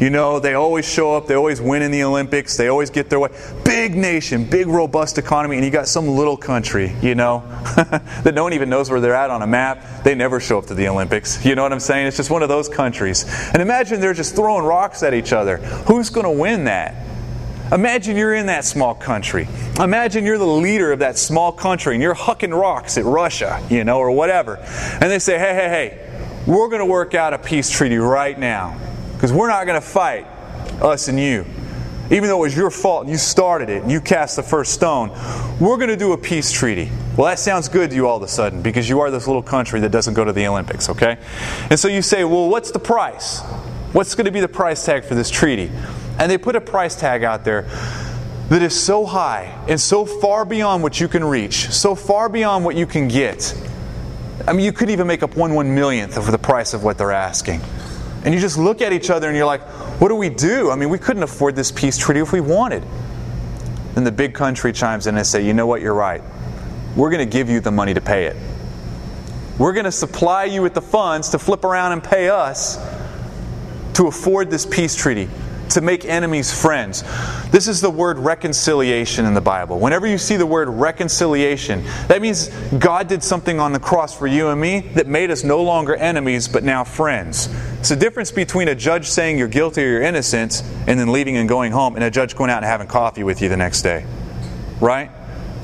you 0.00 0.10
know, 0.10 0.38
they 0.38 0.54
always 0.54 0.88
show 0.88 1.16
up, 1.16 1.26
they 1.26 1.34
always 1.34 1.60
win 1.60 1.82
in 1.82 1.90
the 1.90 2.04
Olympics, 2.04 2.56
they 2.56 2.68
always 2.68 2.90
get 2.90 3.10
their 3.10 3.18
way. 3.18 3.30
Big 3.64 3.96
nation, 3.96 4.44
big 4.44 4.68
robust 4.68 5.18
economy, 5.18 5.56
and 5.56 5.64
you 5.64 5.72
got 5.72 5.88
some 5.88 6.06
little 6.06 6.36
country, 6.36 6.94
you 7.02 7.16
know, 7.16 7.40
that 8.22 8.34
no 8.36 8.44
one 8.44 8.52
even 8.52 8.68
knows 8.68 8.88
where 8.88 9.00
they're 9.00 9.12
at 9.12 9.30
on 9.30 9.42
a 9.42 9.46
map. 9.46 10.04
They 10.04 10.14
never 10.14 10.38
show 10.38 10.56
up 10.56 10.66
to 10.66 10.74
the 10.74 10.86
Olympics. 10.86 11.44
You 11.44 11.56
know 11.56 11.64
what 11.64 11.72
I'm 11.72 11.80
saying? 11.80 12.06
It's 12.06 12.16
just 12.16 12.30
one 12.30 12.44
of 12.44 12.48
those 12.48 12.68
countries. 12.68 13.24
And 13.52 13.60
imagine 13.60 13.98
they're 13.98 14.14
just 14.14 14.36
throwing 14.36 14.64
rocks 14.64 15.02
at 15.02 15.14
each 15.14 15.32
other. 15.32 15.56
Who's 15.88 16.10
going 16.10 16.26
to 16.26 16.30
win 16.30 16.62
that? 16.66 16.94
Imagine 17.72 18.16
you're 18.16 18.34
in 18.34 18.46
that 18.46 18.64
small 18.64 18.94
country. 18.94 19.48
Imagine 19.80 20.24
you're 20.24 20.38
the 20.38 20.46
leader 20.46 20.92
of 20.92 21.00
that 21.00 21.18
small 21.18 21.50
country 21.50 21.94
and 21.94 22.02
you're 22.02 22.14
hucking 22.14 22.56
rocks 22.56 22.96
at 22.96 23.04
Russia, 23.04 23.64
you 23.68 23.82
know, 23.82 23.98
or 23.98 24.12
whatever. 24.12 24.56
And 24.56 25.10
they 25.10 25.18
say, 25.18 25.36
hey, 25.38 25.54
hey, 25.54 25.68
hey, 25.68 26.42
we're 26.46 26.68
going 26.68 26.80
to 26.80 26.86
work 26.86 27.14
out 27.14 27.34
a 27.34 27.38
peace 27.38 27.68
treaty 27.68 27.96
right 27.96 28.38
now 28.38 28.78
because 29.14 29.32
we're 29.32 29.48
not 29.48 29.66
going 29.66 29.80
to 29.80 29.86
fight, 29.86 30.26
us 30.80 31.08
and 31.08 31.18
you. 31.18 31.44
Even 32.08 32.28
though 32.28 32.38
it 32.38 32.42
was 32.42 32.56
your 32.56 32.70
fault 32.70 33.02
and 33.02 33.10
you 33.10 33.16
started 33.16 33.68
it 33.68 33.82
and 33.82 33.90
you 33.90 34.00
cast 34.00 34.36
the 34.36 34.42
first 34.44 34.72
stone, 34.72 35.08
we're 35.58 35.76
going 35.76 35.88
to 35.88 35.96
do 35.96 36.12
a 36.12 36.18
peace 36.18 36.52
treaty. 36.52 36.88
Well, 37.16 37.26
that 37.26 37.40
sounds 37.40 37.68
good 37.68 37.90
to 37.90 37.96
you 37.96 38.06
all 38.06 38.18
of 38.18 38.22
a 38.22 38.28
sudden 38.28 38.62
because 38.62 38.88
you 38.88 39.00
are 39.00 39.10
this 39.10 39.26
little 39.26 39.42
country 39.42 39.80
that 39.80 39.90
doesn't 39.90 40.14
go 40.14 40.24
to 40.24 40.32
the 40.32 40.46
Olympics, 40.46 40.88
okay? 40.88 41.18
And 41.68 41.80
so 41.80 41.88
you 41.88 42.02
say, 42.02 42.22
well, 42.22 42.48
what's 42.48 42.70
the 42.70 42.78
price? 42.78 43.40
What's 43.92 44.14
going 44.14 44.26
to 44.26 44.30
be 44.30 44.40
the 44.40 44.46
price 44.46 44.84
tag 44.84 45.04
for 45.04 45.16
this 45.16 45.30
treaty? 45.30 45.72
And 46.18 46.30
they 46.30 46.38
put 46.38 46.56
a 46.56 46.60
price 46.60 46.96
tag 46.96 47.24
out 47.24 47.44
there 47.44 47.62
that 48.48 48.62
is 48.62 48.78
so 48.78 49.04
high 49.04 49.64
and 49.68 49.80
so 49.80 50.06
far 50.06 50.44
beyond 50.44 50.82
what 50.82 51.00
you 51.00 51.08
can 51.08 51.24
reach, 51.24 51.70
so 51.70 51.94
far 51.94 52.28
beyond 52.28 52.64
what 52.64 52.76
you 52.76 52.86
can 52.86 53.08
get. 53.08 53.54
I 54.46 54.52
mean, 54.52 54.64
you 54.64 54.72
couldn't 54.72 54.92
even 54.92 55.06
make 55.06 55.22
up 55.22 55.36
one 55.36 55.54
one 55.54 55.74
millionth 55.74 56.16
of 56.16 56.30
the 56.30 56.38
price 56.38 56.72
of 56.72 56.84
what 56.84 56.96
they're 56.96 57.12
asking. 57.12 57.60
And 58.24 58.32
you 58.32 58.40
just 58.40 58.58
look 58.58 58.80
at 58.82 58.92
each 58.92 59.10
other 59.10 59.28
and 59.28 59.36
you're 59.36 59.46
like, 59.46 59.62
what 60.00 60.08
do 60.08 60.14
we 60.14 60.28
do? 60.28 60.70
I 60.70 60.76
mean, 60.76 60.90
we 60.90 60.98
couldn't 60.98 61.22
afford 61.22 61.56
this 61.56 61.72
peace 61.72 61.98
treaty 61.98 62.20
if 62.20 62.32
we 62.32 62.40
wanted. 62.40 62.84
Then 63.94 64.04
the 64.04 64.12
big 64.12 64.34
country 64.34 64.72
chimes 64.72 65.06
in 65.06 65.16
and 65.16 65.26
say, 65.26 65.44
you 65.44 65.54
know 65.54 65.66
what, 65.66 65.80
you're 65.80 65.94
right. 65.94 66.22
We're 66.96 67.10
going 67.10 67.28
to 67.28 67.30
give 67.30 67.48
you 67.48 67.60
the 67.60 67.70
money 67.70 67.94
to 67.94 68.00
pay 68.00 68.26
it. 68.26 68.36
We're 69.58 69.72
going 69.72 69.84
to 69.84 69.92
supply 69.92 70.44
you 70.44 70.62
with 70.62 70.74
the 70.74 70.82
funds 70.82 71.30
to 71.30 71.38
flip 71.38 71.64
around 71.64 71.92
and 71.92 72.04
pay 72.04 72.28
us 72.28 72.76
to 73.94 74.06
afford 74.06 74.50
this 74.50 74.66
peace 74.66 74.94
treaty 74.94 75.28
to 75.70 75.80
make 75.80 76.04
enemies 76.04 76.52
friends. 76.58 77.02
This 77.50 77.68
is 77.68 77.80
the 77.80 77.90
word 77.90 78.18
reconciliation 78.18 79.24
in 79.24 79.34
the 79.34 79.40
Bible. 79.40 79.78
Whenever 79.78 80.06
you 80.06 80.18
see 80.18 80.36
the 80.36 80.46
word 80.46 80.68
reconciliation, 80.68 81.84
that 82.08 82.22
means 82.22 82.48
God 82.78 83.08
did 83.08 83.22
something 83.22 83.58
on 83.58 83.72
the 83.72 83.80
cross 83.80 84.16
for 84.16 84.26
you 84.26 84.48
and 84.48 84.60
me 84.60 84.80
that 84.94 85.06
made 85.06 85.30
us 85.30 85.44
no 85.44 85.62
longer 85.62 85.94
enemies, 85.96 86.48
but 86.48 86.64
now 86.64 86.84
friends. 86.84 87.48
It's 87.80 87.88
the 87.88 87.96
difference 87.96 88.30
between 88.30 88.68
a 88.68 88.74
judge 88.74 89.08
saying 89.08 89.38
you're 89.38 89.48
guilty 89.48 89.82
or 89.82 89.86
you're 89.86 90.02
innocent 90.02 90.62
and 90.86 90.98
then 90.98 91.12
leaving 91.12 91.36
and 91.36 91.48
going 91.48 91.72
home, 91.72 91.94
and 91.94 92.04
a 92.04 92.10
judge 92.10 92.36
going 92.36 92.50
out 92.50 92.58
and 92.58 92.66
having 92.66 92.86
coffee 92.86 93.22
with 93.24 93.42
you 93.42 93.48
the 93.48 93.56
next 93.56 93.82
day. 93.82 94.06
Right? 94.80 95.10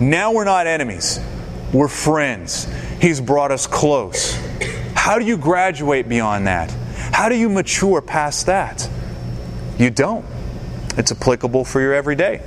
Now 0.00 0.32
we're 0.32 0.44
not 0.44 0.66
enemies, 0.66 1.20
we're 1.72 1.88
friends. 1.88 2.66
He's 3.00 3.20
brought 3.20 3.50
us 3.50 3.66
close. 3.66 4.34
How 4.94 5.18
do 5.18 5.24
you 5.24 5.36
graduate 5.36 6.08
beyond 6.08 6.46
that? 6.46 6.70
How 7.12 7.28
do 7.28 7.36
you 7.36 7.48
mature 7.48 8.00
past 8.00 8.46
that? 8.46 8.88
You 9.82 9.90
don't. 9.90 10.24
It's 10.96 11.10
applicable 11.10 11.64
for 11.64 11.80
your 11.80 11.92
everyday. 11.92 12.40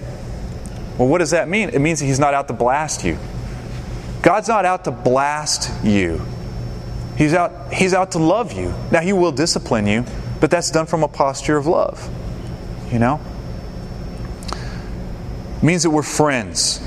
Well, 0.97 1.09
what 1.09 1.17
does 1.17 1.31
that 1.31 1.49
mean? 1.49 1.67
It 1.67 1.79
means 1.79 1.99
He's 1.99 2.17
not 2.17 2.33
out 2.33 2.47
to 2.47 2.53
blast 2.53 3.03
you. 3.03 3.17
God's 4.21 4.47
not 4.47 4.63
out 4.63 4.85
to 4.85 4.91
blast 4.91 5.69
you. 5.83 6.21
He's 7.17 7.33
out, 7.33 7.73
he's 7.73 7.93
out 7.93 8.13
to 8.13 8.19
love 8.19 8.53
you. 8.53 8.73
Now, 8.89 9.01
He 9.01 9.11
will 9.11 9.33
discipline 9.33 9.85
you, 9.85 10.05
but 10.39 10.49
that's 10.49 10.71
done 10.71 10.85
from 10.85 11.03
a 11.03 11.09
posture 11.09 11.57
of 11.57 11.67
love. 11.67 12.09
You 12.89 12.99
know? 12.99 13.19
It 15.57 15.63
means 15.63 15.83
that 15.83 15.89
we're 15.89 16.03
friends. 16.03 16.79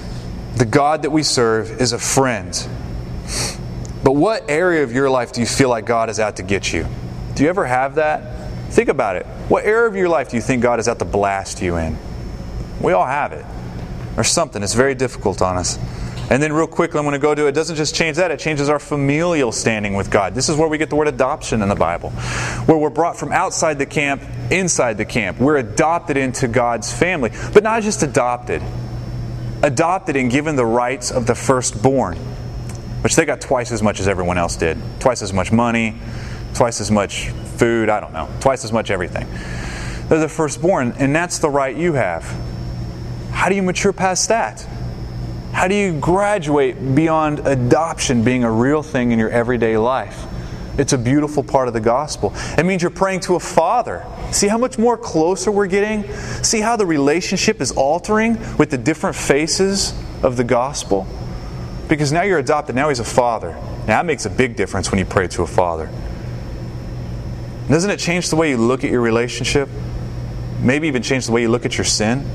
The 0.56 0.64
God 0.64 1.02
that 1.02 1.11
we 1.11 1.24
serve 1.24 1.78
is 1.78 1.92
a 1.92 1.98
friend. 1.98 2.54
But 4.02 4.12
what 4.12 4.48
area 4.48 4.82
of 4.82 4.92
your 4.92 5.11
life 5.11 5.32
do 5.32 5.42
you 5.42 5.46
feel 5.46 5.68
like 5.68 5.84
God 5.84 6.08
is 6.08 6.18
out 6.18 6.37
to 6.37 6.42
get 6.42 6.72
you? 6.72 6.87
Do 7.34 7.42
you 7.42 7.50
ever 7.50 7.66
have 7.66 7.96
that? 7.96 8.38
Think 8.70 8.88
about 8.88 9.16
it. 9.16 9.26
What 9.48 9.64
area 9.64 9.88
of 9.88 9.96
your 9.96 10.09
life 10.09 10.31
do 10.31 10.37
you 10.37 10.42
think 10.42 10.62
God 10.62 10.78
is 10.78 10.88
out 10.88 10.98
to 10.98 11.04
blast 11.04 11.62
you 11.62 11.76
in? 11.76 11.96
We 12.81 12.92
all 12.92 13.07
have 13.07 13.33
it. 13.33 13.44
Or 14.16 14.24
something. 14.24 14.62
It's 14.62 14.74
very 14.74 14.94
difficult 14.94 15.42
on 15.42 15.57
us. 15.57 15.78
And 16.31 16.42
then, 16.42 16.52
real 16.52 16.66
quickly, 16.66 16.98
I'm 16.98 17.07
going 17.07 17.14
to 17.14 17.18
go 17.18 17.35
to 17.35 17.46
it. 17.46 17.52
doesn't 17.52 17.76
just 17.76 17.94
change 17.94 18.18
that, 18.18 18.31
it 18.31 18.38
changes 18.38 18.68
our 18.68 18.78
familial 18.78 19.50
standing 19.50 19.94
with 19.94 20.11
God. 20.11 20.35
This 20.35 20.50
is 20.50 20.57
where 20.57 20.68
we 20.68 20.76
get 20.76 20.90
the 20.90 20.96
word 20.96 21.09
adoption 21.09 21.62
in 21.62 21.70
the 21.70 21.74
Bible, 21.74 22.11
where 22.66 22.76
we're 22.76 22.90
brought 22.90 23.16
from 23.16 23.33
outside 23.33 23.78
the 23.78 23.87
camp 23.87 24.22
inside 24.50 24.98
the 24.98 25.07
camp. 25.07 25.38
We're 25.38 25.57
adopted 25.57 26.18
into 26.18 26.46
God's 26.46 26.92
family, 26.92 27.31
but 27.54 27.62
not 27.62 27.83
just 27.83 28.02
adopted, 28.02 28.62
adopted 29.62 30.16
and 30.16 30.31
given 30.31 30.57
the 30.57 30.66
rights 30.66 31.11
of 31.11 31.26
the 31.26 31.35
firstborn, 31.35 32.18
which 33.02 33.16
they 33.16 33.24
got 33.24 33.40
twice 33.40 33.72
as 33.72 33.83
much 33.83 33.98
as 33.98 34.07
everyone 34.07 34.37
else 34.37 34.57
did. 34.57 34.76
Twice 35.00 35.22
as 35.22 35.33
much 35.33 35.50
money, 35.50 35.96
twice 36.54 36.80
as 36.80 36.90
much 36.90 37.30
food, 37.30 37.88
I 37.88 38.00
don't 38.00 38.12
know, 38.12 38.28
twice 38.40 38.64
as 38.64 38.72
much 38.72 38.90
everything. 38.90 39.26
They're 40.08 40.20
the 40.20 40.28
firstborn, 40.28 40.94
and 40.98 41.14
that's 41.14 41.38
the 41.38 41.50
right 41.50 41.76
you 41.76 41.92
have. 41.94 42.24
How 43.30 43.48
do 43.48 43.54
you 43.54 43.62
mature 43.62 43.92
past 43.92 44.28
that? 44.28 44.66
How 45.52 45.68
do 45.68 45.74
you 45.74 45.98
graduate 45.98 46.94
beyond 46.94 47.40
adoption 47.46 48.22
being 48.22 48.44
a 48.44 48.50
real 48.50 48.82
thing 48.82 49.12
in 49.12 49.18
your 49.18 49.30
everyday 49.30 49.76
life? 49.76 50.24
It's 50.78 50.92
a 50.92 50.98
beautiful 50.98 51.42
part 51.42 51.66
of 51.66 51.74
the 51.74 51.80
gospel. 51.80 52.32
It 52.56 52.64
means 52.64 52.82
you're 52.82 52.90
praying 52.90 53.20
to 53.20 53.34
a 53.34 53.40
father. 53.40 54.06
See 54.30 54.46
how 54.46 54.58
much 54.58 54.78
more 54.78 54.96
closer 54.96 55.50
we're 55.50 55.66
getting? 55.66 56.11
See 56.44 56.61
how 56.61 56.76
the 56.76 56.87
relationship 56.87 57.61
is 57.61 57.72
altering 57.72 58.38
with 58.56 58.70
the 58.70 58.78
different 58.78 59.16
faces 59.16 59.92
of 60.22 60.37
the 60.37 60.44
gospel? 60.44 61.06
Because 61.88 62.12
now 62.12 62.22
you're 62.22 62.38
adopted, 62.38 62.76
now 62.76 62.88
he's 62.90 63.00
a 63.00 63.04
father. 63.04 63.52
Now 63.52 63.98
that 63.98 64.06
makes 64.06 64.26
a 64.26 64.30
big 64.30 64.54
difference 64.54 64.92
when 64.92 64.98
you 65.00 65.06
pray 65.06 65.26
to 65.28 65.42
a 65.42 65.46
father. 65.46 65.90
Doesn't 67.68 67.90
it 67.90 67.98
change 67.98 68.31
the 68.31 68.37
way 68.37 68.48
you 68.48 68.57
look 68.57 68.83
at 68.83 68.90
your 68.90 69.02
relationship? 69.02 69.68
Maybe 70.61 70.88
even 70.88 71.02
change 71.02 71.26
the 71.26 71.33
way 71.33 71.42
you 71.42 71.50
look 71.50 71.66
at 71.66 71.76
your 71.76 71.85
sin? 71.85 72.26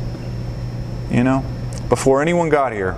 You 1.09 1.23
know? 1.23 1.43
Before 1.89 2.21
anyone 2.21 2.49
got 2.49 2.71
here 2.71 2.95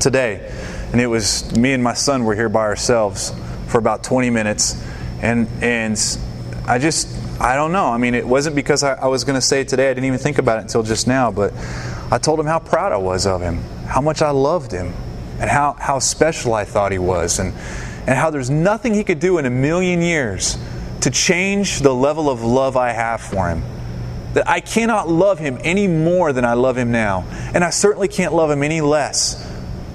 today, 0.00 0.50
and 0.92 1.00
it 1.00 1.06
was 1.06 1.54
me 1.54 1.72
and 1.72 1.82
my 1.82 1.92
son 1.92 2.24
were 2.24 2.34
here 2.34 2.48
by 2.48 2.62
ourselves 2.62 3.32
for 3.66 3.78
about 3.78 4.02
20 4.04 4.30
minutes, 4.30 4.82
and 5.20 5.48
and 5.60 5.98
I 6.66 6.78
just 6.78 7.08
I 7.40 7.56
don't 7.56 7.72
know. 7.72 7.86
I 7.86 7.98
mean, 7.98 8.14
it 8.14 8.26
wasn't 8.26 8.56
because 8.56 8.82
I, 8.82 8.94
I 8.94 9.06
was 9.06 9.24
going 9.24 9.36
to 9.36 9.46
say 9.46 9.60
it 9.60 9.68
today. 9.68 9.90
I 9.90 9.94
didn't 9.94 10.06
even 10.06 10.18
think 10.18 10.38
about 10.38 10.58
it 10.58 10.62
until 10.62 10.82
just 10.82 11.06
now. 11.06 11.30
But 11.30 11.52
I 12.10 12.18
told 12.18 12.40
him 12.40 12.46
how 12.46 12.58
proud 12.58 12.92
I 12.92 12.96
was 12.96 13.26
of 13.26 13.40
him, 13.40 13.62
how 13.86 14.00
much 14.00 14.22
I 14.22 14.30
loved 14.30 14.72
him, 14.72 14.94
and 15.38 15.48
how, 15.48 15.74
how 15.74 15.98
special 15.98 16.54
I 16.54 16.64
thought 16.64 16.90
he 16.90 16.98
was, 16.98 17.38
and, 17.38 17.54
and 18.06 18.18
how 18.18 18.30
there's 18.30 18.50
nothing 18.50 18.94
he 18.94 19.04
could 19.04 19.20
do 19.20 19.38
in 19.38 19.46
a 19.46 19.50
million 19.50 20.02
years 20.02 20.58
to 21.02 21.10
change 21.10 21.80
the 21.80 21.94
level 21.94 22.28
of 22.28 22.42
love 22.42 22.76
I 22.76 22.90
have 22.90 23.20
for 23.20 23.48
him. 23.48 23.62
That 24.34 24.48
I 24.48 24.60
cannot 24.60 25.08
love 25.08 25.38
him 25.38 25.58
any 25.62 25.86
more 25.88 26.32
than 26.32 26.44
I 26.44 26.54
love 26.54 26.76
him 26.76 26.92
now. 26.92 27.24
And 27.54 27.64
I 27.64 27.70
certainly 27.70 28.08
can't 28.08 28.34
love 28.34 28.50
him 28.50 28.62
any 28.62 28.80
less. 28.80 29.44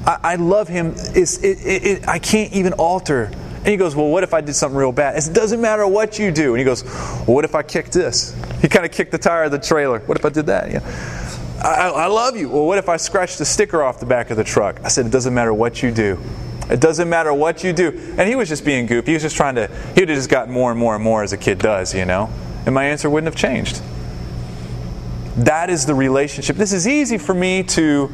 I, 0.06 0.20
I 0.24 0.36
love 0.36 0.68
him, 0.68 0.94
it, 0.98 1.44
it, 1.44 1.66
it, 1.66 2.08
I 2.08 2.20
can't 2.20 2.52
even 2.54 2.74
alter. 2.74 3.32
And 3.64 3.68
he 3.68 3.78
goes, 3.78 3.96
Well, 3.96 4.10
what 4.10 4.24
if 4.24 4.34
I 4.34 4.42
did 4.42 4.56
something 4.56 4.78
real 4.78 4.92
bad? 4.92 5.16
It 5.16 5.34
doesn't 5.34 5.62
matter 5.62 5.88
what 5.88 6.20
you 6.20 6.32
do. 6.32 6.50
And 6.50 6.60
he 6.60 6.66
goes, 6.66 6.84
Well, 6.84 7.36
what 7.36 7.46
if 7.46 7.56
I 7.56 7.64
kicked 7.64 7.94
this? 7.94 8.36
He 8.62 8.68
kind 8.68 8.86
of 8.86 8.92
kicked 8.92 9.12
the 9.12 9.18
tire 9.18 9.44
of 9.44 9.52
the 9.52 9.60
trailer. 9.60 10.00
What 10.00 10.18
if 10.18 10.26
I 10.26 10.30
did 10.30 10.48
that? 10.48 10.72
Yeah. 10.72 11.60
I, 11.64 11.90
I 11.90 12.08
love 12.08 12.36
you. 12.36 12.50
Well, 12.50 12.66
what 12.66 12.78
if 12.78 12.90
I 12.90 12.98
scratched 12.98 13.38
the 13.38 13.46
sticker 13.46 13.82
off 13.82 14.02
the 14.02 14.06
back 14.06 14.32
of 14.32 14.38
the 14.38 14.44
truck? 14.44 14.82
I 14.84 14.90
said, 14.90 15.06
It 15.06 15.12
doesn't 15.12 15.34
matter 15.34 15.54
what 15.54 15.82
you 15.82 15.92
do. 15.92 16.20
It 16.70 16.80
doesn't 16.80 17.10
matter 17.10 17.34
what 17.34 17.64
you 17.64 17.74
do. 17.74 17.90
And 18.18 18.28
he 18.28 18.36
was 18.36 18.50
just 18.50 18.66
being 18.66 18.86
goofy. 18.86 19.12
He 19.12 19.14
was 19.14 19.24
just 19.24 19.36
trying 19.36 19.56
to, 19.56 19.68
he 19.68 20.02
would 20.02 20.10
have 20.10 20.18
just 20.18 20.30
gotten 20.30 20.54
more 20.54 20.72
and 20.72 20.80
more 20.80 20.96
and 20.96 21.04
more 21.04 21.24
as 21.24 21.34
a 21.34 21.38
kid 21.38 21.60
does, 21.60 21.94
you 21.94 22.06
know? 22.06 22.30
And 22.66 22.74
my 22.74 22.86
answer 22.86 23.10
wouldn't 23.10 23.34
have 23.34 23.40
changed. 23.40 23.82
That 25.38 25.70
is 25.70 25.86
the 25.86 25.96
relationship. 25.96 26.56
This 26.56 26.74
is 26.74 26.88
easy 26.88 27.18
for 27.18 27.34
me 27.34 27.64
to 27.64 28.10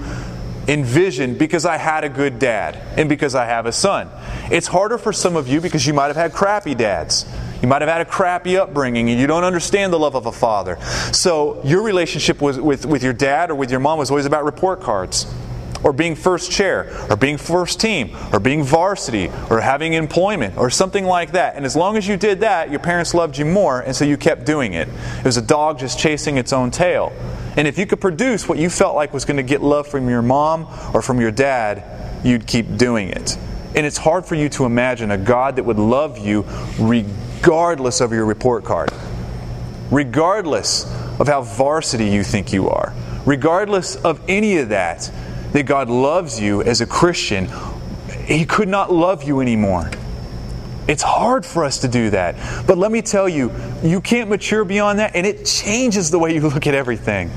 envision 0.68 1.38
because 1.38 1.66
I 1.66 1.78
had 1.78 2.04
a 2.04 2.10
good 2.10 2.40
dad 2.40 2.76
and 2.98 3.10
because 3.10 3.36
I 3.36 3.46
have 3.46 3.66
a 3.66 3.72
son. 3.72 4.10
It's 4.52 4.68
harder 4.68 4.98
for 4.98 5.12
some 5.12 5.36
of 5.36 5.48
you 5.48 5.62
because 5.62 5.86
you 5.86 5.94
might 5.94 6.08
have 6.08 6.16
had 6.16 6.34
crappy 6.34 6.76
dads. 6.76 7.26
You 7.62 7.68
might 7.68 7.82
have 7.82 7.90
had 7.90 8.02
a 8.02 8.06
crappy 8.06 8.56
upbringing 8.58 9.10
and 9.10 9.20
you 9.20 9.28
don't 9.28 9.44
understand 9.44 9.92
the 9.92 10.00
love 10.00 10.16
of 10.16 10.26
a 10.28 10.32
father. 10.32 10.78
So 11.12 11.62
your 11.64 11.84
relationship 11.84 12.42
with, 12.42 12.58
with, 12.58 12.86
with 12.86 13.04
your 13.04 13.14
dad 13.14 13.52
or 13.52 13.56
with 13.56 13.70
your 13.70 13.80
mom 13.80 14.00
was 14.00 14.12
always 14.12 14.26
about 14.26 14.46
report 14.46 14.80
cards 14.80 15.26
or 15.84 15.94
being 15.94 16.16
first 16.16 16.52
chair, 16.52 16.94
or 17.10 17.16
being 17.16 17.38
first 17.38 17.80
team, 17.80 18.16
or 18.34 18.40
being 18.40 18.64
varsity, 18.64 19.30
or 19.50 19.62
having 19.62 19.94
employment, 19.94 20.58
or 20.58 20.70
something 20.70 21.06
like 21.06 21.32
that. 21.32 21.56
And 21.56 21.66
as 21.66 21.76
long 21.76 21.98
as 21.98 22.08
you 22.08 22.18
did 22.18 22.42
that, 22.42 22.70
your 22.70 22.80
parents 22.80 23.14
loved 23.14 23.38
you 23.38 23.46
more, 23.46 23.80
and 23.80 23.96
so 23.96 24.06
you 24.06 24.18
kept 24.18 24.46
doing 24.46 24.74
it. 24.74 24.88
It 24.88 25.26
was 25.26 25.38
a 25.38 25.42
dog 25.42 25.80
just 25.80 26.00
chasing 26.00 26.38
its 26.38 26.52
own 26.52 26.72
tail. 26.72 27.14
And 27.56 27.68
if 27.68 27.78
you 27.78 27.86
could 27.86 28.02
produce 28.02 28.48
what 28.48 28.58
you 28.58 28.70
felt 28.70 28.96
like 28.96 29.14
was 29.14 29.26
going 29.26 29.38
to 29.38 29.44
get 29.44 29.62
love 29.62 29.88
from 29.88 30.10
your 30.10 30.22
mom 30.22 30.68
or 30.94 31.02
from 31.02 31.20
your 31.20 31.32
dad, 31.32 31.84
you'd 32.24 32.46
keep 32.46 32.78
doing 32.78 33.10
it. 33.10 33.38
And 33.76 33.86
it's 33.86 33.98
hard 33.98 34.26
for 34.26 34.36
you 34.36 34.50
to 34.50 34.66
imagine 34.66 35.12
a 35.12 35.18
God 35.18 35.56
that 35.58 35.64
would 35.64 35.80
love 35.80 36.18
you 36.18 36.46
regardless 36.80 38.02
of 38.02 38.12
your 38.12 38.26
report 38.26 38.66
card, 38.66 38.92
regardless 39.92 40.86
of 41.20 41.28
how 41.28 41.42
varsity 41.42 42.08
you 42.08 42.24
think 42.24 42.52
you 42.52 42.70
are, 42.70 42.94
regardless 43.26 43.96
of 43.96 44.22
any 44.28 44.58
of 44.58 44.70
that, 44.70 45.12
that 45.54 45.66
God 45.66 45.90
loves 45.90 46.40
you 46.40 46.62
as 46.62 46.82
a 46.82 46.86
Christian. 46.86 47.50
He 48.26 48.46
could 48.46 48.68
not 48.68 48.92
love 48.92 49.24
you 49.24 49.40
anymore. 49.40 49.90
It's 50.88 51.04
hard 51.04 51.46
for 51.46 51.66
us 51.66 51.80
to 51.80 51.88
do 51.88 52.10
that. 52.10 52.66
But 52.66 52.78
let 52.78 52.92
me 52.92 53.02
tell 53.02 53.30
you, 53.30 53.52
you 53.84 54.02
can't 54.02 54.30
mature 54.30 54.66
beyond 54.66 55.00
that, 55.00 55.16
and 55.16 55.26
it 55.26 55.46
changes 55.46 56.10
the 56.10 56.18
way 56.18 56.34
you 56.34 56.42
look 56.42 56.66
at 56.66 56.74
everything. 56.74 57.30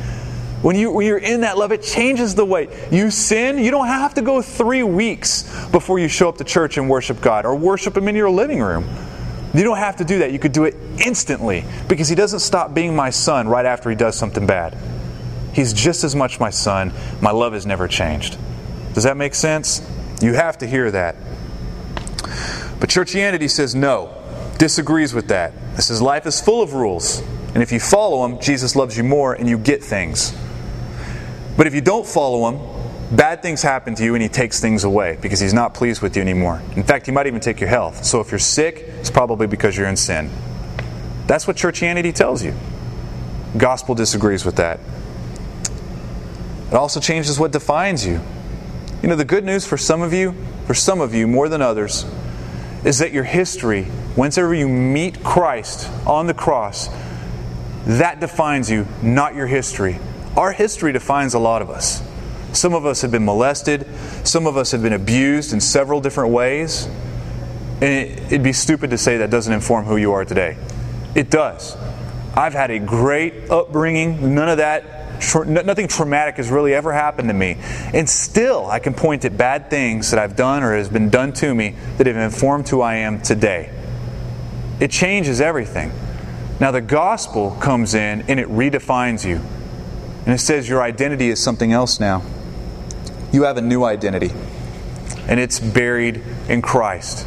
When, 0.62 0.76
you, 0.76 0.92
when 0.92 1.06
you're 1.06 1.18
in 1.18 1.40
that 1.40 1.58
love, 1.58 1.72
it 1.72 1.82
changes 1.82 2.34
the 2.34 2.44
way 2.44 2.68
you 2.90 3.10
sin. 3.10 3.58
You 3.58 3.70
don't 3.70 3.88
have 3.88 4.14
to 4.14 4.22
go 4.22 4.40
three 4.40 4.84
weeks 4.84 5.42
before 5.66 5.98
you 5.98 6.08
show 6.08 6.28
up 6.28 6.38
to 6.38 6.44
church 6.44 6.78
and 6.78 6.88
worship 6.88 7.20
God 7.20 7.44
or 7.44 7.56
worship 7.56 7.96
Him 7.96 8.08
in 8.08 8.14
your 8.14 8.30
living 8.30 8.60
room. 8.60 8.88
You 9.52 9.64
don't 9.64 9.76
have 9.76 9.96
to 9.96 10.04
do 10.04 10.20
that. 10.20 10.32
You 10.32 10.38
could 10.38 10.52
do 10.52 10.64
it 10.64 10.74
instantly 11.04 11.64
because 11.88 12.08
He 12.08 12.14
doesn't 12.14 12.40
stop 12.40 12.72
being 12.72 12.94
my 12.94 13.10
son 13.10 13.48
right 13.48 13.66
after 13.66 13.90
He 13.90 13.96
does 13.96 14.16
something 14.16 14.46
bad. 14.46 14.78
He's 15.52 15.72
just 15.72 16.04
as 16.04 16.14
much 16.14 16.40
my 16.40 16.50
son. 16.50 16.92
My 17.20 17.30
love 17.30 17.52
has 17.52 17.66
never 17.66 17.88
changed. 17.88 18.38
Does 18.94 19.04
that 19.04 19.16
make 19.16 19.34
sense? 19.34 19.86
You 20.20 20.34
have 20.34 20.58
to 20.58 20.66
hear 20.66 20.90
that. 20.90 21.16
But 22.80 22.88
churchianity 22.88 23.50
says 23.50 23.74
no, 23.74 24.14
disagrees 24.58 25.14
with 25.14 25.28
that. 25.28 25.52
It 25.76 25.82
says 25.82 26.00
life 26.02 26.26
is 26.26 26.40
full 26.40 26.62
of 26.62 26.74
rules. 26.74 27.22
And 27.54 27.62
if 27.62 27.70
you 27.70 27.80
follow 27.80 28.26
them, 28.26 28.40
Jesus 28.40 28.74
loves 28.74 28.96
you 28.96 29.04
more 29.04 29.34
and 29.34 29.48
you 29.48 29.58
get 29.58 29.82
things. 29.84 30.34
But 31.56 31.66
if 31.66 31.74
you 31.74 31.80
don't 31.80 32.06
follow 32.06 32.50
him, 32.50 33.16
bad 33.16 33.42
things 33.42 33.62
happen 33.62 33.94
to 33.96 34.04
you 34.04 34.14
and 34.14 34.22
he 34.22 34.28
takes 34.28 34.58
things 34.58 34.84
away 34.84 35.18
because 35.20 35.38
he's 35.38 35.52
not 35.52 35.74
pleased 35.74 36.00
with 36.00 36.16
you 36.16 36.22
anymore. 36.22 36.62
In 36.76 36.82
fact, 36.82 37.06
he 37.06 37.12
might 37.12 37.26
even 37.26 37.40
take 37.40 37.60
your 37.60 37.68
health. 37.68 38.04
So 38.04 38.20
if 38.20 38.30
you're 38.30 38.38
sick, 38.38 38.78
it's 38.78 39.10
probably 39.10 39.46
because 39.46 39.76
you're 39.76 39.88
in 39.88 39.96
sin. 39.96 40.30
That's 41.26 41.46
what 41.46 41.56
churchianity 41.56 42.14
tells 42.14 42.42
you. 42.42 42.54
Gospel 43.56 43.94
disagrees 43.94 44.44
with 44.46 44.56
that. 44.56 44.80
It 46.72 46.76
also 46.76 47.00
changes 47.00 47.38
what 47.38 47.52
defines 47.52 48.06
you. 48.06 48.18
You 49.02 49.08
know, 49.10 49.16
the 49.16 49.26
good 49.26 49.44
news 49.44 49.66
for 49.66 49.76
some 49.76 50.00
of 50.00 50.14
you, 50.14 50.34
for 50.66 50.72
some 50.72 51.02
of 51.02 51.12
you 51.12 51.26
more 51.28 51.50
than 51.50 51.60
others, 51.60 52.06
is 52.82 52.98
that 53.00 53.12
your 53.12 53.24
history, 53.24 53.84
whenever 54.14 54.54
you 54.54 54.68
meet 54.68 55.22
Christ 55.22 55.90
on 56.06 56.28
the 56.28 56.32
cross, 56.34 56.88
that 57.84 58.20
defines 58.20 58.70
you, 58.70 58.86
not 59.02 59.34
your 59.34 59.46
history. 59.46 59.98
Our 60.34 60.52
history 60.52 60.92
defines 60.92 61.34
a 61.34 61.38
lot 61.38 61.60
of 61.60 61.68
us. 61.68 62.02
Some 62.54 62.72
of 62.72 62.86
us 62.86 63.02
have 63.02 63.10
been 63.10 63.26
molested, 63.26 63.86
some 64.24 64.46
of 64.46 64.56
us 64.56 64.70
have 64.70 64.82
been 64.82 64.94
abused 64.94 65.52
in 65.52 65.60
several 65.60 66.00
different 66.00 66.32
ways. 66.32 66.86
And 67.82 68.18
it'd 68.18 68.42
be 68.42 68.54
stupid 68.54 68.88
to 68.90 68.98
say 68.98 69.18
that 69.18 69.28
doesn't 69.28 69.52
inform 69.52 69.84
who 69.84 69.98
you 69.98 70.12
are 70.12 70.24
today. 70.24 70.56
It 71.14 71.28
does. 71.28 71.76
I've 72.34 72.54
had 72.54 72.70
a 72.70 72.78
great 72.78 73.50
upbringing, 73.50 74.34
none 74.34 74.48
of 74.48 74.56
that 74.56 75.01
nothing 75.46 75.88
traumatic 75.88 76.36
has 76.36 76.50
really 76.50 76.74
ever 76.74 76.92
happened 76.92 77.28
to 77.28 77.34
me. 77.34 77.56
And 77.94 78.08
still, 78.08 78.66
I 78.66 78.78
can 78.78 78.94
point 78.94 79.24
at 79.24 79.36
bad 79.36 79.70
things 79.70 80.10
that 80.10 80.18
I've 80.18 80.36
done 80.36 80.62
or 80.62 80.74
has 80.76 80.88
been 80.88 81.10
done 81.10 81.32
to 81.34 81.54
me 81.54 81.76
that 81.98 82.06
have 82.06 82.16
informed 82.16 82.68
who 82.68 82.80
I 82.80 82.96
am 82.96 83.20
today. 83.20 83.70
It 84.80 84.90
changes 84.90 85.40
everything. 85.40 85.92
Now, 86.60 86.70
the 86.70 86.80
gospel 86.80 87.52
comes 87.60 87.94
in 87.94 88.22
and 88.22 88.38
it 88.38 88.48
redefines 88.48 89.24
you. 89.24 89.40
And 90.24 90.34
it 90.34 90.38
says 90.38 90.68
your 90.68 90.82
identity 90.82 91.28
is 91.28 91.42
something 91.42 91.72
else 91.72 91.98
now. 91.98 92.22
You 93.32 93.44
have 93.44 93.56
a 93.56 93.62
new 93.62 93.84
identity, 93.84 94.30
and 95.26 95.40
it's 95.40 95.58
buried 95.58 96.22
in 96.48 96.62
Christ. 96.62 97.26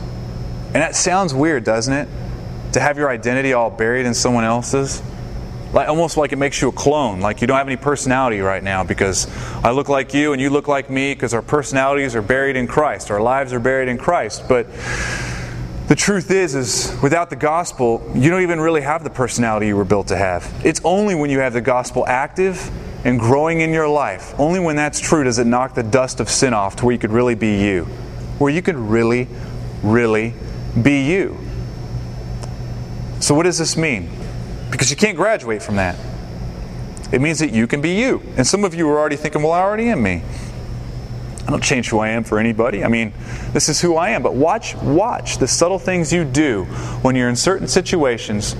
And 0.67 0.75
that 0.75 0.95
sounds 0.95 1.33
weird, 1.33 1.63
doesn't 1.63 1.93
it? 1.93 2.07
To 2.73 2.79
have 2.79 2.97
your 2.97 3.09
identity 3.09 3.53
all 3.53 3.69
buried 3.69 4.05
in 4.05 4.13
someone 4.13 4.43
else's 4.43 5.01
like, 5.75 5.89
almost 5.89 6.15
like 6.15 6.31
it 6.31 6.37
makes 6.37 6.61
you 6.61 6.69
a 6.69 6.71
clone. 6.71 7.19
Like 7.19 7.41
you 7.41 7.47
don't 7.47 7.57
have 7.57 7.67
any 7.67 7.75
personality 7.75 8.39
right 8.39 8.63
now 8.63 8.83
because 8.83 9.27
I 9.57 9.71
look 9.71 9.89
like 9.89 10.13
you 10.13 10.31
and 10.31 10.41
you 10.41 10.49
look 10.49 10.69
like 10.69 10.89
me 10.89 11.13
because 11.13 11.33
our 11.33 11.41
personalities 11.41 12.15
are 12.15 12.21
buried 12.21 12.55
in 12.55 12.65
Christ. 12.65 13.11
Our 13.11 13.21
lives 13.21 13.51
are 13.51 13.59
buried 13.59 13.89
in 13.89 13.97
Christ. 13.97 14.47
But 14.47 14.67
the 15.89 15.95
truth 15.95 16.31
is, 16.31 16.55
is 16.55 16.97
without 17.03 17.29
the 17.29 17.35
gospel, 17.35 18.09
you 18.15 18.29
don't 18.31 18.41
even 18.41 18.61
really 18.61 18.81
have 18.81 19.03
the 19.03 19.09
personality 19.09 19.67
you 19.67 19.75
were 19.75 19.83
built 19.83 20.07
to 20.07 20.15
have. 20.15 20.49
It's 20.63 20.79
only 20.85 21.13
when 21.13 21.29
you 21.29 21.39
have 21.39 21.51
the 21.51 21.61
gospel 21.61 22.07
active 22.07 22.71
and 23.05 23.19
growing 23.19 23.59
in 23.59 23.71
your 23.71 23.87
life, 23.87 24.33
only 24.39 24.61
when 24.61 24.77
that's 24.77 25.01
true 25.01 25.25
does 25.25 25.39
it 25.39 25.45
knock 25.45 25.75
the 25.75 25.83
dust 25.83 26.21
of 26.21 26.29
sin 26.29 26.53
off 26.53 26.77
to 26.77 26.85
where 26.85 26.93
you 26.93 26.99
could 26.99 27.11
really 27.11 27.35
be 27.35 27.61
you. 27.61 27.83
Where 28.39 28.51
you 28.51 28.61
could 28.61 28.77
really, 28.77 29.27
really 29.83 30.33
be 30.81 31.05
you. 31.05 31.37
So, 33.19 33.35
what 33.35 33.43
does 33.43 33.57
this 33.57 33.75
mean? 33.75 34.09
Because 34.75 34.89
you 34.89 34.97
can't 34.97 35.15
graduate 35.15 35.63
from 35.63 35.77
that. 35.77 35.95
It 37.09 37.21
means 37.21 37.39
that 37.39 37.53
you 37.53 37.65
can 37.65 37.79
be 37.79 37.91
you. 37.91 38.21
And 38.35 38.45
some 38.45 38.65
of 38.65 38.75
you 38.75 38.89
are 38.89 38.99
already 38.99 39.15
thinking, 39.15 39.41
well, 39.41 39.53
I 39.53 39.61
already 39.61 39.87
am 39.87 40.03
me. 40.03 40.21
I 41.47 41.49
don't 41.49 41.63
change 41.63 41.87
who 41.87 41.99
I 41.99 42.09
am 42.09 42.25
for 42.25 42.39
anybody. 42.39 42.83
I 42.83 42.89
mean, 42.89 43.13
this 43.53 43.69
is 43.69 43.79
who 43.79 43.95
I 43.95 44.09
am. 44.09 44.21
But 44.21 44.33
watch, 44.33 44.75
watch 44.75 45.37
the 45.37 45.47
subtle 45.47 45.79
things 45.79 46.11
you 46.11 46.25
do 46.25 46.65
when 47.03 47.15
you're 47.15 47.29
in 47.29 47.37
certain 47.37 47.69
situations 47.69 48.53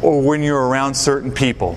or 0.00 0.22
when 0.22 0.42
you're 0.42 0.68
around 0.68 0.94
certain 0.94 1.30
people. 1.30 1.76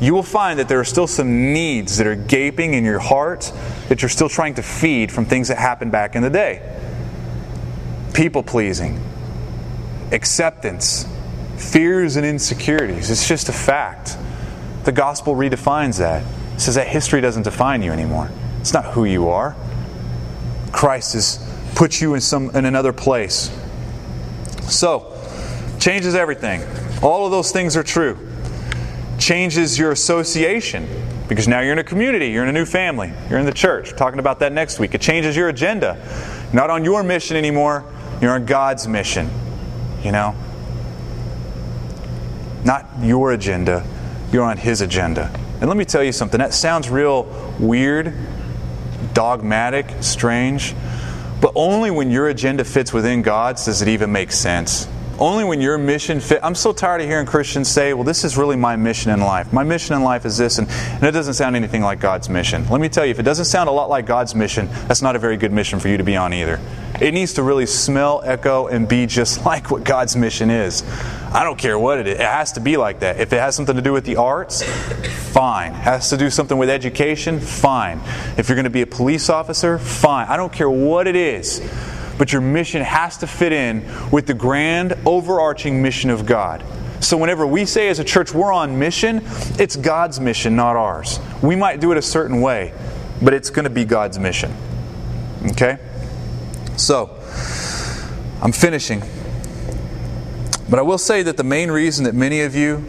You 0.00 0.14
will 0.14 0.24
find 0.24 0.58
that 0.58 0.68
there 0.68 0.80
are 0.80 0.84
still 0.84 1.06
some 1.06 1.52
needs 1.52 1.98
that 1.98 2.08
are 2.08 2.16
gaping 2.16 2.74
in 2.74 2.84
your 2.84 2.98
heart 2.98 3.52
that 3.88 4.02
you're 4.02 4.08
still 4.08 4.28
trying 4.28 4.54
to 4.54 4.64
feed 4.64 5.12
from 5.12 5.26
things 5.26 5.46
that 5.46 5.58
happened 5.58 5.92
back 5.92 6.16
in 6.16 6.22
the 6.22 6.30
day. 6.30 6.60
People 8.14 8.42
pleasing, 8.42 9.00
acceptance, 10.10 11.06
fears 11.58 12.16
and 12.16 12.24
insecurities. 12.24 13.10
It's 13.10 13.26
just 13.26 13.48
a 13.48 13.52
fact. 13.52 14.16
The 14.84 14.92
gospel 14.92 15.34
redefines 15.34 15.98
that. 15.98 16.24
It 16.54 16.60
says 16.60 16.76
that 16.76 16.88
history 16.88 17.20
doesn't 17.20 17.42
define 17.42 17.82
you 17.82 17.92
anymore. 17.92 18.30
It's 18.60 18.72
not 18.72 18.86
who 18.86 19.04
you 19.04 19.28
are. 19.28 19.54
Christ 20.72 21.14
has 21.14 21.72
put 21.74 22.00
you 22.00 22.14
in 22.14 22.20
some 22.20 22.50
in 22.50 22.64
another 22.64 22.92
place. 22.92 23.50
So, 24.62 25.14
changes 25.78 26.14
everything. 26.14 26.62
All 27.02 27.24
of 27.24 27.30
those 27.30 27.52
things 27.52 27.76
are 27.76 27.82
true. 27.82 28.18
Changes 29.18 29.78
your 29.78 29.92
association 29.92 30.88
because 31.28 31.46
now 31.46 31.60
you're 31.60 31.72
in 31.72 31.78
a 31.78 31.84
community, 31.84 32.30
you're 32.30 32.42
in 32.42 32.48
a 32.48 32.52
new 32.52 32.64
family, 32.64 33.12
you're 33.28 33.38
in 33.38 33.46
the 33.46 33.52
church. 33.52 33.92
We're 33.92 33.98
talking 33.98 34.18
about 34.18 34.38
that 34.40 34.52
next 34.52 34.78
week. 34.78 34.94
It 34.94 35.00
changes 35.00 35.36
your 35.36 35.48
agenda. 35.48 35.96
Not 36.52 36.70
on 36.70 36.84
your 36.84 37.02
mission 37.02 37.36
anymore, 37.36 37.84
you're 38.20 38.32
on 38.32 38.46
God's 38.46 38.88
mission. 38.88 39.30
You 40.02 40.12
know? 40.12 40.34
Not 42.64 42.86
your 43.00 43.32
agenda, 43.32 43.84
you're 44.32 44.44
on 44.44 44.56
His 44.56 44.80
agenda. 44.80 45.30
And 45.60 45.68
let 45.68 45.76
me 45.76 45.84
tell 45.84 46.02
you 46.02 46.12
something, 46.12 46.38
that 46.38 46.54
sounds 46.54 46.88
real 46.88 47.24
weird, 47.58 48.14
dogmatic, 49.12 49.86
strange, 50.00 50.74
but 51.40 51.52
only 51.54 51.90
when 51.90 52.10
your 52.10 52.28
agenda 52.28 52.64
fits 52.64 52.92
within 52.92 53.22
God's 53.22 53.64
does 53.64 53.82
it 53.82 53.88
even 53.88 54.12
make 54.12 54.32
sense. 54.32 54.88
Only 55.18 55.42
when 55.42 55.60
your 55.60 55.78
mission 55.78 56.20
fit. 56.20 56.38
I'm 56.44 56.54
so 56.54 56.72
tired 56.72 57.00
of 57.00 57.08
hearing 57.08 57.26
Christians 57.26 57.68
say, 57.68 57.92
well, 57.92 58.04
this 58.04 58.22
is 58.22 58.36
really 58.36 58.54
my 58.54 58.76
mission 58.76 59.10
in 59.10 59.20
life. 59.20 59.52
My 59.52 59.64
mission 59.64 59.96
in 59.96 60.04
life 60.04 60.24
is 60.24 60.38
this, 60.38 60.58
and, 60.58 60.68
and 60.70 61.02
it 61.02 61.10
doesn't 61.10 61.34
sound 61.34 61.56
anything 61.56 61.82
like 61.82 61.98
God's 61.98 62.28
mission. 62.28 62.68
Let 62.68 62.80
me 62.80 62.88
tell 62.88 63.04
you, 63.04 63.10
if 63.10 63.18
it 63.18 63.24
doesn't 63.24 63.46
sound 63.46 63.68
a 63.68 63.72
lot 63.72 63.90
like 63.90 64.06
God's 64.06 64.36
mission, 64.36 64.68
that's 64.86 65.02
not 65.02 65.16
a 65.16 65.18
very 65.18 65.36
good 65.36 65.50
mission 65.52 65.80
for 65.80 65.88
you 65.88 65.96
to 65.96 66.04
be 66.04 66.14
on 66.14 66.32
either. 66.32 66.60
It 67.00 67.14
needs 67.14 67.34
to 67.34 67.42
really 67.42 67.66
smell, 67.66 68.22
echo, 68.24 68.68
and 68.68 68.86
be 68.86 69.06
just 69.06 69.44
like 69.44 69.72
what 69.72 69.82
God's 69.82 70.14
mission 70.14 70.50
is. 70.50 70.84
I 71.32 71.44
don't 71.44 71.58
care 71.58 71.78
what 71.78 71.98
it 71.98 72.06
is. 72.06 72.14
It 72.14 72.20
has 72.20 72.52
to 72.52 72.60
be 72.60 72.76
like 72.76 73.00
that. 73.00 73.20
If 73.20 73.32
it 73.32 73.38
has 73.38 73.54
something 73.54 73.76
to 73.76 73.82
do 73.82 73.92
with 73.92 74.04
the 74.04 74.16
arts, 74.16 74.62
fine. 74.62 75.72
Has 75.72 76.10
to 76.10 76.16
do 76.16 76.30
something 76.30 76.56
with 76.56 76.70
education, 76.70 77.38
fine. 77.38 78.00
If 78.36 78.48
you're 78.48 78.56
going 78.56 78.64
to 78.64 78.70
be 78.70 78.82
a 78.82 78.86
police 78.86 79.28
officer, 79.28 79.78
fine. 79.78 80.26
I 80.28 80.36
don't 80.36 80.52
care 80.52 80.70
what 80.70 81.06
it 81.06 81.16
is 81.16 81.60
but 82.18 82.32
your 82.32 82.42
mission 82.42 82.82
has 82.82 83.16
to 83.18 83.26
fit 83.26 83.52
in 83.52 83.84
with 84.10 84.26
the 84.26 84.34
grand 84.34 84.94
overarching 85.06 85.80
mission 85.80 86.10
of 86.10 86.26
God. 86.26 86.64
So, 87.00 87.16
whenever 87.16 87.46
we 87.46 87.64
say 87.64 87.88
as 87.88 88.00
a 88.00 88.04
church 88.04 88.34
we're 88.34 88.52
on 88.52 88.78
mission, 88.78 89.22
it's 89.58 89.76
God's 89.76 90.18
mission, 90.18 90.56
not 90.56 90.74
ours. 90.74 91.20
We 91.42 91.54
might 91.54 91.80
do 91.80 91.92
it 91.92 91.96
a 91.96 92.02
certain 92.02 92.40
way, 92.40 92.74
but 93.22 93.32
it's 93.32 93.50
going 93.50 93.64
to 93.64 93.70
be 93.70 93.84
God's 93.84 94.18
mission. 94.18 94.52
Okay? 95.52 95.78
So, 96.76 97.16
I'm 98.42 98.50
finishing. 98.50 99.02
But 100.68 100.78
I 100.78 100.82
will 100.82 100.98
say 100.98 101.22
that 101.22 101.36
the 101.36 101.44
main 101.44 101.70
reason 101.70 102.04
that 102.04 102.14
many 102.14 102.42
of 102.42 102.54
you 102.54 102.84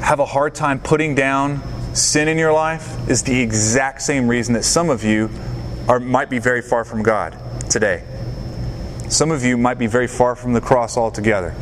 have 0.00 0.20
a 0.20 0.26
hard 0.26 0.54
time 0.54 0.78
putting 0.78 1.14
down 1.14 1.62
sin 1.94 2.28
in 2.28 2.36
your 2.36 2.52
life 2.52 3.08
is 3.08 3.22
the 3.22 3.40
exact 3.40 4.02
same 4.02 4.28
reason 4.28 4.52
that 4.54 4.64
some 4.64 4.90
of 4.90 5.02
you 5.02 5.30
are, 5.88 5.98
might 5.98 6.28
be 6.28 6.38
very 6.38 6.60
far 6.60 6.84
from 6.84 7.02
God 7.02 7.34
today. 7.70 8.04
Some 9.08 9.30
of 9.30 9.44
you 9.44 9.56
might 9.56 9.78
be 9.78 9.86
very 9.86 10.06
far 10.06 10.36
from 10.36 10.52
the 10.52 10.60
cross 10.60 10.98
altogether. 10.98 11.54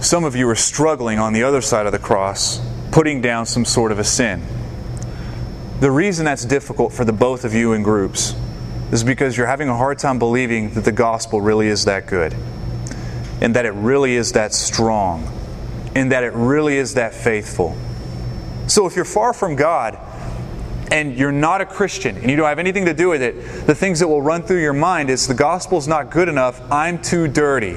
Some 0.00 0.24
of 0.24 0.36
you 0.36 0.46
are 0.48 0.56
struggling 0.56 1.18
on 1.18 1.32
the 1.32 1.44
other 1.44 1.62
side 1.62 1.86
of 1.86 1.92
the 1.92 1.98
cross, 1.98 2.60
putting 2.90 3.22
down 3.22 3.46
some 3.46 3.64
sort 3.64 3.92
of 3.92 3.98
a 3.98 4.04
sin. 4.04 4.42
The 5.80 5.90
reason 5.90 6.26
that's 6.26 6.44
difficult 6.44 6.92
for 6.92 7.04
the 7.04 7.12
both 7.12 7.44
of 7.44 7.54
you 7.54 7.72
in 7.72 7.82
groups 7.82 8.34
is 8.90 9.02
because 9.02 9.38
you're 9.38 9.46
having 9.46 9.70
a 9.70 9.76
hard 9.76 9.98
time 9.98 10.18
believing 10.18 10.74
that 10.74 10.84
the 10.84 10.92
gospel 10.92 11.40
really 11.40 11.68
is 11.68 11.86
that 11.86 12.06
good 12.06 12.36
and 13.42 13.56
that 13.56 13.66
it 13.66 13.72
really 13.72 14.14
is 14.14 14.32
that 14.32 14.54
strong 14.54 15.28
and 15.96 16.12
that 16.12 16.22
it 16.22 16.32
really 16.32 16.76
is 16.76 16.94
that 16.94 17.12
faithful. 17.12 17.76
So 18.68 18.86
if 18.86 18.94
you're 18.94 19.04
far 19.04 19.32
from 19.32 19.56
God 19.56 19.98
and 20.92 21.16
you're 21.16 21.32
not 21.32 21.60
a 21.60 21.66
Christian 21.66 22.16
and 22.16 22.30
you 22.30 22.36
don't 22.36 22.48
have 22.48 22.60
anything 22.60 22.84
to 22.84 22.94
do 22.94 23.08
with 23.08 23.20
it, 23.20 23.66
the 23.66 23.74
things 23.74 23.98
that 23.98 24.06
will 24.06 24.22
run 24.22 24.44
through 24.44 24.60
your 24.62 24.72
mind 24.72 25.10
is 25.10 25.26
the 25.26 25.34
gospel's 25.34 25.88
not 25.88 26.10
good 26.10 26.28
enough, 26.28 26.62
I'm 26.70 27.02
too 27.02 27.26
dirty. 27.26 27.76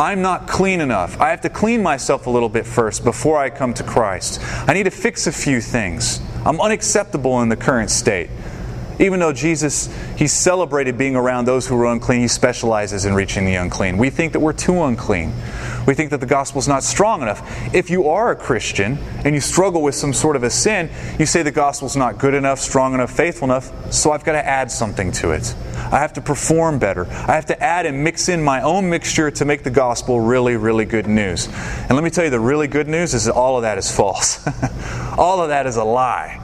I'm 0.00 0.20
not 0.20 0.48
clean 0.48 0.80
enough. 0.80 1.20
I 1.20 1.30
have 1.30 1.40
to 1.42 1.48
clean 1.48 1.80
myself 1.80 2.26
a 2.26 2.30
little 2.30 2.48
bit 2.48 2.66
first 2.66 3.04
before 3.04 3.38
I 3.38 3.50
come 3.50 3.74
to 3.74 3.84
Christ. 3.84 4.40
I 4.68 4.72
need 4.74 4.84
to 4.84 4.90
fix 4.90 5.28
a 5.28 5.32
few 5.32 5.60
things. 5.60 6.20
I'm 6.44 6.60
unacceptable 6.60 7.40
in 7.42 7.48
the 7.48 7.56
current 7.56 7.90
state. 7.90 8.30
Even 8.98 9.20
though 9.20 9.32
Jesus, 9.32 9.88
he 10.16 10.26
celebrated 10.26 10.98
being 10.98 11.14
around 11.14 11.44
those 11.44 11.66
who 11.66 11.76
were 11.76 11.86
unclean, 11.86 12.20
he 12.20 12.28
specializes 12.28 13.04
in 13.04 13.14
reaching 13.14 13.44
the 13.44 13.54
unclean. 13.54 13.96
We 13.96 14.10
think 14.10 14.32
that 14.32 14.40
we're 14.40 14.52
too 14.52 14.82
unclean. 14.82 15.32
We 15.86 15.94
think 15.94 16.10
that 16.10 16.18
the 16.18 16.26
gospel 16.26 16.58
is 16.58 16.66
not 16.66 16.82
strong 16.82 17.22
enough. 17.22 17.40
If 17.72 17.90
you 17.90 18.08
are 18.08 18.32
a 18.32 18.36
Christian 18.36 18.98
and 19.24 19.34
you 19.34 19.40
struggle 19.40 19.82
with 19.82 19.94
some 19.94 20.12
sort 20.12 20.34
of 20.34 20.42
a 20.42 20.50
sin, 20.50 20.90
you 21.18 21.26
say 21.26 21.42
the 21.42 21.52
gospel's 21.52 21.96
not 21.96 22.18
good 22.18 22.34
enough, 22.34 22.58
strong 22.58 22.92
enough, 22.92 23.12
faithful 23.12 23.46
enough, 23.46 23.92
so 23.92 24.10
I've 24.10 24.24
got 24.24 24.32
to 24.32 24.44
add 24.44 24.70
something 24.70 25.12
to 25.12 25.30
it. 25.30 25.54
I 25.76 26.00
have 26.00 26.12
to 26.14 26.20
perform 26.20 26.80
better. 26.80 27.06
I 27.06 27.34
have 27.34 27.46
to 27.46 27.62
add 27.62 27.86
and 27.86 28.02
mix 28.02 28.28
in 28.28 28.42
my 28.42 28.62
own 28.62 28.90
mixture 28.90 29.30
to 29.30 29.44
make 29.44 29.62
the 29.62 29.70
gospel 29.70 30.20
really, 30.20 30.56
really 30.56 30.84
good 30.84 31.06
news. 31.06 31.46
And 31.46 31.92
let 31.92 32.02
me 32.02 32.10
tell 32.10 32.24
you, 32.24 32.30
the 32.30 32.40
really 32.40 32.66
good 32.66 32.88
news 32.88 33.14
is 33.14 33.26
that 33.26 33.34
all 33.34 33.56
of 33.56 33.62
that 33.62 33.78
is 33.78 33.90
false. 33.90 34.44
all 35.16 35.40
of 35.40 35.50
that 35.50 35.66
is 35.66 35.76
a 35.76 35.84
lie. 35.84 36.40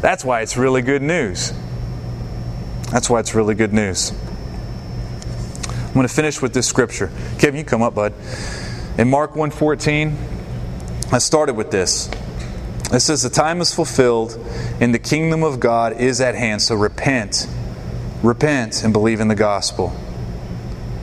That's 0.00 0.24
why 0.24 0.42
it's 0.42 0.56
really 0.56 0.82
good 0.82 1.02
news. 1.02 1.52
That's 2.90 3.10
why 3.10 3.20
it's 3.20 3.34
really 3.34 3.54
good 3.54 3.72
news. 3.72 4.12
I'm 5.68 5.92
going 5.94 6.06
to 6.06 6.14
finish 6.14 6.42
with 6.42 6.52
this 6.52 6.68
scripture. 6.68 7.10
Kevin, 7.38 7.58
you 7.58 7.64
come 7.64 7.82
up, 7.82 7.94
bud. 7.94 8.12
In 8.98 9.08
Mark 9.10 9.34
1:14, 9.34 10.14
I 11.12 11.18
started 11.18 11.54
with 11.54 11.70
this. 11.70 12.10
It 12.92 13.00
says 13.00 13.22
the 13.22 13.30
time 13.30 13.60
is 13.60 13.74
fulfilled 13.74 14.38
and 14.80 14.94
the 14.94 14.98
kingdom 14.98 15.42
of 15.42 15.58
God 15.58 16.00
is 16.00 16.20
at 16.20 16.34
hand. 16.34 16.62
So 16.62 16.74
repent. 16.76 17.48
Repent 18.22 18.84
and 18.84 18.92
believe 18.92 19.20
in 19.20 19.28
the 19.28 19.34
gospel. 19.34 19.92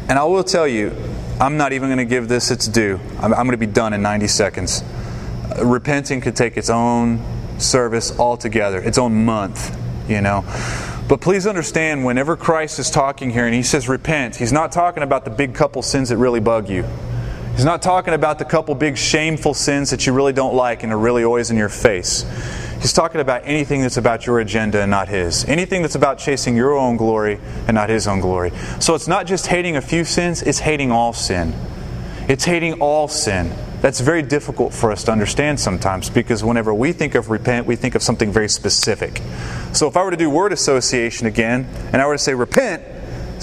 And 0.08 0.20
I 0.20 0.24
will 0.24 0.44
tell 0.44 0.68
you, 0.68 0.96
I'm 1.40 1.58
not 1.58 1.74
even 1.74 1.90
going 1.90 1.98
to 1.98 2.06
give 2.06 2.28
this 2.28 2.52
its 2.52 2.68
due. 2.68 3.00
I'm, 3.20 3.34
I'm 3.34 3.46
going 3.46 3.52
to 3.52 3.58
be 3.58 3.66
done 3.66 3.94
in 3.94 4.02
90 4.02 4.28
seconds. 4.28 4.84
Repenting 5.62 6.22
could 6.22 6.36
take 6.36 6.56
its 6.58 6.70
own 6.70 7.22
service 7.60 8.18
altogether, 8.18 8.80
its 8.80 8.98
own 8.98 9.26
month, 9.26 9.78
you 10.10 10.22
know. 10.22 10.44
But 11.08 11.20
please 11.20 11.46
understand, 11.46 12.06
whenever 12.06 12.38
Christ 12.38 12.80
is 12.80 12.90
talking 12.90 13.30
here 13.30 13.46
and 13.46 13.54
he 13.54 13.64
says 13.64 13.90
repent, 13.90 14.38
he's 14.38 14.54
not 14.54 14.72
talking 14.72 15.04
about 15.04 15.26
the 15.26 15.32
big 15.32 15.54
couple 15.54 15.82
sins 15.82 16.10
that 16.10 16.18
really 16.18 16.40
bug 16.40 16.70
you. 16.70 16.86
He's 17.56 17.66
not 17.66 17.82
talking 17.82 18.14
about 18.14 18.40
the 18.40 18.46
couple 18.46 18.74
big 18.74 18.98
shameful 18.98 19.54
sins 19.54 19.92
that 19.92 20.08
you 20.08 20.14
really 20.14 20.34
don't 20.34 20.56
like 20.56 20.82
and 20.82 20.92
are 20.92 20.98
really 20.98 21.24
always 21.24 21.52
in 21.52 21.58
your 21.58 21.70
face. 21.70 22.26
He's 22.82 22.94
talking 22.94 23.22
about 23.22 23.44
anything 23.46 23.82
that's 23.82 23.98
about 23.98 24.26
your 24.26 24.40
agenda 24.40 24.82
and 24.82 24.90
not 24.90 25.08
His. 25.08 25.46
Anything 25.46 25.84
that's 25.84 25.96
about 25.96 26.18
chasing 26.18 26.56
your 26.56 26.74
own 26.74 26.98
glory 26.98 27.40
and 27.68 27.76
not 27.76 27.90
His 27.90 28.08
own 28.08 28.22
glory. 28.22 28.52
So 28.80 28.96
it's 28.96 29.08
not 29.08 29.28
just 29.28 29.48
hating 29.48 29.76
a 29.76 29.82
few 29.82 30.04
sins, 30.04 30.42
it's 30.42 30.60
hating 30.60 30.92
all 30.92 31.14
sin. 31.14 31.54
It's 32.28 32.46
hating 32.46 32.74
all 32.82 33.08
sin. 33.08 33.52
That's 33.84 34.00
very 34.00 34.22
difficult 34.22 34.74
for 34.74 34.94
us 34.94 35.04
to 35.04 35.12
understand 35.12 35.60
sometimes 35.60 36.10
because 36.10 36.42
whenever 36.42 36.74
we 36.74 36.94
think 36.94 37.16
of 37.16 37.30
repent, 37.30 37.68
we 37.68 37.76
think 37.76 37.96
of 37.96 38.02
something 38.02 38.32
very 38.32 38.48
specific. 38.48 39.22
So 39.74 39.90
if 39.90 39.98
I 39.98 40.06
were 40.06 40.12
to 40.12 40.16
do 40.16 40.30
word 40.30 40.54
association 40.54 41.28
again 41.28 41.68
and 41.92 42.02
I 42.02 42.08
were 42.08 42.14
to 42.14 42.18
say 42.18 42.34
repent, 42.34 42.82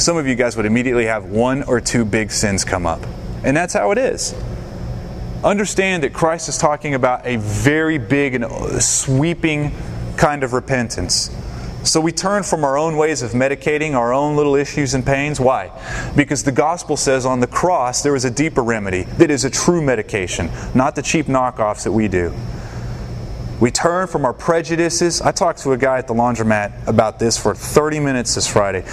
some 0.00 0.16
of 0.16 0.26
you 0.26 0.34
guys 0.34 0.56
would 0.56 0.64
immediately 0.64 1.04
have 1.04 1.26
one 1.26 1.62
or 1.64 1.78
two 1.78 2.06
big 2.06 2.32
sins 2.32 2.64
come 2.64 2.86
up. 2.86 3.04
And 3.44 3.54
that's 3.54 3.74
how 3.74 3.90
it 3.90 3.98
is. 3.98 4.34
Understand 5.44 6.04
that 6.04 6.14
Christ 6.14 6.48
is 6.48 6.56
talking 6.56 6.94
about 6.94 7.26
a 7.26 7.36
very 7.36 7.98
big 7.98 8.34
and 8.34 8.46
sweeping 8.82 9.72
kind 10.16 10.42
of 10.42 10.54
repentance. 10.54 11.28
So 11.82 12.00
we 12.00 12.12
turn 12.12 12.42
from 12.42 12.62
our 12.62 12.76
own 12.76 12.96
ways 12.96 13.22
of 13.22 13.30
medicating 13.30 13.94
our 13.94 14.12
own 14.12 14.36
little 14.36 14.54
issues 14.54 14.92
and 14.92 15.04
pains. 15.04 15.40
Why? 15.40 15.70
Because 16.14 16.44
the 16.44 16.52
gospel 16.52 16.96
says 16.96 17.24
on 17.24 17.40
the 17.40 17.46
cross 17.46 18.02
there 18.02 18.14
is 18.14 18.26
a 18.26 18.30
deeper 18.30 18.62
remedy 18.62 19.04
that 19.18 19.30
is 19.30 19.44
a 19.44 19.50
true 19.50 19.80
medication, 19.80 20.50
not 20.74 20.94
the 20.94 21.02
cheap 21.02 21.26
knockoffs 21.26 21.84
that 21.84 21.92
we 21.92 22.06
do. 22.06 22.34
We 23.60 23.70
turn 23.70 24.06
from 24.06 24.24
our 24.24 24.32
prejudices. 24.32 25.20
I 25.20 25.32
talked 25.32 25.60
to 25.60 25.72
a 25.72 25.76
guy 25.76 25.98
at 25.98 26.06
the 26.06 26.14
laundromat 26.14 26.86
about 26.86 27.18
this 27.18 27.36
for 27.36 27.54
30 27.54 28.00
minutes 28.00 28.34
this 28.34 28.46
Friday. 28.46 28.84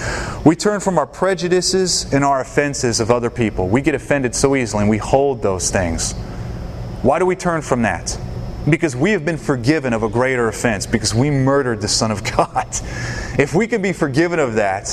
We 0.45 0.55
turn 0.55 0.81
from 0.81 0.97
our 0.97 1.07
prejudices 1.07 2.11
and 2.13 2.23
our 2.23 2.41
offenses 2.41 2.99
of 2.99 3.09
other 3.09 3.29
people. 3.29 3.69
We 3.69 3.81
get 3.81 3.95
offended 3.95 4.35
so 4.35 4.57
easily 4.57 4.81
and 4.81 4.89
we 4.89 4.97
hold 4.97 5.41
those 5.41 5.71
things. 5.71 6.13
Why 7.01 7.19
do 7.19 7.25
we 7.25 7.35
turn 7.35 7.61
from 7.61 7.83
that? 7.83 8.19
Because 8.69 8.95
we 8.95 9.11
have 9.11 9.25
been 9.25 9.37
forgiven 9.37 9.93
of 9.93 10.03
a 10.03 10.09
greater 10.09 10.47
offense, 10.47 10.85
because 10.85 11.13
we 11.13 11.29
murdered 11.29 11.81
the 11.81 11.87
Son 11.87 12.11
of 12.11 12.23
God. 12.23 12.67
If 13.37 13.53
we 13.53 13.67
can 13.67 13.83
be 13.83 13.93
forgiven 13.93 14.39
of 14.39 14.55
that, 14.55 14.89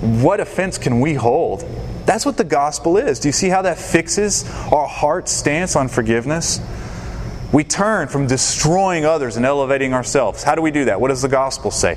what 0.00 0.38
offense 0.38 0.76
can 0.76 1.00
we 1.00 1.14
hold? 1.14 1.64
That's 2.04 2.26
what 2.26 2.36
the 2.36 2.44
gospel 2.44 2.98
is. 2.98 3.18
Do 3.18 3.28
you 3.28 3.32
see 3.32 3.48
how 3.48 3.62
that 3.62 3.78
fixes 3.78 4.44
our 4.70 4.86
heart 4.86 5.30
stance 5.30 5.76
on 5.76 5.88
forgiveness? 5.88 6.60
We 7.52 7.64
turn 7.64 8.08
from 8.08 8.26
destroying 8.26 9.06
others 9.06 9.38
and 9.38 9.46
elevating 9.46 9.94
ourselves. 9.94 10.42
How 10.42 10.54
do 10.54 10.60
we 10.62 10.70
do 10.70 10.84
that? 10.84 11.00
What 11.00 11.08
does 11.08 11.22
the 11.22 11.28
gospel 11.28 11.70
say? 11.70 11.96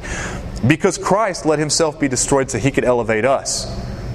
Because 0.66 0.98
Christ 0.98 1.46
let 1.46 1.60
himself 1.60 2.00
be 2.00 2.08
destroyed 2.08 2.50
so 2.50 2.58
he 2.58 2.72
could 2.72 2.86
elevate 2.86 3.26
us. 3.26 3.66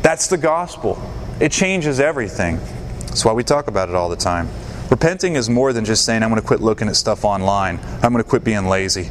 That's 0.02 0.26
the 0.26 0.38
gospel. 0.38 1.00
It 1.38 1.52
changes 1.52 2.00
everything. 2.00 2.58
That's 3.00 3.24
why 3.24 3.32
we 3.32 3.44
talk 3.44 3.68
about 3.68 3.88
it 3.88 3.94
all 3.94 4.08
the 4.08 4.16
time. 4.16 4.48
Repenting 4.90 5.36
is 5.36 5.50
more 5.50 5.72
than 5.72 5.84
just 5.84 6.04
saying, 6.04 6.22
I'm 6.22 6.30
going 6.30 6.40
to 6.40 6.46
quit 6.46 6.60
looking 6.60 6.88
at 6.88 6.96
stuff 6.96 7.24
online, 7.24 7.78
I'm 8.02 8.12
going 8.12 8.24
to 8.24 8.28
quit 8.28 8.44
being 8.44 8.66
lazy. 8.66 9.10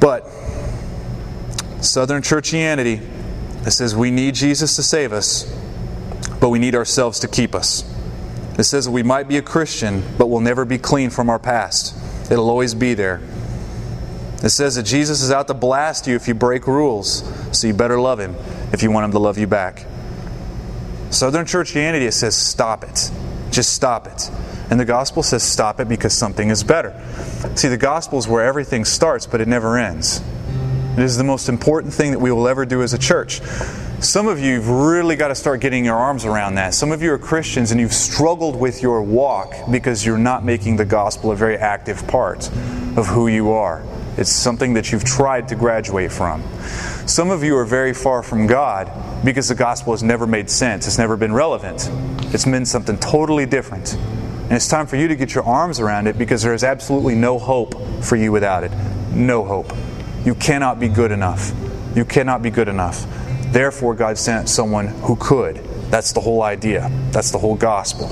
But 0.00 0.26
Southern 1.80 2.22
churchianity 2.22 3.06
that 3.62 3.70
says 3.72 3.94
we 3.94 4.10
need 4.10 4.34
Jesus 4.34 4.76
to 4.76 4.82
save 4.82 5.12
us, 5.12 5.44
but 6.40 6.48
we 6.48 6.58
need 6.58 6.74
ourselves 6.74 7.20
to 7.20 7.28
keep 7.28 7.54
us. 7.54 7.84
It 8.58 8.64
says 8.64 8.88
we 8.88 9.02
might 9.02 9.28
be 9.28 9.36
a 9.36 9.42
Christian, 9.42 10.02
but 10.18 10.26
we'll 10.26 10.40
never 10.40 10.64
be 10.64 10.78
clean 10.78 11.10
from 11.10 11.30
our 11.30 11.38
past. 11.38 11.96
It'll 12.30 12.48
always 12.48 12.74
be 12.74 12.94
there. 12.94 13.20
It 14.42 14.50
says 14.50 14.76
that 14.76 14.84
Jesus 14.84 15.20
is 15.20 15.30
out 15.30 15.48
to 15.48 15.54
blast 15.54 16.06
you 16.06 16.16
if 16.16 16.26
you 16.26 16.34
break 16.34 16.66
rules, 16.66 17.22
so 17.56 17.66
you 17.66 17.74
better 17.74 18.00
love 18.00 18.18
him 18.18 18.34
if 18.72 18.82
you 18.82 18.90
want 18.90 19.04
him 19.04 19.12
to 19.12 19.18
love 19.18 19.36
you 19.36 19.46
back. 19.46 19.84
Southern 21.10 21.44
churchianity 21.44 22.02
it 22.02 22.12
says 22.12 22.36
stop 22.36 22.84
it. 22.84 23.10
Just 23.50 23.72
stop 23.72 24.06
it. 24.06 24.30
And 24.70 24.78
the 24.78 24.84
gospel 24.84 25.22
says 25.22 25.42
stop 25.42 25.80
it 25.80 25.88
because 25.88 26.14
something 26.14 26.50
is 26.50 26.62
better. 26.62 26.94
See, 27.56 27.68
the 27.68 27.76
gospel 27.76 28.18
is 28.18 28.28
where 28.28 28.44
everything 28.44 28.84
starts, 28.84 29.26
but 29.26 29.40
it 29.40 29.48
never 29.48 29.76
ends. 29.78 30.22
It 30.96 31.04
is 31.04 31.16
the 31.16 31.24
most 31.24 31.48
important 31.48 31.94
thing 31.94 32.12
that 32.12 32.18
we 32.18 32.30
will 32.30 32.46
ever 32.46 32.64
do 32.64 32.82
as 32.82 32.92
a 32.92 32.98
church. 32.98 33.40
Some 34.00 34.28
of 34.28 34.40
you 34.40 34.54
have 34.54 34.68
really 34.68 35.14
got 35.16 35.28
to 35.28 35.34
start 35.34 35.60
getting 35.60 35.84
your 35.84 35.96
arms 35.96 36.24
around 36.24 36.54
that. 36.54 36.74
Some 36.74 36.90
of 36.90 37.02
you 37.02 37.12
are 37.12 37.18
Christians 37.18 37.70
and 37.70 37.80
you've 37.80 37.92
struggled 37.92 38.56
with 38.56 38.82
your 38.82 39.02
walk 39.02 39.54
because 39.70 40.06
you're 40.06 40.18
not 40.18 40.44
making 40.44 40.76
the 40.76 40.84
gospel 40.84 41.32
a 41.32 41.36
very 41.36 41.56
active 41.56 42.06
part 42.06 42.48
of 42.96 43.06
who 43.06 43.28
you 43.28 43.50
are. 43.50 43.84
It's 44.16 44.30
something 44.30 44.74
that 44.74 44.92
you've 44.92 45.04
tried 45.04 45.48
to 45.48 45.54
graduate 45.54 46.12
from. 46.12 46.42
Some 47.06 47.30
of 47.30 47.42
you 47.42 47.56
are 47.56 47.64
very 47.64 47.94
far 47.94 48.22
from 48.22 48.46
God 48.46 48.90
because 49.24 49.48
the 49.48 49.54
gospel 49.54 49.92
has 49.92 50.02
never 50.02 50.26
made 50.26 50.50
sense, 50.50 50.86
it's 50.86 50.98
never 50.98 51.16
been 51.16 51.32
relevant. 51.32 51.88
It's 52.34 52.46
meant 52.46 52.68
something 52.68 52.98
totally 52.98 53.46
different. 53.46 53.94
And 53.94 54.52
it's 54.52 54.68
time 54.68 54.86
for 54.86 54.96
you 54.96 55.08
to 55.08 55.16
get 55.16 55.34
your 55.34 55.44
arms 55.44 55.78
around 55.78 56.06
it 56.06 56.18
because 56.18 56.42
there 56.42 56.54
is 56.54 56.64
absolutely 56.64 57.14
no 57.14 57.38
hope 57.38 57.74
for 58.02 58.16
you 58.16 58.32
without 58.32 58.64
it. 58.64 58.72
No 59.12 59.44
hope. 59.44 59.72
You 60.24 60.34
cannot 60.34 60.80
be 60.80 60.88
good 60.88 61.12
enough. 61.12 61.52
You 61.94 62.04
cannot 62.04 62.42
be 62.42 62.50
good 62.50 62.68
enough. 62.68 63.06
Therefore, 63.52 63.94
God 63.94 64.18
sent 64.18 64.48
someone 64.48 64.88
who 64.88 65.16
could. 65.16 65.56
That's 65.90 66.12
the 66.12 66.20
whole 66.20 66.42
idea. 66.42 66.90
That's 67.10 67.30
the 67.30 67.38
whole 67.38 67.56
gospel. 67.56 68.08